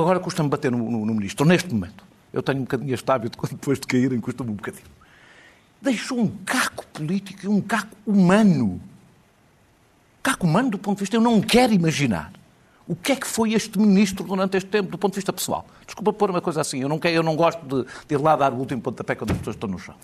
agora 0.00 0.18
custa-me 0.18 0.48
bater 0.48 0.72
no, 0.72 0.90
no, 0.90 1.04
no, 1.04 1.14
ministro, 1.14 1.44
neste 1.44 1.72
momento. 1.72 2.02
Eu 2.32 2.42
tenho 2.42 2.60
um 2.60 2.62
bocadinho 2.62 2.94
este 2.94 3.10
hábito, 3.12 3.38
depois 3.46 3.78
de 3.78 3.86
caírem, 3.86 4.18
custa-me 4.20 4.50
um 4.50 4.54
bocadinho. 4.54 4.86
Deixou 5.82 6.18
um 6.18 6.28
caco 6.46 6.86
político 6.86 7.44
e 7.44 7.48
um 7.48 7.60
caco 7.60 7.94
humano. 8.06 8.80
Caco 10.22 10.46
humano, 10.46 10.70
do 10.70 10.78
ponto 10.78 10.96
de 10.96 11.02
vista, 11.02 11.16
eu 11.16 11.20
não 11.20 11.42
quero 11.42 11.74
imaginar 11.74 12.32
o 12.86 12.94
que 12.94 13.12
é 13.12 13.16
que 13.16 13.26
foi 13.26 13.54
este 13.54 13.78
ministro 13.78 14.24
durante 14.24 14.58
este 14.58 14.68
tempo, 14.68 14.90
do 14.90 14.98
ponto 14.98 15.12
de 15.12 15.16
vista 15.16 15.32
pessoal? 15.32 15.66
Desculpa 15.86 16.12
pôr 16.12 16.30
uma 16.30 16.40
coisa 16.40 16.60
assim, 16.60 16.80
eu 16.82 16.88
não, 16.88 16.98
quero, 16.98 17.14
eu 17.14 17.22
não 17.22 17.34
gosto 17.34 17.60
de, 17.62 17.84
de 18.06 18.14
ir 18.14 18.18
lá 18.18 18.36
dar 18.36 18.52
o 18.52 18.56
último 18.56 18.80
pontapé 18.82 19.14
quando 19.14 19.30
as 19.30 19.38
pessoas 19.38 19.56
estão 19.56 19.68
no 19.68 19.78
chão. 19.78 19.94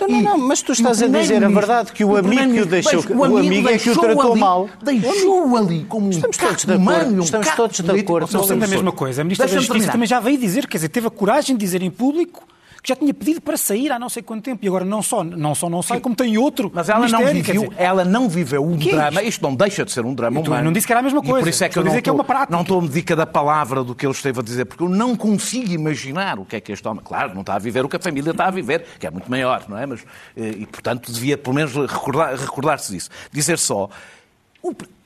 Não, 0.00 0.08
não, 0.08 0.22
não, 0.22 0.38
mas 0.38 0.62
tu 0.62 0.72
estás 0.72 1.02
a 1.02 1.08
dizer 1.08 1.44
a 1.44 1.48
verdade 1.48 1.92
que 1.92 2.04
o, 2.04 2.10
o 2.10 2.16
amigo 2.16 2.52
que 2.52 2.60
o 2.60 2.66
deixou, 2.66 3.00
o 3.00 3.24
amigo, 3.24 3.34
o 3.34 3.38
amigo 3.38 3.68
é 3.68 3.78
que 3.78 3.90
o 3.90 3.98
tratou 3.98 4.32
ali, 4.32 4.40
mal. 4.40 4.70
Deixou 4.80 5.56
ali 5.56 5.84
como 5.88 6.06
um 6.06 6.10
estamos 6.10 6.36
todos 6.36 6.64
de 6.64 6.72
acordo, 6.72 7.16
um 7.16 7.24
estamos 7.24 7.54
todos 7.56 7.80
de 7.80 8.00
acordo. 8.00 8.32
Não 8.32 8.40
estamos 8.42 8.64
a 8.64 8.68
mesma 8.68 8.92
coisa. 8.92 9.22
A 9.22 9.24
Ministra 9.24 9.48
da 9.48 9.54
Justiça 9.54 9.90
também 9.90 10.06
já 10.06 10.20
veio 10.20 10.38
dizer, 10.38 10.68
quer 10.68 10.78
dizer, 10.78 10.88
teve 10.88 11.08
a 11.08 11.10
coragem 11.10 11.56
de 11.56 11.60
dizer 11.64 11.82
em 11.82 11.90
público 11.90 12.46
que 12.82 12.88
já 12.88 12.96
tinha 12.96 13.12
pedido 13.12 13.40
para 13.40 13.56
sair 13.56 13.92
há 13.92 13.98
não 13.98 14.08
sei 14.08 14.22
quanto 14.22 14.44
tempo 14.44 14.64
e 14.64 14.68
agora 14.68 14.84
não 14.84 15.02
só 15.02 15.22
não, 15.22 15.54
só 15.54 15.68
não 15.68 15.82
sai, 15.82 15.98
Sim. 15.98 16.02
como 16.02 16.16
tem 16.16 16.38
outro. 16.38 16.70
Mas 16.72 16.88
ela 16.88 17.06
não 17.08 17.26
viveu, 17.26 17.62
dizer, 17.62 17.74
ela 17.76 18.04
não 18.04 18.28
viveu 18.28 18.64
um 18.64 18.74
é 18.74 18.90
drama. 18.90 19.22
Isto 19.22 19.42
não 19.42 19.54
deixa 19.54 19.84
de 19.84 19.92
ser 19.92 20.04
um 20.04 20.14
drama 20.14 20.40
humano. 20.40 20.64
não 20.64 20.72
disse 20.72 20.86
que 20.86 20.92
era 20.92 21.00
a 21.00 21.02
mesma 21.02 21.20
coisa. 21.20 21.38
E 21.38 21.42
por 21.42 21.48
isso 21.48 21.64
é 21.64 21.68
que 21.68 21.78
eu 21.78 21.84
não, 21.84 22.00
que 22.00 22.08
é 22.08 22.12
uma 22.12 22.24
prática. 22.24 22.52
não 22.52 22.62
estou 22.62 22.78
a 22.78 22.82
medir 22.82 23.02
cada 23.02 23.26
palavra 23.26 23.84
do 23.84 23.94
que 23.94 24.06
ele 24.06 24.12
esteve 24.12 24.40
a 24.40 24.42
dizer, 24.42 24.64
porque 24.64 24.82
eu 24.82 24.88
não 24.88 25.14
consigo 25.14 25.72
imaginar 25.72 26.38
o 26.38 26.44
que 26.44 26.56
é 26.56 26.60
que 26.60 26.72
este 26.72 26.86
homem. 26.88 27.02
Claro, 27.04 27.34
não 27.34 27.42
está 27.42 27.54
a 27.54 27.58
viver 27.58 27.84
o 27.84 27.88
que 27.88 27.96
a 27.96 28.00
família 28.00 28.30
está 28.30 28.46
a 28.46 28.50
viver, 28.50 28.84
que 28.98 29.06
é 29.06 29.10
muito 29.10 29.30
maior, 29.30 29.64
não 29.68 29.76
é? 29.76 29.86
Mas, 29.86 30.00
eh, 30.36 30.54
e, 30.58 30.66
portanto, 30.66 31.12
devia 31.12 31.36
pelo 31.36 31.54
menos 31.54 31.74
recordar-se 31.74 32.44
recordar 32.44 32.78
disso. 32.78 33.10
Dizer 33.32 33.58
só. 33.58 33.88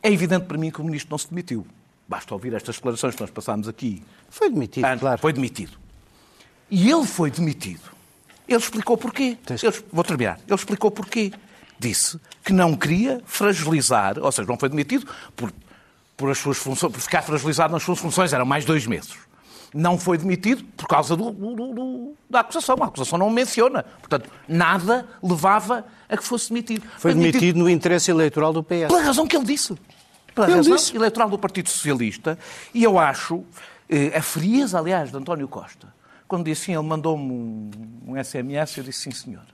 É 0.02 0.12
evidente 0.12 0.46
para 0.46 0.58
mim 0.58 0.70
que 0.70 0.80
o 0.80 0.84
ministro 0.84 1.10
não 1.10 1.18
se 1.18 1.28
demitiu. 1.28 1.66
Basta 2.08 2.34
ouvir 2.34 2.52
estas 2.54 2.76
declarações 2.76 3.14
que 3.14 3.20
nós 3.20 3.30
passámos 3.30 3.68
aqui. 3.68 4.02
Foi 4.28 4.50
demitido, 4.50 4.84
antes, 4.84 5.00
claro. 5.00 5.20
Foi 5.20 5.32
demitido. 5.32 5.83
E 6.70 6.90
ele 6.90 7.06
foi 7.06 7.30
demitido 7.30 7.94
ele 8.46 8.58
explicou 8.58 8.96
porquê. 8.96 9.38
Ele, 9.48 9.84
vou 9.92 10.04
terminar. 10.04 10.38
Ele 10.46 10.54
explicou 10.54 10.90
porquê. 10.90 11.32
Disse 11.78 12.20
que 12.44 12.52
não 12.52 12.76
queria 12.76 13.20
fragilizar, 13.26 14.18
ou 14.18 14.30
seja, 14.30 14.46
não 14.48 14.56
foi 14.56 14.68
demitido 14.68 15.06
por, 15.34 15.52
por, 16.16 16.30
as 16.30 16.38
suas 16.38 16.56
funções, 16.56 16.92
por 16.92 17.00
ficar 17.00 17.22
fragilizado 17.22 17.72
nas 17.72 17.82
suas 17.82 17.98
funções, 17.98 18.32
eram 18.32 18.46
mais 18.46 18.64
dois 18.64 18.86
meses. 18.86 19.14
Não 19.72 19.98
foi 19.98 20.16
demitido 20.16 20.62
por 20.76 20.86
causa 20.86 21.16
do, 21.16 21.32
do, 21.32 21.54
do, 21.54 22.14
da 22.30 22.40
acusação. 22.40 22.76
A 22.80 22.86
acusação 22.86 23.18
não 23.18 23.26
o 23.26 23.30
menciona. 23.30 23.82
Portanto, 23.82 24.30
nada 24.46 25.04
levava 25.20 25.84
a 26.08 26.16
que 26.16 26.22
fosse 26.22 26.50
demitido. 26.50 26.86
Foi, 26.98 27.12
demitido, 27.12 27.40
demitido, 27.40 27.58
no 27.58 27.68
interesse 27.68 28.10
eleitoral 28.10 28.52
do 28.52 28.62
PS. 28.62 28.86
Pela 28.86 29.02
razão 29.02 29.26
que 29.26 29.36
ele 29.36 29.44
disse. 29.44 29.74
Pela 30.32 30.46
ele 30.46 30.56
razão 30.56 30.76
disse. 30.76 30.94
eleitoral 30.94 31.28
do 31.28 31.38
Partido 31.38 31.68
Socialista. 31.68 32.38
E 32.72 32.84
eu 32.84 33.00
acho, 33.00 33.42
eh, 33.88 34.16
a 34.16 34.22
frieza, 34.22 34.78
aliás, 34.78 35.10
de 35.10 35.16
António 35.16 35.48
Costa, 35.48 35.92
quando 36.26 36.44
disse 36.44 36.66
sim, 36.66 36.72
ele 36.72 36.82
mandou-me 36.82 37.32
um, 37.32 37.70
um 38.06 38.24
SMS, 38.24 38.78
eu 38.78 38.84
disse 38.84 39.00
sim, 39.00 39.10
senhor. 39.10 39.44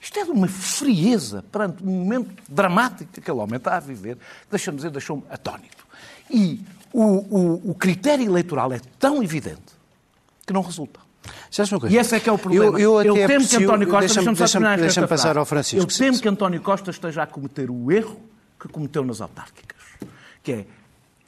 Isto 0.00 0.18
é 0.18 0.24
de 0.24 0.30
uma 0.30 0.48
frieza 0.48 1.44
perante 1.52 1.82
um 1.82 1.90
momento 1.90 2.42
dramático 2.48 3.12
que 3.12 3.20
aquele 3.20 3.38
homem 3.38 3.56
está 3.56 3.76
a 3.76 3.80
viver, 3.80 4.16
deixa-me 4.50 4.76
dizer, 4.76 4.90
deixou-me 4.90 5.22
atónito. 5.28 5.86
E 6.30 6.64
o, 6.92 7.02
o, 7.02 7.70
o, 7.70 7.74
critério 7.74 8.24
eleitoral 8.24 8.72
é 8.72 8.80
tão 8.98 9.22
evidente 9.22 9.60
que 10.46 10.52
não 10.52 10.62
resulta. 10.62 11.00
E 11.90 11.98
esse 11.98 12.16
é 12.16 12.20
que 12.20 12.28
é 12.30 12.32
o 12.32 12.38
problema. 12.38 12.80
Eu, 12.80 13.02
eu, 13.02 13.16
eu 13.16 13.26
temo 13.26 13.46
que 13.46 13.56
António 13.56 13.88
Costa, 13.88 14.22
deixa-me 14.22 14.66
deixa 14.66 14.76
deixa 14.76 15.08
passar 15.08 15.36
ao 15.36 15.44
Francisco. 15.44 15.82
Eu 15.82 15.98
temo 15.98 16.18
que 16.18 16.28
António 16.28 16.60
Costa 16.62 16.90
esteja 16.90 17.24
a 17.24 17.26
cometer 17.26 17.70
o 17.70 17.92
erro 17.92 18.20
que 18.58 18.68
cometeu 18.68 19.04
nas 19.04 19.20
autárquicas, 19.20 19.78
que 20.42 20.52
é 20.52 20.66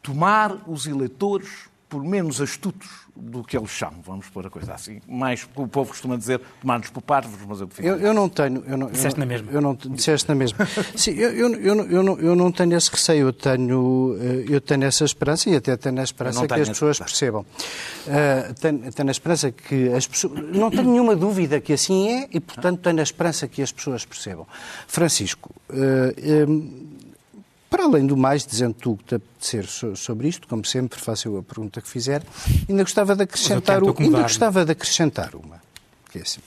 tomar 0.03 0.57
os 0.67 0.87
eleitores 0.87 1.69
por 1.93 2.03
menos 2.03 2.41
astutos 2.41 2.89
do 3.15 3.45
que 3.45 3.55
eles 3.55 3.71
são, 3.71 3.93
vamos 4.03 4.27
pôr 4.31 4.47
a 4.47 4.51
coisa 4.51 4.73
assim. 4.73 4.99
Mais, 5.07 5.47
o 5.55 5.69
povo 5.69 5.91
costuma 5.91 6.17
dizer, 6.17 6.41
tomar-nos 6.63 6.89
por 6.89 7.03
parvos, 7.03 7.39
mas 7.47 7.61
eu 7.61 7.69
prefiro. 7.69 7.89
Eu, 7.89 7.99
eu 7.99 8.15
não 8.15 8.31
tenho. 8.31 8.65
Eu 8.67 8.79
não, 8.79 8.91
disseste 8.91 9.21
eu 9.21 9.21
na 9.21 9.27
mesma. 9.27 9.53
Eu 9.53 9.61
não, 9.61 9.75
disseste 9.75 10.27
na 10.27 10.35
mesma. 10.35 10.67
Sim, 10.97 11.11
eu, 11.11 11.31
eu, 11.33 11.55
eu, 11.57 11.91
eu, 11.91 12.03
não, 12.03 12.19
eu 12.19 12.35
não 12.35 12.51
tenho 12.51 12.75
esse 12.75 12.91
receio, 12.91 13.27
eu 13.27 13.33
tenho, 13.35 14.17
eh, 14.19 14.47
eu 14.49 14.59
tenho 14.59 14.85
essa 14.85 15.05
esperança 15.05 15.51
e 15.51 15.55
até 15.57 15.77
tenho 15.77 16.01
a 16.01 16.03
esperança 16.03 16.49
que 16.49 16.55
as 16.55 16.69
pessoas 16.71 16.99
percebam. 16.99 17.43
Uh, 17.43 18.55
tenho, 18.59 18.91
tenho 18.91 19.09
a 19.11 19.13
esperança 19.13 19.53
que 19.53 19.89
as 19.93 20.07
pessoas. 20.07 20.41
Não 20.57 20.71
tenho 20.71 20.85
nenhuma 20.85 21.15
dúvida 21.15 21.61
que 21.61 21.75
assim 21.75 22.09
é 22.09 22.29
e, 22.33 22.41
portanto, 22.41 22.81
tenho 22.81 23.01
a 23.01 23.03
esperança 23.03 23.47
que 23.47 23.61
as 23.61 23.71
pessoas 23.71 24.07
percebam. 24.07 24.47
Francisco. 24.89 25.55
Uh, 25.69 26.49
um, 26.49 26.92
para 27.73 27.85
além 27.85 28.07
do 28.07 28.19
mais, 28.19 28.45
dizendo 28.45 28.75
tu 28.75 28.99
que 28.99 29.05
te 29.05 29.15
apetecer 29.15 29.67
sobre 29.97 30.29
isto, 30.29 30.47
como 30.47 30.63
sempre, 30.63 31.01
faço 31.01 31.27
eu 31.27 31.39
a 31.39 31.43
pergunta 31.43 31.81
que 31.81 31.89
fizer, 31.89 32.23
ainda 32.69 32.83
gostava 32.83 33.17
de 33.17 33.23
acrescentar, 33.23 33.83
o, 33.83 33.97
ainda 33.99 34.21
gostava 34.21 34.63
de 34.63 34.73
acrescentar 34.73 35.35
uma. 35.35 35.61
Que 36.11 36.19
é 36.19 36.21
assim. 36.21 36.41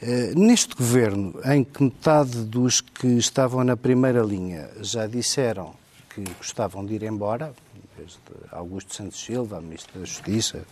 Uh, 0.00 0.38
neste 0.38 0.74
governo, 0.74 1.34
em 1.44 1.62
que 1.62 1.82
metade 1.82 2.42
dos 2.44 2.80
que 2.80 3.06
estavam 3.06 3.62
na 3.62 3.76
primeira 3.76 4.22
linha 4.22 4.70
já 4.80 5.06
disseram 5.06 5.74
que 6.14 6.24
gostavam 6.38 6.86
de 6.86 6.94
ir 6.94 7.02
embora, 7.02 7.54
desde 7.98 8.16
Augusto 8.50 8.94
Santos 8.94 9.22
Silva, 9.22 9.60
Ministro 9.60 10.00
da 10.00 10.06
Justiça, 10.06 10.64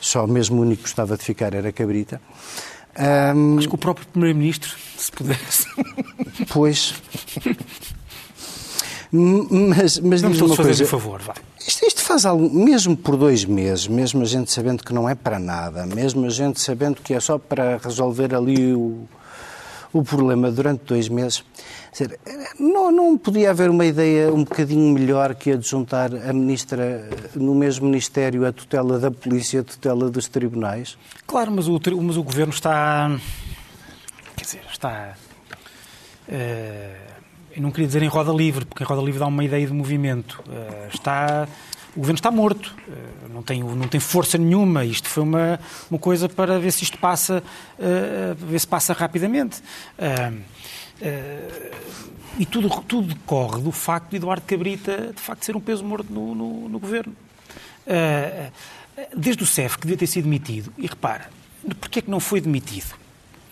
só 0.00 0.24
mesmo 0.24 0.58
o 0.58 0.60
único 0.62 0.82
que 0.82 0.88
gostava 0.88 1.16
de 1.16 1.24
ficar 1.24 1.52
era 1.52 1.72
Cabrita. 1.72 2.22
Um, 2.96 3.58
Acho 3.58 3.68
que 3.68 3.74
o 3.74 3.78
próprio 3.78 4.06
Primeiro-Ministro, 4.06 4.72
se 4.96 5.10
pudesse. 5.10 5.66
Pois. 6.52 6.94
Mas, 9.16 10.00
mas 10.00 10.22
diz 10.22 10.40
uma 10.40 10.56
coisa. 10.56 10.86
favor, 10.86 11.22
vai. 11.22 11.36
Isto, 11.64 11.86
isto, 11.86 12.02
faz 12.02 12.26
algo, 12.26 12.50
mesmo 12.52 12.96
por 12.96 13.16
dois 13.16 13.44
meses, 13.44 13.86
mesmo 13.86 14.22
a 14.22 14.24
gente 14.24 14.50
sabendo 14.50 14.82
que 14.82 14.92
não 14.92 15.08
é 15.08 15.14
para 15.14 15.38
nada, 15.38 15.86
mesmo 15.86 16.26
a 16.26 16.30
gente 16.30 16.60
sabendo 16.60 17.00
que 17.00 17.14
é 17.14 17.20
só 17.20 17.38
para 17.38 17.76
resolver 17.76 18.34
ali 18.34 18.74
o, 18.74 19.06
o 19.92 20.02
problema 20.02 20.50
durante 20.50 20.82
dois 20.86 21.08
meses. 21.08 21.44
Não, 22.58 22.90
não 22.90 23.16
podia 23.16 23.50
haver 23.50 23.70
uma 23.70 23.86
ideia 23.86 24.34
um 24.34 24.42
bocadinho 24.42 24.92
melhor 24.92 25.36
que 25.36 25.52
a 25.52 25.56
de 25.56 25.68
juntar 25.68 26.12
a 26.12 26.32
ministra 26.32 27.08
no 27.36 27.54
mesmo 27.54 27.86
ministério 27.86 28.44
a 28.44 28.52
tutela 28.52 28.98
da 28.98 29.12
polícia, 29.12 29.60
a 29.60 29.64
tutela 29.64 30.10
dos 30.10 30.26
tribunais? 30.26 30.98
Claro, 31.24 31.52
mas 31.52 31.68
o, 31.68 31.80
mas 32.02 32.16
o 32.16 32.22
governo 32.24 32.52
está. 32.52 33.16
Quer 34.36 34.44
dizer, 34.44 34.62
está. 34.72 35.14
Uh, 36.28 37.13
eu 37.56 37.62
não 37.62 37.70
queria 37.70 37.86
dizer 37.86 38.02
em 38.02 38.08
roda 38.08 38.32
livre, 38.32 38.64
porque 38.64 38.82
em 38.82 38.86
roda 38.86 39.02
livre 39.02 39.18
dá 39.18 39.26
uma 39.26 39.44
ideia 39.44 39.66
de 39.66 39.72
movimento. 39.72 40.42
Uh, 40.46 40.88
está 40.92 41.48
o 41.96 42.00
governo 42.00 42.16
está 42.16 42.30
morto, 42.30 42.74
eh, 42.88 43.28
não 43.32 43.42
tem, 43.42 43.62
não 43.62 43.86
tem 43.86 44.00
força 44.00 44.36
nenhuma. 44.36 44.84
Isto 44.84 45.08
foi 45.08 45.22
uma, 45.22 45.60
uma 45.88 45.98
coisa 45.98 46.28
para 46.28 46.58
ver 46.58 46.72
se 46.72 46.82
isto 46.82 46.98
passa, 46.98 47.42
uh, 47.78 48.34
ver 48.34 48.58
se 48.58 48.66
passa 48.66 48.92
rapidamente. 48.92 49.62
Uh, 49.96 50.36
uh, 50.36 51.76
e 52.36 52.44
tudo, 52.44 52.68
tudo 52.82 53.14
decorre 53.14 53.62
do 53.62 53.70
facto 53.70 54.10
de 54.10 54.16
Eduardo 54.16 54.44
Cabrita, 54.44 55.12
de 55.14 55.20
facto, 55.20 55.44
ser 55.44 55.56
um 55.56 55.60
peso 55.60 55.84
morto 55.84 56.12
no, 56.12 56.34
no, 56.34 56.68
no 56.68 56.78
governo. 56.80 57.14
desde 59.16 59.44
o 59.44 59.46
CEF, 59.46 59.76
que 59.76 59.82
devia 59.82 59.96
ter 59.96 60.08
sido 60.08 60.24
demitido, 60.24 60.72
e 60.76 60.88
repara, 60.88 61.30
porquê 61.80 62.00
é 62.00 62.02
que 62.02 62.10
não 62.10 62.18
foi 62.18 62.40
demitido? 62.40 63.03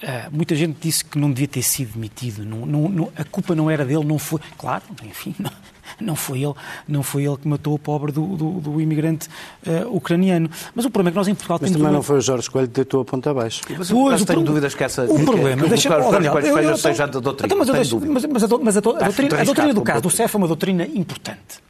Uh, 0.03 0.07
muita 0.33 0.57
gente 0.57 0.79
disse 0.81 1.05
que 1.05 1.17
não 1.17 1.31
devia 1.31 1.47
ter 1.47 1.63
sido 1.63 1.93
demitido, 1.93 2.45
não, 2.45 2.67
não, 2.67 2.89
não, 2.89 3.13
a 3.17 3.23
culpa 3.23 3.55
não 3.55 3.71
era 3.71 3.85
dele, 3.85 4.05
não 4.05 4.19
foi. 4.19 4.41
Claro, 4.59 4.83
enfim, 5.05 5.33
não, 6.01 6.17
foi 6.17 6.43
ele, 6.43 6.55
não 6.89 7.05
foi 7.05 7.25
ele 7.25 7.37
que 7.37 7.47
matou 7.47 7.73
o 7.73 7.79
pobre 7.79 8.11
do, 8.11 8.37
do, 8.37 8.51
do 8.61 8.81
imigrante 8.81 9.29
uh, 9.65 9.95
ucraniano. 9.95 10.51
Mas 10.75 10.85
o 10.85 10.91
problema 10.91 11.11
é 11.11 11.13
que 11.13 11.17
nós 11.19 11.29
em 11.29 11.35
Portugal 11.37 11.59
Mas 11.61 11.71
temos. 11.71 11.81
também 11.81 11.93
uma... 11.93 11.99
não 11.99 12.03
foi 12.03 12.19
o 12.19 12.21
Jorge 12.21 12.51
Coelho 12.51 12.67
que 12.67 12.75
deitou 12.75 13.03
a 13.03 13.05
ponta 13.05 13.31
abaixo. 13.31 13.61
Mas 13.79 13.93
pois, 13.93 14.21
eu 14.21 14.27
tenho 14.27 14.41
pro... 14.41 14.47
dúvidas 14.47 14.75
que 14.75 14.83
essa. 14.83 15.05
O 15.05 15.25
problema, 15.25 15.63
que, 15.63 15.69
deixa 15.69 15.89
que 15.89 15.95
o 15.95 16.11
Jorge 16.11 16.51
Coelho 16.51 16.77
seja 16.77 17.07
da 17.07 17.21
doutrina. 17.21 17.55
Então, 17.55 17.59
mas, 17.59 17.93
mas, 17.93 18.25
mas, 18.27 18.43
a, 18.43 18.59
mas 18.59 18.77
a, 18.77 18.79
a, 18.79 18.83
doutrina, 18.83 19.41
a 19.41 19.45
doutrina 19.45 19.75
do 19.75 19.83
caso 19.83 20.03
do 20.03 20.11
CEF 20.11 20.35
é 20.35 20.39
uma 20.39 20.49
doutrina 20.49 20.85
importante. 20.85 21.63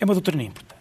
É 0.00 0.04
uma 0.04 0.14
doutrina 0.14 0.42
importante. 0.42 0.78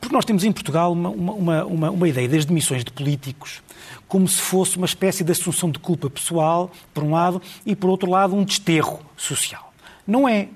Porque 0.00 0.14
nós 0.14 0.24
temos 0.24 0.44
em 0.44 0.52
Portugal 0.52 0.92
uma, 0.92 1.08
uma, 1.08 1.64
uma, 1.64 1.90
uma 1.90 2.08
ideia 2.08 2.28
das 2.28 2.44
demissões 2.44 2.84
de 2.84 2.92
políticos 2.92 3.62
como 4.08 4.26
se 4.28 4.40
fosse 4.40 4.76
uma 4.76 4.86
espécie 4.86 5.24
de 5.24 5.32
assunção 5.32 5.70
de 5.70 5.78
culpa 5.78 6.08
pessoal, 6.08 6.70
por 6.94 7.02
um 7.02 7.12
lado, 7.12 7.42
e 7.64 7.74
por 7.74 7.90
outro 7.90 8.10
lado, 8.10 8.34
um 8.34 8.44
desterro 8.44 9.00
social. 9.16 9.72
Não 10.06 10.28
é. 10.28 10.48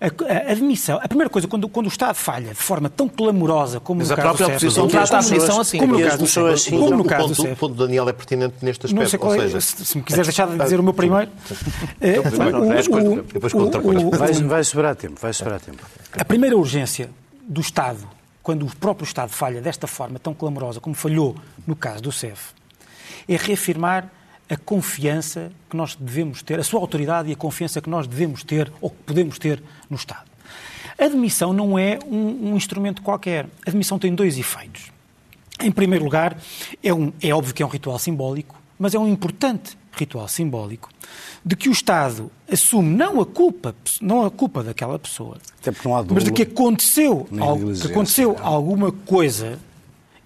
A, 0.00 0.06
a 0.06 0.52
admissão, 0.52 0.98
a 1.00 1.08
primeira 1.08 1.30
coisa, 1.30 1.46
quando, 1.46 1.68
quando 1.68 1.86
o 1.86 1.88
Estado 1.88 2.14
falha 2.16 2.48
de 2.48 2.54
forma 2.54 2.90
tão 2.90 3.08
clamorosa 3.08 3.78
como 3.78 4.00
Mas 4.00 4.08
no 4.08 4.14
a 4.14 4.16
caso 4.16 4.28
própria 4.28 4.46
oposição 4.48 4.88
trata 4.88 5.16
a 5.16 5.18
admissão 5.20 5.60
assim. 5.60 5.78
Como 5.78 5.98
no 5.98 6.04
caso 6.04 6.18
do 6.18 6.26
CEF. 6.26 6.48
Assim. 6.48 6.70
Como 6.78 6.96
no 6.96 7.04
caso 7.04 7.34
do. 7.34 7.42
O 7.42 7.56
ponto 7.56 7.74
do 7.74 7.86
Daniel 7.86 8.08
é 8.08 8.12
pertinente 8.12 8.56
neste 8.60 8.86
aspecto. 8.86 9.00
Não 9.00 9.08
sei 9.08 9.18
qual 9.18 9.34
é, 9.34 9.38
seja, 9.38 9.60
se, 9.60 9.84
se 9.84 9.96
me 9.96 10.02
quiser 10.02 10.24
deixar 10.24 10.48
de 10.48 10.58
dizer 10.58 10.80
o 10.80 10.82
meu 10.82 10.92
primeiro. 10.92 11.30
Depois 13.32 13.52
com 13.52 13.60
outra 13.60 13.80
coisa. 13.80 14.10
Vai, 14.10 14.32
vai 14.32 14.64
sobrar 14.64 14.96
tempo, 14.96 15.18
vai 15.20 15.32
sobrar 15.32 15.60
tempo. 15.60 15.82
A 16.18 16.24
primeira 16.24 16.56
urgência 16.56 17.08
do 17.42 17.60
Estado, 17.60 18.00
quando 18.42 18.66
o 18.66 18.76
próprio 18.76 19.04
Estado 19.04 19.30
falha 19.30 19.60
desta 19.60 19.86
forma 19.86 20.18
tão 20.18 20.34
clamorosa 20.34 20.80
como 20.80 20.94
falhou 20.94 21.36
no 21.66 21.76
caso 21.76 22.02
do 22.02 22.12
CEF, 22.12 22.52
é 23.28 23.36
reafirmar 23.36 24.10
a 24.48 24.56
confiança 24.56 25.50
que 25.70 25.76
nós 25.76 25.96
devemos 25.96 26.42
ter, 26.42 26.58
a 26.60 26.64
sua 26.64 26.80
autoridade 26.80 27.30
e 27.30 27.32
a 27.32 27.36
confiança 27.36 27.80
que 27.80 27.88
nós 27.88 28.06
devemos 28.06 28.44
ter 28.44 28.70
ou 28.80 28.90
que 28.90 29.02
podemos 29.04 29.38
ter 29.38 29.62
no 29.88 29.96
Estado. 29.96 30.34
A 30.98 31.04
admissão 31.04 31.52
não 31.52 31.78
é 31.78 31.98
um, 32.06 32.52
um 32.52 32.56
instrumento 32.56 33.02
qualquer. 33.02 33.46
A 33.66 33.70
admissão 33.70 33.98
tem 33.98 34.14
dois 34.14 34.38
efeitos. 34.38 34.92
Em 35.60 35.70
primeiro 35.70 36.04
lugar, 36.04 36.36
é, 36.82 36.92
um, 36.92 37.12
é 37.20 37.34
óbvio 37.34 37.54
que 37.54 37.62
é 37.62 37.66
um 37.66 37.68
ritual 37.68 37.98
simbólico, 37.98 38.60
mas 38.78 38.94
é 38.94 38.98
um 38.98 39.08
importante 39.08 39.76
ritual 39.92 40.28
simbólico 40.28 40.90
de 41.44 41.54
que 41.56 41.68
o 41.68 41.72
Estado 41.72 42.30
assume 42.50 42.94
não 42.94 43.20
a 43.20 43.26
culpa, 43.26 43.74
não 44.00 44.24
a 44.24 44.30
culpa 44.30 44.62
daquela 44.62 44.98
pessoa, 44.98 45.38
mas 46.12 46.24
de 46.24 46.32
que 46.32 46.42
aconteceu, 46.42 47.28
algo, 47.40 47.72
que 47.72 47.86
aconteceu 47.86 48.36
alguma 48.40 48.90
coisa 48.90 49.58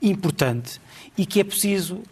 importante 0.00 0.80
e 1.18 1.26
que 1.26 1.40
é 1.40 1.44
preciso 1.44 1.96
uh, 1.96 2.04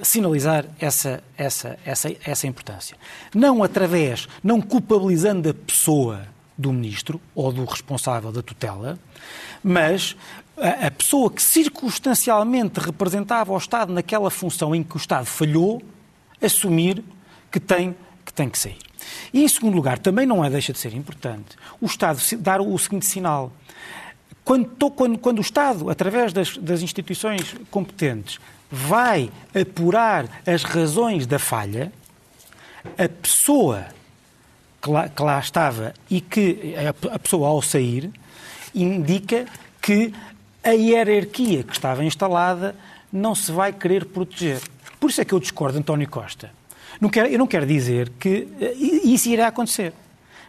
sinalizar 0.00 0.64
essa, 0.78 1.22
essa, 1.36 1.76
essa, 1.84 2.16
essa 2.24 2.46
importância. 2.46 2.96
Não 3.34 3.64
através, 3.64 4.28
não 4.42 4.60
culpabilizando 4.60 5.50
a 5.50 5.54
pessoa 5.54 6.22
do 6.56 6.72
ministro 6.72 7.20
ou 7.34 7.52
do 7.52 7.64
responsável 7.64 8.30
da 8.30 8.40
tutela, 8.40 8.96
mas 9.62 10.16
a, 10.56 10.86
a 10.86 10.90
pessoa 10.90 11.30
que 11.30 11.42
circunstancialmente 11.42 12.78
representava 12.78 13.52
o 13.52 13.58
Estado 13.58 13.92
naquela 13.92 14.30
função 14.30 14.72
em 14.72 14.84
que 14.84 14.96
o 14.96 14.98
Estado 14.98 15.26
falhou, 15.26 15.82
assumir 16.40 17.02
que 17.50 17.58
tem 17.58 17.94
que, 18.24 18.32
tem 18.32 18.48
que 18.48 18.58
sair. 18.58 18.78
E, 19.32 19.42
em 19.42 19.48
segundo 19.48 19.74
lugar, 19.74 19.98
também 19.98 20.26
não 20.26 20.44
é 20.44 20.50
deixa 20.50 20.72
de 20.72 20.78
ser 20.78 20.94
importante 20.94 21.56
o 21.80 21.86
Estado 21.86 22.20
dar 22.38 22.60
o 22.60 22.78
seguinte 22.78 23.06
sinal. 23.06 23.52
Quando, 24.48 24.90
quando, 24.92 25.18
quando 25.18 25.38
o 25.40 25.42
Estado, 25.42 25.90
através 25.90 26.32
das, 26.32 26.56
das 26.56 26.80
instituições 26.80 27.54
competentes, 27.70 28.40
vai 28.70 29.30
apurar 29.54 30.40
as 30.46 30.62
razões 30.62 31.26
da 31.26 31.38
falha, 31.38 31.92
a 32.96 33.06
pessoa 33.10 33.84
que 34.80 34.88
lá, 34.88 35.06
que 35.06 35.22
lá, 35.22 35.38
estava 35.38 35.92
e 36.08 36.22
que 36.22 36.74
a 37.12 37.18
pessoa 37.18 37.46
ao 37.48 37.60
sair 37.60 38.10
indica 38.74 39.44
que 39.82 40.14
a 40.64 40.70
hierarquia 40.70 41.62
que 41.62 41.74
estava 41.74 42.02
instalada 42.02 42.74
não 43.12 43.34
se 43.34 43.52
vai 43.52 43.70
querer 43.70 44.06
proteger. 44.06 44.62
Por 44.98 45.10
isso 45.10 45.20
é 45.20 45.26
que 45.26 45.34
eu 45.34 45.40
discordo 45.40 45.74
de 45.74 45.80
António 45.80 46.08
Costa. 46.08 46.50
Não 46.98 47.10
quero, 47.10 47.28
eu 47.28 47.38
não 47.38 47.46
quero 47.46 47.66
dizer 47.66 48.12
que 48.18 48.48
eh, 48.58 48.72
isso 48.72 49.28
irá 49.28 49.48
acontecer. 49.48 49.92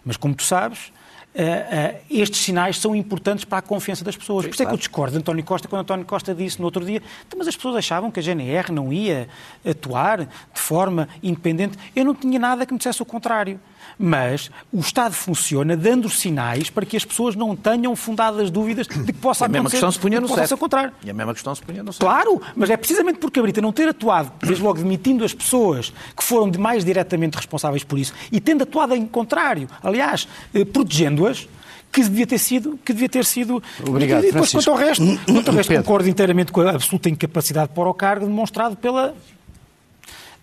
Mas, 0.06 0.16
como 0.16 0.34
tu 0.34 0.44
sabes, 0.44 0.90
Uh, 1.36 1.42
uh, 1.42 2.00
estes 2.10 2.42
sinais 2.42 2.78
são 2.78 2.96
importantes 2.96 3.46
para 3.46 3.60
a 3.60 3.62
confiança 3.62 4.04
das 4.04 4.18
pessoas. 4.18 4.44
Sim, 4.44 4.50
Por 4.50 4.54
isso 4.56 4.64
claro. 4.64 4.70
é 4.70 4.72
que 4.72 4.74
eu 4.74 4.80
discordo 4.80 5.12
de 5.12 5.20
António 5.20 5.44
Costa 5.44 5.68
quando 5.68 5.82
António 5.82 6.06
Costa 6.06 6.34
disse 6.34 6.58
no 6.60 6.66
outro 6.66 6.84
dia 6.84 7.02
então, 7.26 7.38
mas 7.38 7.48
as 7.48 7.56
pessoas 7.56 7.76
achavam 7.76 8.10
que 8.10 8.20
a 8.20 8.24
GNR 8.24 8.72
não 8.72 8.92
ia 8.92 9.30
atuar 9.64 10.26
de 10.26 10.30
forma 10.54 11.08
independente. 11.22 11.78
Eu 11.96 12.04
não 12.04 12.16
tinha 12.16 12.40
nada 12.40 12.66
que 12.66 12.74
me 12.74 12.80
dissesse 12.80 13.02
o 13.02 13.06
contrário 13.06 13.60
mas 14.02 14.50
o 14.72 14.80
Estado 14.80 15.14
funciona 15.14 15.76
dando 15.76 16.10
sinais 16.10 16.70
para 16.70 16.86
que 16.86 16.96
as 16.96 17.04
pessoas 17.04 17.36
não 17.36 17.54
tenham 17.54 17.94
fundadas 17.98 18.50
dúvidas 18.50 18.88
de 18.88 19.12
que 19.12 19.14
possa 19.14 19.44
acontecer. 19.44 19.60
A 19.60 19.64
mesma 19.64 19.70
questão 19.70 19.92
se 19.92 20.00
punha 20.00 20.22
no 20.22 20.28
CEF. 20.30 20.56
contrário. 20.56 20.94
E 21.04 21.10
a 21.10 21.14
mesma 21.14 21.34
questão 21.34 21.54
se 21.54 21.62
punha 21.62 21.84
no 21.84 21.92
CEF. 21.92 22.00
Claro, 22.00 22.42
mas 22.56 22.70
é 22.70 22.78
precisamente 22.78 23.20
por 23.20 23.30
Cabrita 23.30 23.62
não 23.62 23.74
ter 23.74 23.90
atuado, 23.90 24.32
desde 24.42 24.64
logo 24.64 24.80
demitindo 24.80 25.26
as 25.26 25.34
pessoas 25.34 25.92
que 26.16 26.24
foram 26.24 26.50
de 26.50 26.58
mais 26.58 26.86
diretamente 26.86 27.36
responsáveis 27.36 27.84
por 27.84 28.00
isso 28.00 28.14
e 28.32 28.40
tendo 28.40 28.64
atuado 28.64 28.96
em 28.96 29.06
contrário, 29.06 29.68
aliás, 29.84 30.28
eh, 30.54 30.64
protegendo-as, 30.64 31.50
que 31.92 32.04
devia 32.04 32.28
ter 32.28 32.38
sido, 32.38 32.80
que 32.86 32.94
devia 32.94 33.10
ter 33.10 33.26
sido. 33.26 33.62
Obrigado, 33.86 34.24
e 34.24 34.28
depois, 34.28 34.52
Francisco. 34.52 34.72
quanto 34.72 34.72
ao 34.72 34.88
resto, 34.88 35.26
quanto 35.26 35.50
ao 35.50 35.56
resto 35.56 35.74
concordo 35.74 36.08
inteiramente 36.08 36.52
com 36.52 36.62
a 36.62 36.72
absoluta 36.72 37.10
incapacidade 37.10 37.72
para 37.74 37.90
o 37.90 37.94
cargo 37.94 38.28
demonstrado 38.28 38.76
pela 38.76 39.16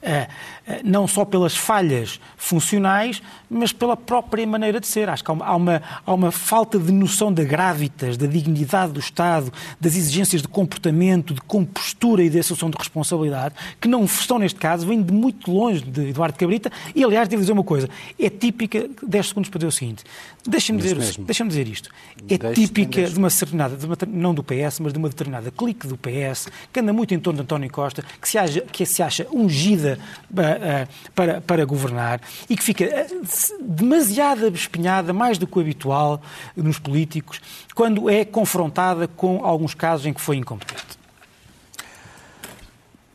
eh, 0.02 0.28
não 0.84 1.06
só 1.06 1.24
pelas 1.24 1.56
falhas 1.56 2.20
funcionais, 2.36 3.22
mas 3.48 3.72
pela 3.72 3.96
própria 3.96 4.46
maneira 4.46 4.80
de 4.80 4.86
ser. 4.86 5.08
Acho 5.08 5.22
que 5.22 5.30
há 5.30 5.34
uma, 5.34 5.82
há 6.04 6.14
uma, 6.14 6.32
falta 6.32 6.78
de 6.78 6.92
noção 6.92 7.32
da 7.32 7.44
gravitas, 7.44 8.16
da 8.16 8.26
dignidade 8.26 8.92
do 8.92 9.00
Estado, 9.00 9.52
das 9.80 9.94
exigências 9.96 10.42
de 10.42 10.48
comportamento, 10.48 11.32
de 11.32 11.40
compostura 11.40 12.22
e 12.22 12.28
de 12.28 12.38
assunção 12.38 12.68
de 12.68 12.76
responsabilidade, 12.76 13.54
que 13.80 13.86
não 13.86 14.04
estão, 14.04 14.38
neste 14.38 14.58
caso, 14.58 14.86
vêm 14.86 15.00
de 15.00 15.12
muito 15.12 15.50
longe 15.50 15.82
de 15.82 16.08
Eduardo 16.08 16.36
Cabrita. 16.36 16.70
E, 16.94 17.04
aliás, 17.04 17.28
devo 17.28 17.42
dizer 17.42 17.52
uma 17.52 17.64
coisa, 17.64 17.88
é 18.18 18.28
típica, 18.28 18.88
10 19.06 19.28
segundos 19.28 19.50
para 19.50 19.58
dizer 19.58 19.68
o 19.68 19.72
seguinte, 19.72 20.04
deixa-me 20.44 20.80
dizer, 20.80 20.96
deixa 21.20 21.44
dizer 21.44 21.68
isto, 21.68 21.90
é 22.28 22.38
deixe, 22.38 22.54
típica 22.54 23.00
deixe. 23.00 23.12
de 23.12 23.18
uma 23.18 23.30
serenada, 23.30 23.76
de 23.76 23.86
uma, 23.86 23.96
não 24.08 24.34
do 24.34 24.42
PS, 24.42 24.80
mas 24.80 24.92
de 24.92 24.98
uma 24.98 25.08
determinada 25.08 25.50
clique 25.50 25.86
do 25.86 25.96
PS, 25.96 26.48
que 26.72 26.80
anda 26.80 26.92
muito 26.92 27.14
em 27.14 27.20
torno 27.20 27.38
de 27.38 27.42
António 27.42 27.70
Costa, 27.70 28.04
que 28.20 28.28
se, 28.28 28.36
acha, 28.36 28.60
que 28.62 28.84
se 28.84 29.02
acha 29.02 29.26
ungida 29.32 29.98
uh, 30.57 31.11
para, 31.14 31.40
para 31.40 31.64
governar 31.64 32.20
e 32.48 32.57
que 32.57 32.62
fica 32.62 32.84
uh, 32.84 33.62
demasiado 33.62 34.46
abespinhada, 34.46 35.12
mais 35.12 35.38
do 35.38 35.46
que 35.46 35.59
o 35.59 35.61
habitual 35.61 36.20
nos 36.57 36.78
políticos, 36.78 37.40
quando 37.74 38.09
é 38.11 38.24
confrontada 38.24 39.07
com 39.07 39.44
alguns 39.44 39.74
casos 39.74 40.07
em 40.07 40.12
que 40.12 40.20
foi 40.20 40.36
incompetente. 40.36 40.95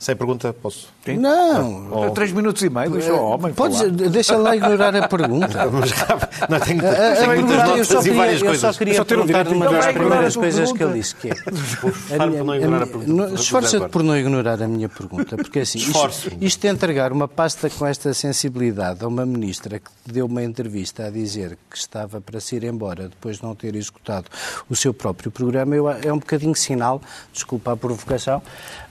Sem 0.02 0.16
pergunta, 0.16 0.52
posso? 0.52 0.90
Sim? 1.06 1.18
Não. 1.18 1.88
Oh. 1.92 2.10
Três 2.10 2.32
minutos 2.32 2.64
e 2.64 2.72
meio, 2.72 2.90
deixa 2.90 3.14
o 3.14 3.24
homem 3.24 3.54
Podes, 3.54 3.78
falar. 3.78 3.92
Deixa 3.92 4.36
lá 4.36 4.56
ignorar 4.56 4.96
a 4.96 5.08
pergunta. 5.08 5.48
Não, 6.50 6.60
tenho, 6.60 6.82
a, 6.90 7.16
tenho 7.16 7.46
muitas 7.46 7.68
notas 7.68 8.06
e 8.08 8.10
várias 8.10 8.42
coisas. 8.42 8.64
Eu 8.64 8.74
só 8.74 8.80
queria 8.80 9.06
perguntar 9.06 9.48
uma 9.50 9.70
das 9.70 9.86
primeiras 9.94 10.36
coisas 10.36 10.72
que 10.72 10.84
ele 10.84 10.94
disse, 10.94 11.16
que 11.16 11.30
é... 11.30 11.34
Esforça-te 13.36 13.90
por 13.90 14.02
não 14.02 14.18
ignorar 14.18 14.60
a 14.64 14.68
minha 14.68 14.90
pergunta, 14.90 15.38
porque 15.38 15.60
assim, 15.60 15.78
isto, 15.78 16.32
isto 16.42 16.62
de 16.62 16.68
entregar 16.68 17.12
uma 17.12 17.28
pasta 17.28 17.70
com 17.70 17.86
esta 17.86 18.12
sensibilidade 18.12 19.06
a 19.06 19.08
uma 19.08 19.24
ministra 19.24 19.80
que 19.80 19.92
deu 20.08 20.26
uma 20.26 20.42
entrevista 20.42 21.06
a 21.06 21.10
dizer 21.12 21.60
que 21.70 21.78
estava 21.78 22.20
para 22.20 22.40
se 22.40 22.56
ir 22.56 22.64
embora 22.64 23.08
depois 23.08 23.38
de 23.38 23.44
não 23.44 23.54
ter 23.54 23.76
executado 23.76 24.32
o 24.68 24.76
seu 24.76 24.96
próprio 24.96 25.30
programa, 25.30 25.76
eu, 25.76 25.88
é 25.88 26.12
um 26.12 26.18
bocadinho 26.18 26.56
sinal, 26.56 27.00
desculpa 27.32 27.74
a 27.74 27.78
provocação, 27.78 28.42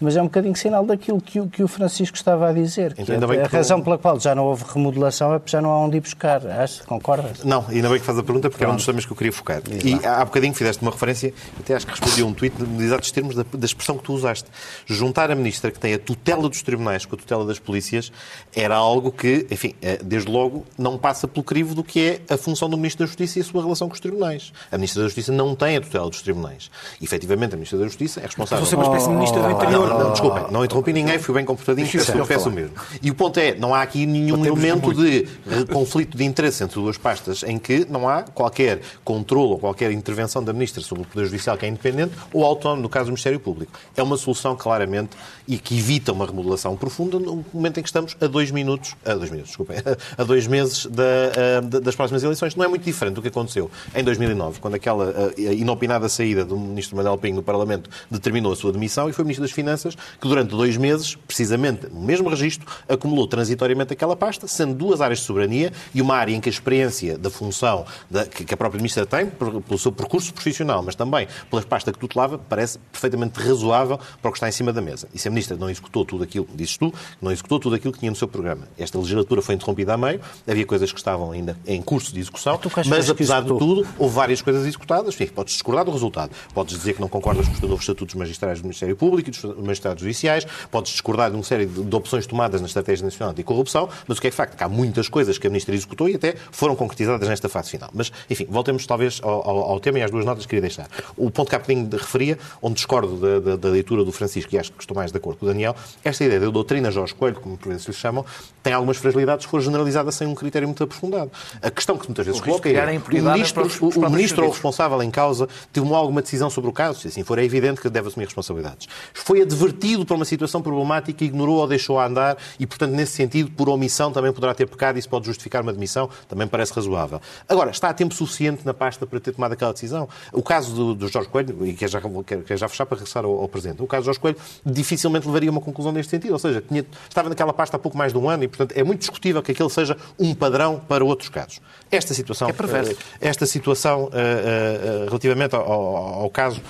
mas 0.00 0.16
é 0.16 0.22
um 0.22 0.26
bocadinho 0.26 0.54
sinal 0.54 0.86
da 0.86 0.99
aquilo 1.01 1.20
que, 1.20 1.40
o- 1.40 1.46
que 1.48 1.62
o 1.62 1.68
Francisco 1.68 2.16
estava 2.16 2.48
a 2.48 2.53
dizer. 2.53 2.94
que 2.94 3.03
Então, 3.03 3.28
bem 3.28 3.40
a 3.40 3.48
que 3.48 3.57
razão 3.57 3.80
pela 3.82 3.98
qual 3.98 4.18
já 4.20 4.34
não 4.34 4.44
houve 4.44 4.64
remodelação 4.72 5.34
é 5.34 5.38
porque 5.38 5.51
já 5.51 5.61
não 5.61 5.70
há 5.70 5.78
onde 5.78 5.96
ir 5.96 6.01
buscar. 6.01 6.46
Acho, 6.46 6.84
concordas? 6.84 7.42
Não, 7.44 7.64
ainda 7.68 7.88
bem 7.88 7.98
que 7.98 8.05
faz 8.07 8.18
a 8.18 8.22
pergunta 8.22 8.48
porque 8.51 8.62
era 8.62 8.72
um 8.72 8.76
dos 8.76 8.84
temas 8.86 9.05
que 9.05 9.12
eu 9.12 9.16
queria 9.16 9.32
focar. 9.32 9.62
E 9.84 9.94
há 10.07 10.24
bocadinho 10.24 10.55
fizeste 10.55 10.82
uma 10.82 10.90
referência, 10.90 11.32
até 11.59 11.74
acho 11.74 11.86
que 11.86 11.92
respondi 11.92 12.22
a 12.22 12.26
um 12.26 12.32
tweet 12.34 12.55
de 12.57 12.84
exatos 12.84 13.11
termos 13.11 13.34
da, 13.34 13.44
da 13.53 13.64
expressão 13.66 13.96
que 13.96 14.05
tu 14.05 14.12
usaste. 14.12 14.48
Juntar 14.86 15.30
a 15.30 15.34
ministra 15.34 15.70
que 15.70 15.78
tem 15.78 15.94
a 15.94 15.98
tutela 15.98 16.48
dos 16.48 16.62
tribunais 16.62 17.05
com 17.07 17.14
a 17.16 17.18
tutela 17.18 17.44
das 17.44 17.59
polícias 17.59 18.12
era 18.55 18.76
algo 18.76 19.11
que, 19.12 19.46
enfim, 19.51 19.74
eh, 19.80 19.98
desde 20.03 20.30
logo 20.30 20.64
não 20.78 20.98
passa 20.98 21.26
pelo 21.26 21.44
crivo 21.44 21.74
do 21.74 21.82
que 21.84 22.20
é 22.28 22.34
a 22.34 22.36
função 22.36 22.68
do 22.68 22.76
Ministro 22.76 23.05
da 23.05 23.07
Justiça 23.07 23.38
e 23.38 23.42
a 23.42 23.44
sua 23.44 23.62
relação 23.62 23.88
com 23.88 23.94
os 23.94 24.01
tribunais. 24.01 24.53
A 24.70 24.76
Ministra 24.76 25.03
da 25.03 25.09
Justiça 25.09 25.32
não 25.32 25.55
tem 25.55 25.76
a 25.76 25.80
tutela 25.80 26.09
dos 26.11 26.20
tribunais. 26.22 26.70
E, 27.01 27.05
efetivamente, 27.05 27.55
a 27.55 27.57
Ministra 27.57 27.78
da 27.78 27.84
Justiça 27.84 28.20
é 28.20 28.24
responsável... 28.26 28.64
Você 28.64 28.74
é 28.74 28.78
uma 28.78 28.84
espécie 28.84 29.07
de 29.09 29.14
ministro 29.14 29.40
do 29.42 29.48
Não, 29.48 29.57
interior. 29.57 29.88
não, 29.88 29.98
não, 29.98 30.11
desculpem, 30.12 30.44
não 30.51 30.64
interrompi 30.64 30.89
ninguém, 30.93 31.18
fui 31.18 31.34
bem 31.34 31.45
comportadinho, 31.45 31.86
peço, 31.91 32.12
peço 32.26 32.49
o 32.49 32.53
mesmo. 32.53 32.74
E 33.03 33.11
o 33.11 33.14
ponto 33.14 33.38
é, 33.38 33.55
não 33.55 33.74
há 33.74 33.82
aqui 33.82 34.07
nenhum 34.07 34.45
elemento 34.45 34.93
de 34.95 35.26
conflito 35.72 36.16
de 36.16 36.24
interesse 36.24 36.62
entre 36.62 36.80
duas 36.80 36.97
pastas 36.99 37.43
em 37.43 37.59
que 37.59 37.86
não 37.88 38.09
há 38.09 38.22
qualquer 38.22 38.80
controle 39.05 39.53
ou 39.53 39.59
qualquer 39.59 39.91
intervenção 39.93 40.43
da 40.43 40.53
Ministra 40.53 40.82
sobre 40.82 41.05
o 41.05 41.07
Poder 41.07 41.26
Judicial 41.26 41.57
que 41.57 41.66
é 41.66 41.68
independente 41.68 42.12
ou 42.32 42.45
autónomo, 42.45 42.82
no 42.82 42.88
caso 42.88 43.07
do 43.07 43.11
Ministério 43.12 43.41
Público. 43.41 43.72
É 43.97 44.03
uma 44.03 44.16
solução, 44.16 44.57
claramente, 44.57 45.11
e 45.47 45.59
que 45.59 45.78
evita 45.78 46.12
uma 46.12 46.26
remodelação 46.26 46.76
profunda 46.76 47.18
no 47.18 47.45
momento 47.53 47.78
em 47.78 47.82
que 47.82 47.88
estamos 47.88 48.16
a 48.20 48.26
dois 48.26 48.51
minutos, 48.51 48.95
a 49.05 49.14
dois 49.14 49.30
minutos, 49.30 49.51
desculpem, 49.51 49.76
a 50.16 50.24
dois 50.24 50.47
meses 50.47 50.86
da, 50.86 51.03
eh, 51.36 51.61
da- 51.62 51.80
das 51.80 51.95
próximas 51.97 52.22
eleições. 52.22 52.55
Não 52.55 52.64
é 52.64 52.68
muito 52.68 52.84
diferente 52.84 53.14
do 53.14 53.22
que 53.22 53.28
aconteceu 53.28 53.70
em 53.95 54.03
2009, 54.05 54.61
quando 54.61 54.74
aquela 54.74 55.32
eh, 55.36 55.53
inopinada 55.55 56.09
saída 56.09 56.45
do 56.45 56.57
Ministro 56.59 56.97
Manuel 56.97 57.18
Pinho 57.18 57.36
no 57.36 57.43
Parlamento 57.43 57.91
determinou 58.11 58.53
a 58.53 58.57
sua 58.57 58.72
demissão 58.72 59.09
e 59.09 59.12
foi 59.12 59.22
o 59.22 59.26
Ministro 59.26 59.43
das 59.45 59.53
Finanças 59.53 59.95
que 60.20 60.28
durante 60.28 60.51
dois 60.51 60.76
meses, 60.81 61.14
precisamente 61.14 61.87
no 61.89 62.01
mesmo 62.01 62.28
registro, 62.28 62.66
acumulou 62.89 63.26
transitoriamente 63.28 63.93
aquela 63.93 64.16
pasta, 64.16 64.49
sendo 64.49 64.74
duas 64.74 65.01
áreas 65.01 65.20
de 65.20 65.24
soberania 65.26 65.72
e 65.95 66.01
uma 66.03 66.16
área 66.16 66.35
em 66.35 66.41
que 66.41 66.49
a 66.49 66.53
experiência 66.53 67.16
da 67.16 67.31
função 67.31 67.85
da- 68.11 68.26
que 68.26 68.53
a 68.53 68.57
própria 68.57 68.78
Ministra 68.78 69.05
tem, 69.07 69.26
pelo 69.26 69.78
seu 69.78 69.93
percurso 69.93 70.33
profissional, 70.33 70.83
mas 70.83 70.95
também 70.95 71.28
pela 71.51 71.62
pasta 71.62 71.93
que 71.93 71.99
tutelava, 71.99 72.39
parece 72.39 72.78
perfeitamente 72.91 73.39
razoável 73.39 73.99
para 74.20 74.28
o 74.28 74.33
que 74.33 74.39
está 74.39 74.49
em 74.49 74.53
cima 74.53 74.72
da 74.72 74.81
mesa. 74.81 75.07
E 75.14 75.18
se 75.18 75.28
a 75.28 75.31
Ministra 75.31 75.57
não 75.57 75.68
executou 75.70 76.05
tudo 76.05 76.24
aquilo, 76.24 76.49
dizes 76.55 76.76
tu, 76.76 76.93
não 77.20 77.31
executou 77.31 77.61
tudo 77.61 77.76
aquilo 77.76 77.93
que 77.93 77.99
tinha 78.01 78.11
no 78.11 78.16
seu 78.16 78.26
programa. 78.26 78.66
Esta 78.78 78.99
legislatura 78.99 79.43
foi 79.43 79.55
interrompida 79.55 79.95
a 79.95 79.97
meio, 79.99 80.20
havia 80.49 80.64
coisas 80.66 80.91
que 80.93 80.99
estavam 80.99 81.33
ainda 81.33 81.57
em 81.66 81.83
curso 81.83 82.12
de 82.12 82.20
execução, 82.20 82.55
Então, 82.55 82.70
mas 82.91 83.11
apesar 83.11 83.43
de 83.43 83.49
tudo, 83.59 83.87
houve 83.99 84.14
várias 84.14 84.41
coisas 84.43 84.62
executadas. 84.66 85.14
Enfim, 85.14 85.26
podes 85.26 85.55
discordar 85.55 85.85
do 85.85 85.91
resultado. 85.91 86.31
Podes 86.55 86.76
dizer 86.76 86.95
que 86.95 87.01
não 87.01 87.09
concordas 87.09 87.47
com 87.47 87.55
os 87.55 87.61
novos 87.61 87.81
estatutos 87.81 88.14
magistrais 88.14 88.61
do 88.61 88.64
Ministério 88.64 88.97
Público 88.97 89.28
e 89.28 89.33
dos 89.33 89.43
magistrados 89.59 90.01
judiciais. 90.03 90.47
Podes 90.71 90.93
discordar 90.93 91.31
de 91.31 91.37
uma 91.37 91.43
série 91.43 91.66
de, 91.66 91.83
de 91.83 91.97
opções 91.97 92.27
tomadas 92.27 92.61
na 92.61 92.66
Estratégia 92.66 93.05
Nacional 93.05 93.33
Anticorrupção. 93.33 93.89
Mas 94.07 94.18
o 94.18 94.21
que 94.21 94.29
é 94.29 94.31
facto 94.31 94.57
que 94.57 94.62
há 94.64 94.68
muitas 94.68 95.09
coisas 95.09 95.37
que 95.39 95.47
a 95.47 95.51
Ministra 95.51 95.75
executou 95.75 96.09
e 96.09 96.14
até 96.14 96.35
foram 96.51 96.77
concretizadas 96.77 97.29
nesta 97.29 97.49
fase 97.49 97.71
final. 97.71 97.91
Mas, 97.93 98.12
enfim, 98.29 98.47
voltemos 98.49 98.87
talvez 98.87 99.21
ao, 99.23 99.31
ao- 99.49 99.59
ao 99.73 99.81
tema 99.81 99.99
e 99.99 100.03
às 100.03 100.11
duas 100.11 100.25
notas 100.25 100.45
que 100.45 100.51
queria 100.51 100.62
deixar. 100.62 100.89
O 101.16 101.31
ponto 101.31 101.49
que 101.49 101.55
há 101.57 101.59
bocadinho 101.59 101.87
de 101.87 101.97
referia, 101.97 102.39
onde 102.62 102.75
discordo 102.77 103.16
da, 103.16 103.41
da- 103.41 103.57
da 103.57 103.68
leitura 103.68 104.05
do 104.05 104.12
Francisco 104.12 104.55
e 104.55 104.59
acho 104.59 104.73
que 104.73 104.81
estou 104.83 104.95
mais 104.97 105.11
de 105.11 105.18
acordo 105.18 105.39
com 105.39 105.47
o 105.47 105.49
Daniel, 105.49 105.75
esta 106.05 106.25
ideia 106.25 106.41
da 106.41 106.49
doutrina 106.51 106.91
Jorge 106.91 107.14
Coelho, 107.14 107.41
como 107.41 107.57
por 107.57 107.68
vezes 107.71 107.87
lhe 107.87 107.93
chamam, 107.93 108.25
tem 108.62 108.73
algumas 108.73 108.97
fragilidades 108.97 109.45
se 109.45 109.51
for 109.51 109.61
generalizada 109.61 110.12
sem 110.12 110.27
um 110.27 110.35
critério 110.35 110.68
muito 110.68 110.83
aprofundado. 110.85 111.31
A 111.62 111.71
questão 111.71 111.97
que 111.99 112.07
muitas 112.07 112.25
vezes 112.27 112.41
coloca 112.41 112.68
de 112.68 112.75
é 112.77 112.81
o 113.21 113.33
ministro, 113.33 113.66
os- 113.66 113.81
os 113.81 113.97
o- 113.97 114.01
ministro 114.11 114.45
ou 114.45 114.51
responsável 114.51 115.03
em 115.03 115.11
causa 115.11 115.49
tomou 115.73 115.95
alguma 115.97 116.23
decisão 116.23 116.49
sobre 116.51 116.71
o 116.71 116.73
caso, 116.73 117.01
se 117.01 117.09
assim 117.09 117.23
for, 117.25 117.39
é 117.39 117.45
evidente 117.45 117.81
que 117.81 117.89
deve 117.89 118.09
assumir 118.09 118.25
responsabilidades. 118.27 118.87
Foi 119.14 119.41
advertido 119.43 120.05
para 120.05 120.16
uma 120.16 120.25
situação 120.25 120.59
problemática, 120.62 121.24
ignorou 121.24 121.56
ou 121.58 121.66
deixou 121.66 121.98
a 121.98 122.06
andar 122.06 122.36
e, 122.58 122.66
portanto, 122.66 122.92
nesse 122.92 123.12
sentido, 123.12 123.50
por 123.50 123.68
omissão 123.68 124.12
também 124.12 124.32
poderá 124.32 124.54
ter 124.54 124.66
pecado 124.66 124.96
e 124.96 124.98
isso 124.98 125.08
pode 125.08 125.26
justificar 125.26 125.62
uma 125.62 125.72
demissão, 125.72 126.08
também 126.28 126.46
parece 126.46 126.72
razoável. 126.72 127.20
Agora, 127.48 127.70
está 127.70 127.88
a 127.88 127.94
tempo 127.94 128.14
suficiente 128.14 128.64
na 128.64 128.72
pasta 128.74 129.06
para 129.06 129.20
ter 129.20 129.32
tomado 129.32 129.52
aquela 129.52 129.72
decisão? 129.72 130.08
O 130.32 130.42
caso 130.42 130.74
do, 130.74 130.94
do 130.94 131.08
Jorge 131.08 131.28
Coelho, 131.28 131.66
e 131.66 131.72
quero 131.74 131.90
já, 131.90 132.00
quero, 132.00 132.42
quero 132.42 132.58
já 132.58 132.68
fechar 132.68 132.86
para 132.86 132.96
regressar 132.98 133.24
ao, 133.24 133.40
ao 133.40 133.48
presente, 133.48 133.82
o 133.82 133.86
caso 133.86 134.02
do 134.02 134.06
Jorge 134.06 134.20
Coelho 134.20 134.36
dificilmente 134.64 135.26
levaria 135.26 135.48
a 135.50 135.52
uma 135.52 135.61
conclusão 135.61 135.92
neste 135.92 136.11
sentido, 136.11 136.32
ou 136.32 136.38
seja, 136.38 136.61
tinha- 136.66 136.84
estava 137.08 137.28
naquela 137.28 137.52
pasta 137.52 137.76
há 137.76 137.80
pouco 137.80 137.96
mais 137.96 138.12
de 138.12 138.18
um 138.18 138.28
ano 138.28 138.44
e, 138.44 138.48
portanto, 138.48 138.72
é 138.76 138.82
muito 138.84 139.00
discutível 139.00 139.42
que 139.42 139.52
aquele 139.52 139.70
seja 139.70 139.96
um 140.18 140.34
padrão 140.34 140.80
para 140.88 141.04
outros 141.04 141.28
casos. 141.28 141.61
Esta 141.90 142.14
situação, 142.14 142.48
É 142.48 142.52
perverso. 142.52 142.92
eh, 142.92 142.96
esta 143.28 143.46
situação, 143.46 144.08
eh, 144.12 145.02
eh, 145.02 145.04
relativamente 145.06 145.54
ao, 145.56 145.62
ao- 145.70 145.96
ao 146.22 146.30
caso, 146.30 146.61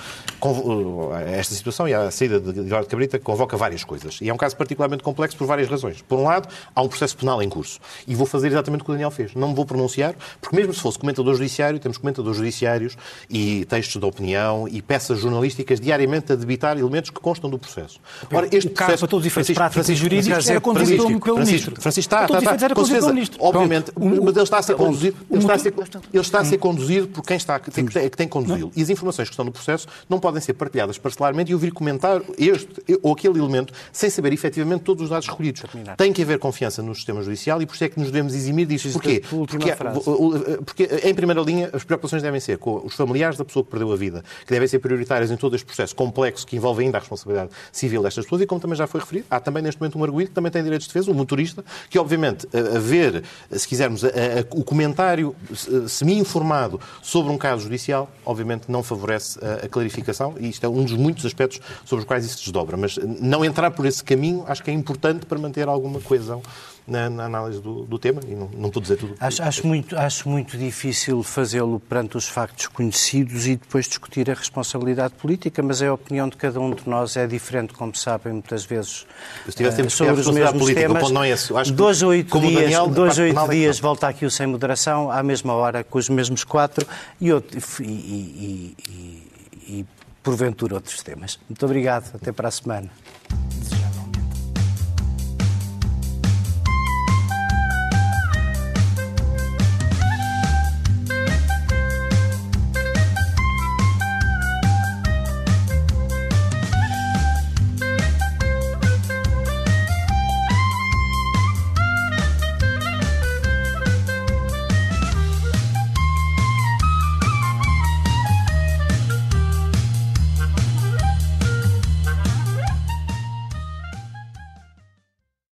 esta 1.36 1.54
situação 1.54 1.86
e 1.88 1.94
a 1.94 2.10
saída 2.10 2.40
de 2.40 2.60
Eduardo 2.60 2.88
Cabrita 2.88 3.18
convoca 3.18 3.56
várias 3.70 3.84
coisas. 3.84 4.18
E 4.20 4.28
é 4.28 4.34
um 4.34 4.36
caso 4.36 4.56
particularmente 4.56 5.02
complexo 5.02 5.36
por 5.36 5.46
várias 5.46 5.68
razões. 5.68 6.02
Por 6.02 6.18
um 6.18 6.24
lado, 6.24 6.48
há 6.74 6.82
um 6.82 6.88
processo 6.88 7.16
penal 7.16 7.40
em 7.42 7.48
curso. 7.48 7.78
E 8.06 8.14
vou 8.14 8.26
fazer 8.26 8.48
exatamente 8.48 8.82
o 8.82 8.84
que 8.84 8.90
o 8.90 8.94
Daniel 8.94 9.10
fez. 9.10 9.34
Não 9.34 9.48
me 9.48 9.54
vou 9.54 9.64
pronunciar, 9.64 10.14
porque 10.40 10.56
mesmo 10.56 10.74
se 10.74 10.80
fosse 10.80 10.98
comentador 10.98 11.34
judiciário, 11.34 11.78
temos 11.78 11.96
comentadores 11.98 12.36
judiciários 12.36 12.96
e 13.28 13.64
textos 13.66 14.00
de 14.00 14.06
opinião 14.06 14.66
e 14.68 14.82
peças 14.82 15.20
jornalísticas 15.20 15.80
diariamente 15.80 16.32
a 16.32 16.36
debitar 16.36 16.76
elementos 16.78 17.10
que 17.10 17.20
constam 17.20 17.48
do 17.48 17.58
processo. 17.58 18.00
Ora, 18.32 18.46
este 18.46 18.66
o 18.66 18.70
caso, 18.70 18.74
processo, 18.74 18.98
para 19.00 19.08
todos 19.08 19.26
os 19.26 19.32
efeitos 19.32 19.54
Francisco, 19.54 19.54
práticos 19.60 19.88
e 19.88 19.94
jurídicos, 19.94 20.28
Francisco, 20.28 20.50
era 20.50 20.60
conduzido 20.60 21.02
Francisco, 21.02 21.24
pelo- 21.24 21.36
Francisco, 21.36 21.70
ministro. 21.70 21.82
Francisco, 21.82 22.14
está, 22.14 22.24
está, 22.24 22.54
está, 22.56 22.74
com 22.74 22.84
certeza. 22.84 23.30
Obviamente, 23.38 23.92
mas 23.96 24.34
ele 24.34 24.42
está 24.42 24.58
a 24.58 24.62
ser 24.62 24.74
conduzido, 24.74 25.16
ele 25.30 25.40
está 25.40 25.54
a 25.54 25.58
ser, 25.58 25.74
ele 26.12 26.20
está 26.22 26.40
a 26.40 26.44
ser 26.44 26.58
conduzido 26.58 27.08
por 27.08 27.22
quem 27.22 27.36
está, 27.36 27.58
que 27.60 27.70
tem, 27.70 27.86
que 27.86 28.10
tem 28.10 28.28
conduzi-lo. 28.28 28.72
E 28.74 28.82
as 28.82 28.90
informações 28.90 29.28
que 29.28 29.32
estão 29.32 29.44
no 29.44 29.52
processo 29.52 29.86
não 30.08 30.18
podem 30.18 30.40
ser 30.40 30.54
partilhadas 30.54 30.98
parcelarmente 30.98 31.50
e 31.50 31.54
ouvir 31.54 31.70
comentar 31.72 32.20
este 32.38 32.68
ou 33.02 33.12
aquele 33.12 33.38
elemento 33.38 33.59
sem 33.92 34.08
saber 34.10 34.32
efetivamente 34.32 34.82
todos 34.82 35.04
os 35.04 35.10
dados 35.10 35.28
recolhidos. 35.28 35.62
Tem 35.96 36.12
que 36.12 36.22
haver 36.22 36.38
confiança 36.38 36.82
no 36.82 36.94
sistema 36.94 37.22
judicial 37.22 37.60
e 37.62 37.66
por 37.66 37.74
isso 37.74 37.84
é 37.84 37.88
que 37.88 37.98
nos 37.98 38.10
devemos 38.10 38.34
eximir 38.34 38.66
disso. 38.66 38.88
Preciso 38.88 38.98
Porquê? 39.00 39.20
Porque, 39.44 40.56
porque, 40.64 41.08
em 41.08 41.14
primeira 41.14 41.40
linha, 41.42 41.70
as 41.72 41.84
preocupações 41.84 42.22
devem 42.22 42.40
ser 42.40 42.58
com 42.58 42.82
os 42.84 42.94
familiares 42.94 43.36
da 43.36 43.44
pessoa 43.44 43.64
que 43.64 43.70
perdeu 43.70 43.92
a 43.92 43.96
vida, 43.96 44.24
que 44.46 44.50
devem 44.52 44.66
ser 44.68 44.78
prioritárias 44.78 45.30
em 45.30 45.36
todo 45.36 45.54
este 45.54 45.64
processo 45.66 45.94
complexo 45.94 46.46
que 46.46 46.56
envolve 46.56 46.82
ainda 46.84 46.98
a 46.98 47.00
responsabilidade 47.00 47.50
civil 47.72 48.02
destas 48.02 48.24
pessoas 48.24 48.42
e, 48.42 48.46
como 48.46 48.60
também 48.60 48.76
já 48.76 48.86
foi 48.86 49.00
referido, 49.00 49.26
há 49.30 49.38
também 49.40 49.62
neste 49.62 49.80
momento 49.80 49.98
um 49.98 50.04
arguído 50.04 50.30
que 50.30 50.34
também 50.34 50.50
tem 50.50 50.62
direitos 50.62 50.86
de 50.86 50.92
defesa, 50.92 51.10
o 51.10 51.14
motorista, 51.14 51.64
que 51.88 51.98
obviamente, 51.98 52.46
a, 52.52 52.76
a 52.76 52.78
ver, 52.80 53.22
se 53.50 53.66
quisermos, 53.68 54.04
a- 54.04 54.08
a- 54.08 54.10
o 54.50 54.64
comentário 54.64 55.34
se- 55.54 55.88
semi-informado 55.88 56.80
sobre 57.02 57.32
um 57.32 57.38
caso 57.38 57.62
judicial, 57.64 58.10
obviamente 58.24 58.64
não 58.68 58.82
favorece 58.82 59.38
a, 59.44 59.66
a 59.66 59.68
clarificação 59.68 60.34
e 60.38 60.48
isto 60.48 60.64
é 60.64 60.68
um 60.68 60.82
dos 60.84 60.94
muitos 60.94 61.24
aspectos 61.26 61.60
sobre 61.84 62.02
os 62.02 62.06
quais 62.06 62.24
isso 62.24 62.38
se 62.38 62.44
desdobra. 62.44 62.76
Mas 62.76 62.96
não 63.20 63.44
entrar 63.50 63.70
por 63.70 63.84
esse 63.86 64.02
caminho 64.02 64.44
acho 64.48 64.62
que 64.62 64.70
é 64.70 64.74
importante 64.74 65.26
para 65.26 65.38
manter 65.38 65.68
alguma 65.68 66.00
coesão 66.00 66.42
na, 66.86 67.08
na 67.08 67.24
análise 67.26 67.60
do, 67.60 67.84
do 67.84 67.98
tema 67.98 68.20
e 68.26 68.34
não, 68.34 68.48
não 68.52 68.68
pude 68.70 68.82
dizer 68.84 68.96
tudo. 68.96 69.14
Acho, 69.20 69.42
acho 69.42 69.66
muito, 69.66 69.96
acho 69.96 70.28
muito 70.28 70.56
difícil 70.58 71.22
fazê-lo 71.22 71.78
perante 71.78 72.16
os 72.16 72.26
factos 72.26 72.66
conhecidos 72.66 73.46
e 73.46 73.54
depois 73.54 73.86
discutir 73.86 74.28
a 74.30 74.34
responsabilidade 74.34 75.14
política, 75.14 75.62
mas 75.62 75.82
é 75.82 75.86
a 75.88 75.94
opinião 75.94 76.28
de 76.28 76.36
cada 76.36 76.58
um 76.58 76.70
de 76.70 76.88
nós 76.88 77.16
é 77.16 77.26
diferente, 77.28 77.74
como 77.74 77.94
sabem, 77.94 78.32
muitas 78.32 78.64
vezes 78.64 79.06
Se 79.46 79.52
tivesse 79.52 79.82
de 79.82 79.90
sobre 79.90 80.14
os 80.20 80.26
mesmos 80.30 80.62
política, 80.62 80.80
temas. 80.88 81.10
não 81.12 81.22
é 81.22 81.30
esse. 81.30 81.54
Acho 81.56 81.70
que, 81.70 81.76
dois 81.76 82.02
a 82.02 82.06
oito 82.08 82.40
dias, 82.40 82.54
Daniel, 82.62 82.86
da 82.88 82.94
dois 82.94 83.18
a 83.18 83.22
oito 83.22 83.38
é 83.38 83.48
dias 83.48 83.76
não. 83.80 83.82
volta 83.88 84.08
aqui 84.08 84.26
o 84.26 84.30
Sem 84.30 84.46
Moderação, 84.48 85.10
à 85.12 85.22
mesma 85.22 85.52
hora, 85.52 85.84
com 85.84 85.98
os 85.98 86.08
mesmos 86.08 86.42
quatro 86.42 86.84
e, 87.20 87.30
outro- 87.32 87.60
e- 87.80 87.84
e- 87.84 88.76
e- 88.88 89.72
e, 89.80 89.86
porventura 90.24 90.74
outros 90.74 91.02
temas. 91.02 91.38
Muito 91.48 91.64
obrigado. 91.64 92.10
Até 92.14 92.32
para 92.32 92.48
a 92.48 92.50
semana. 92.50 92.90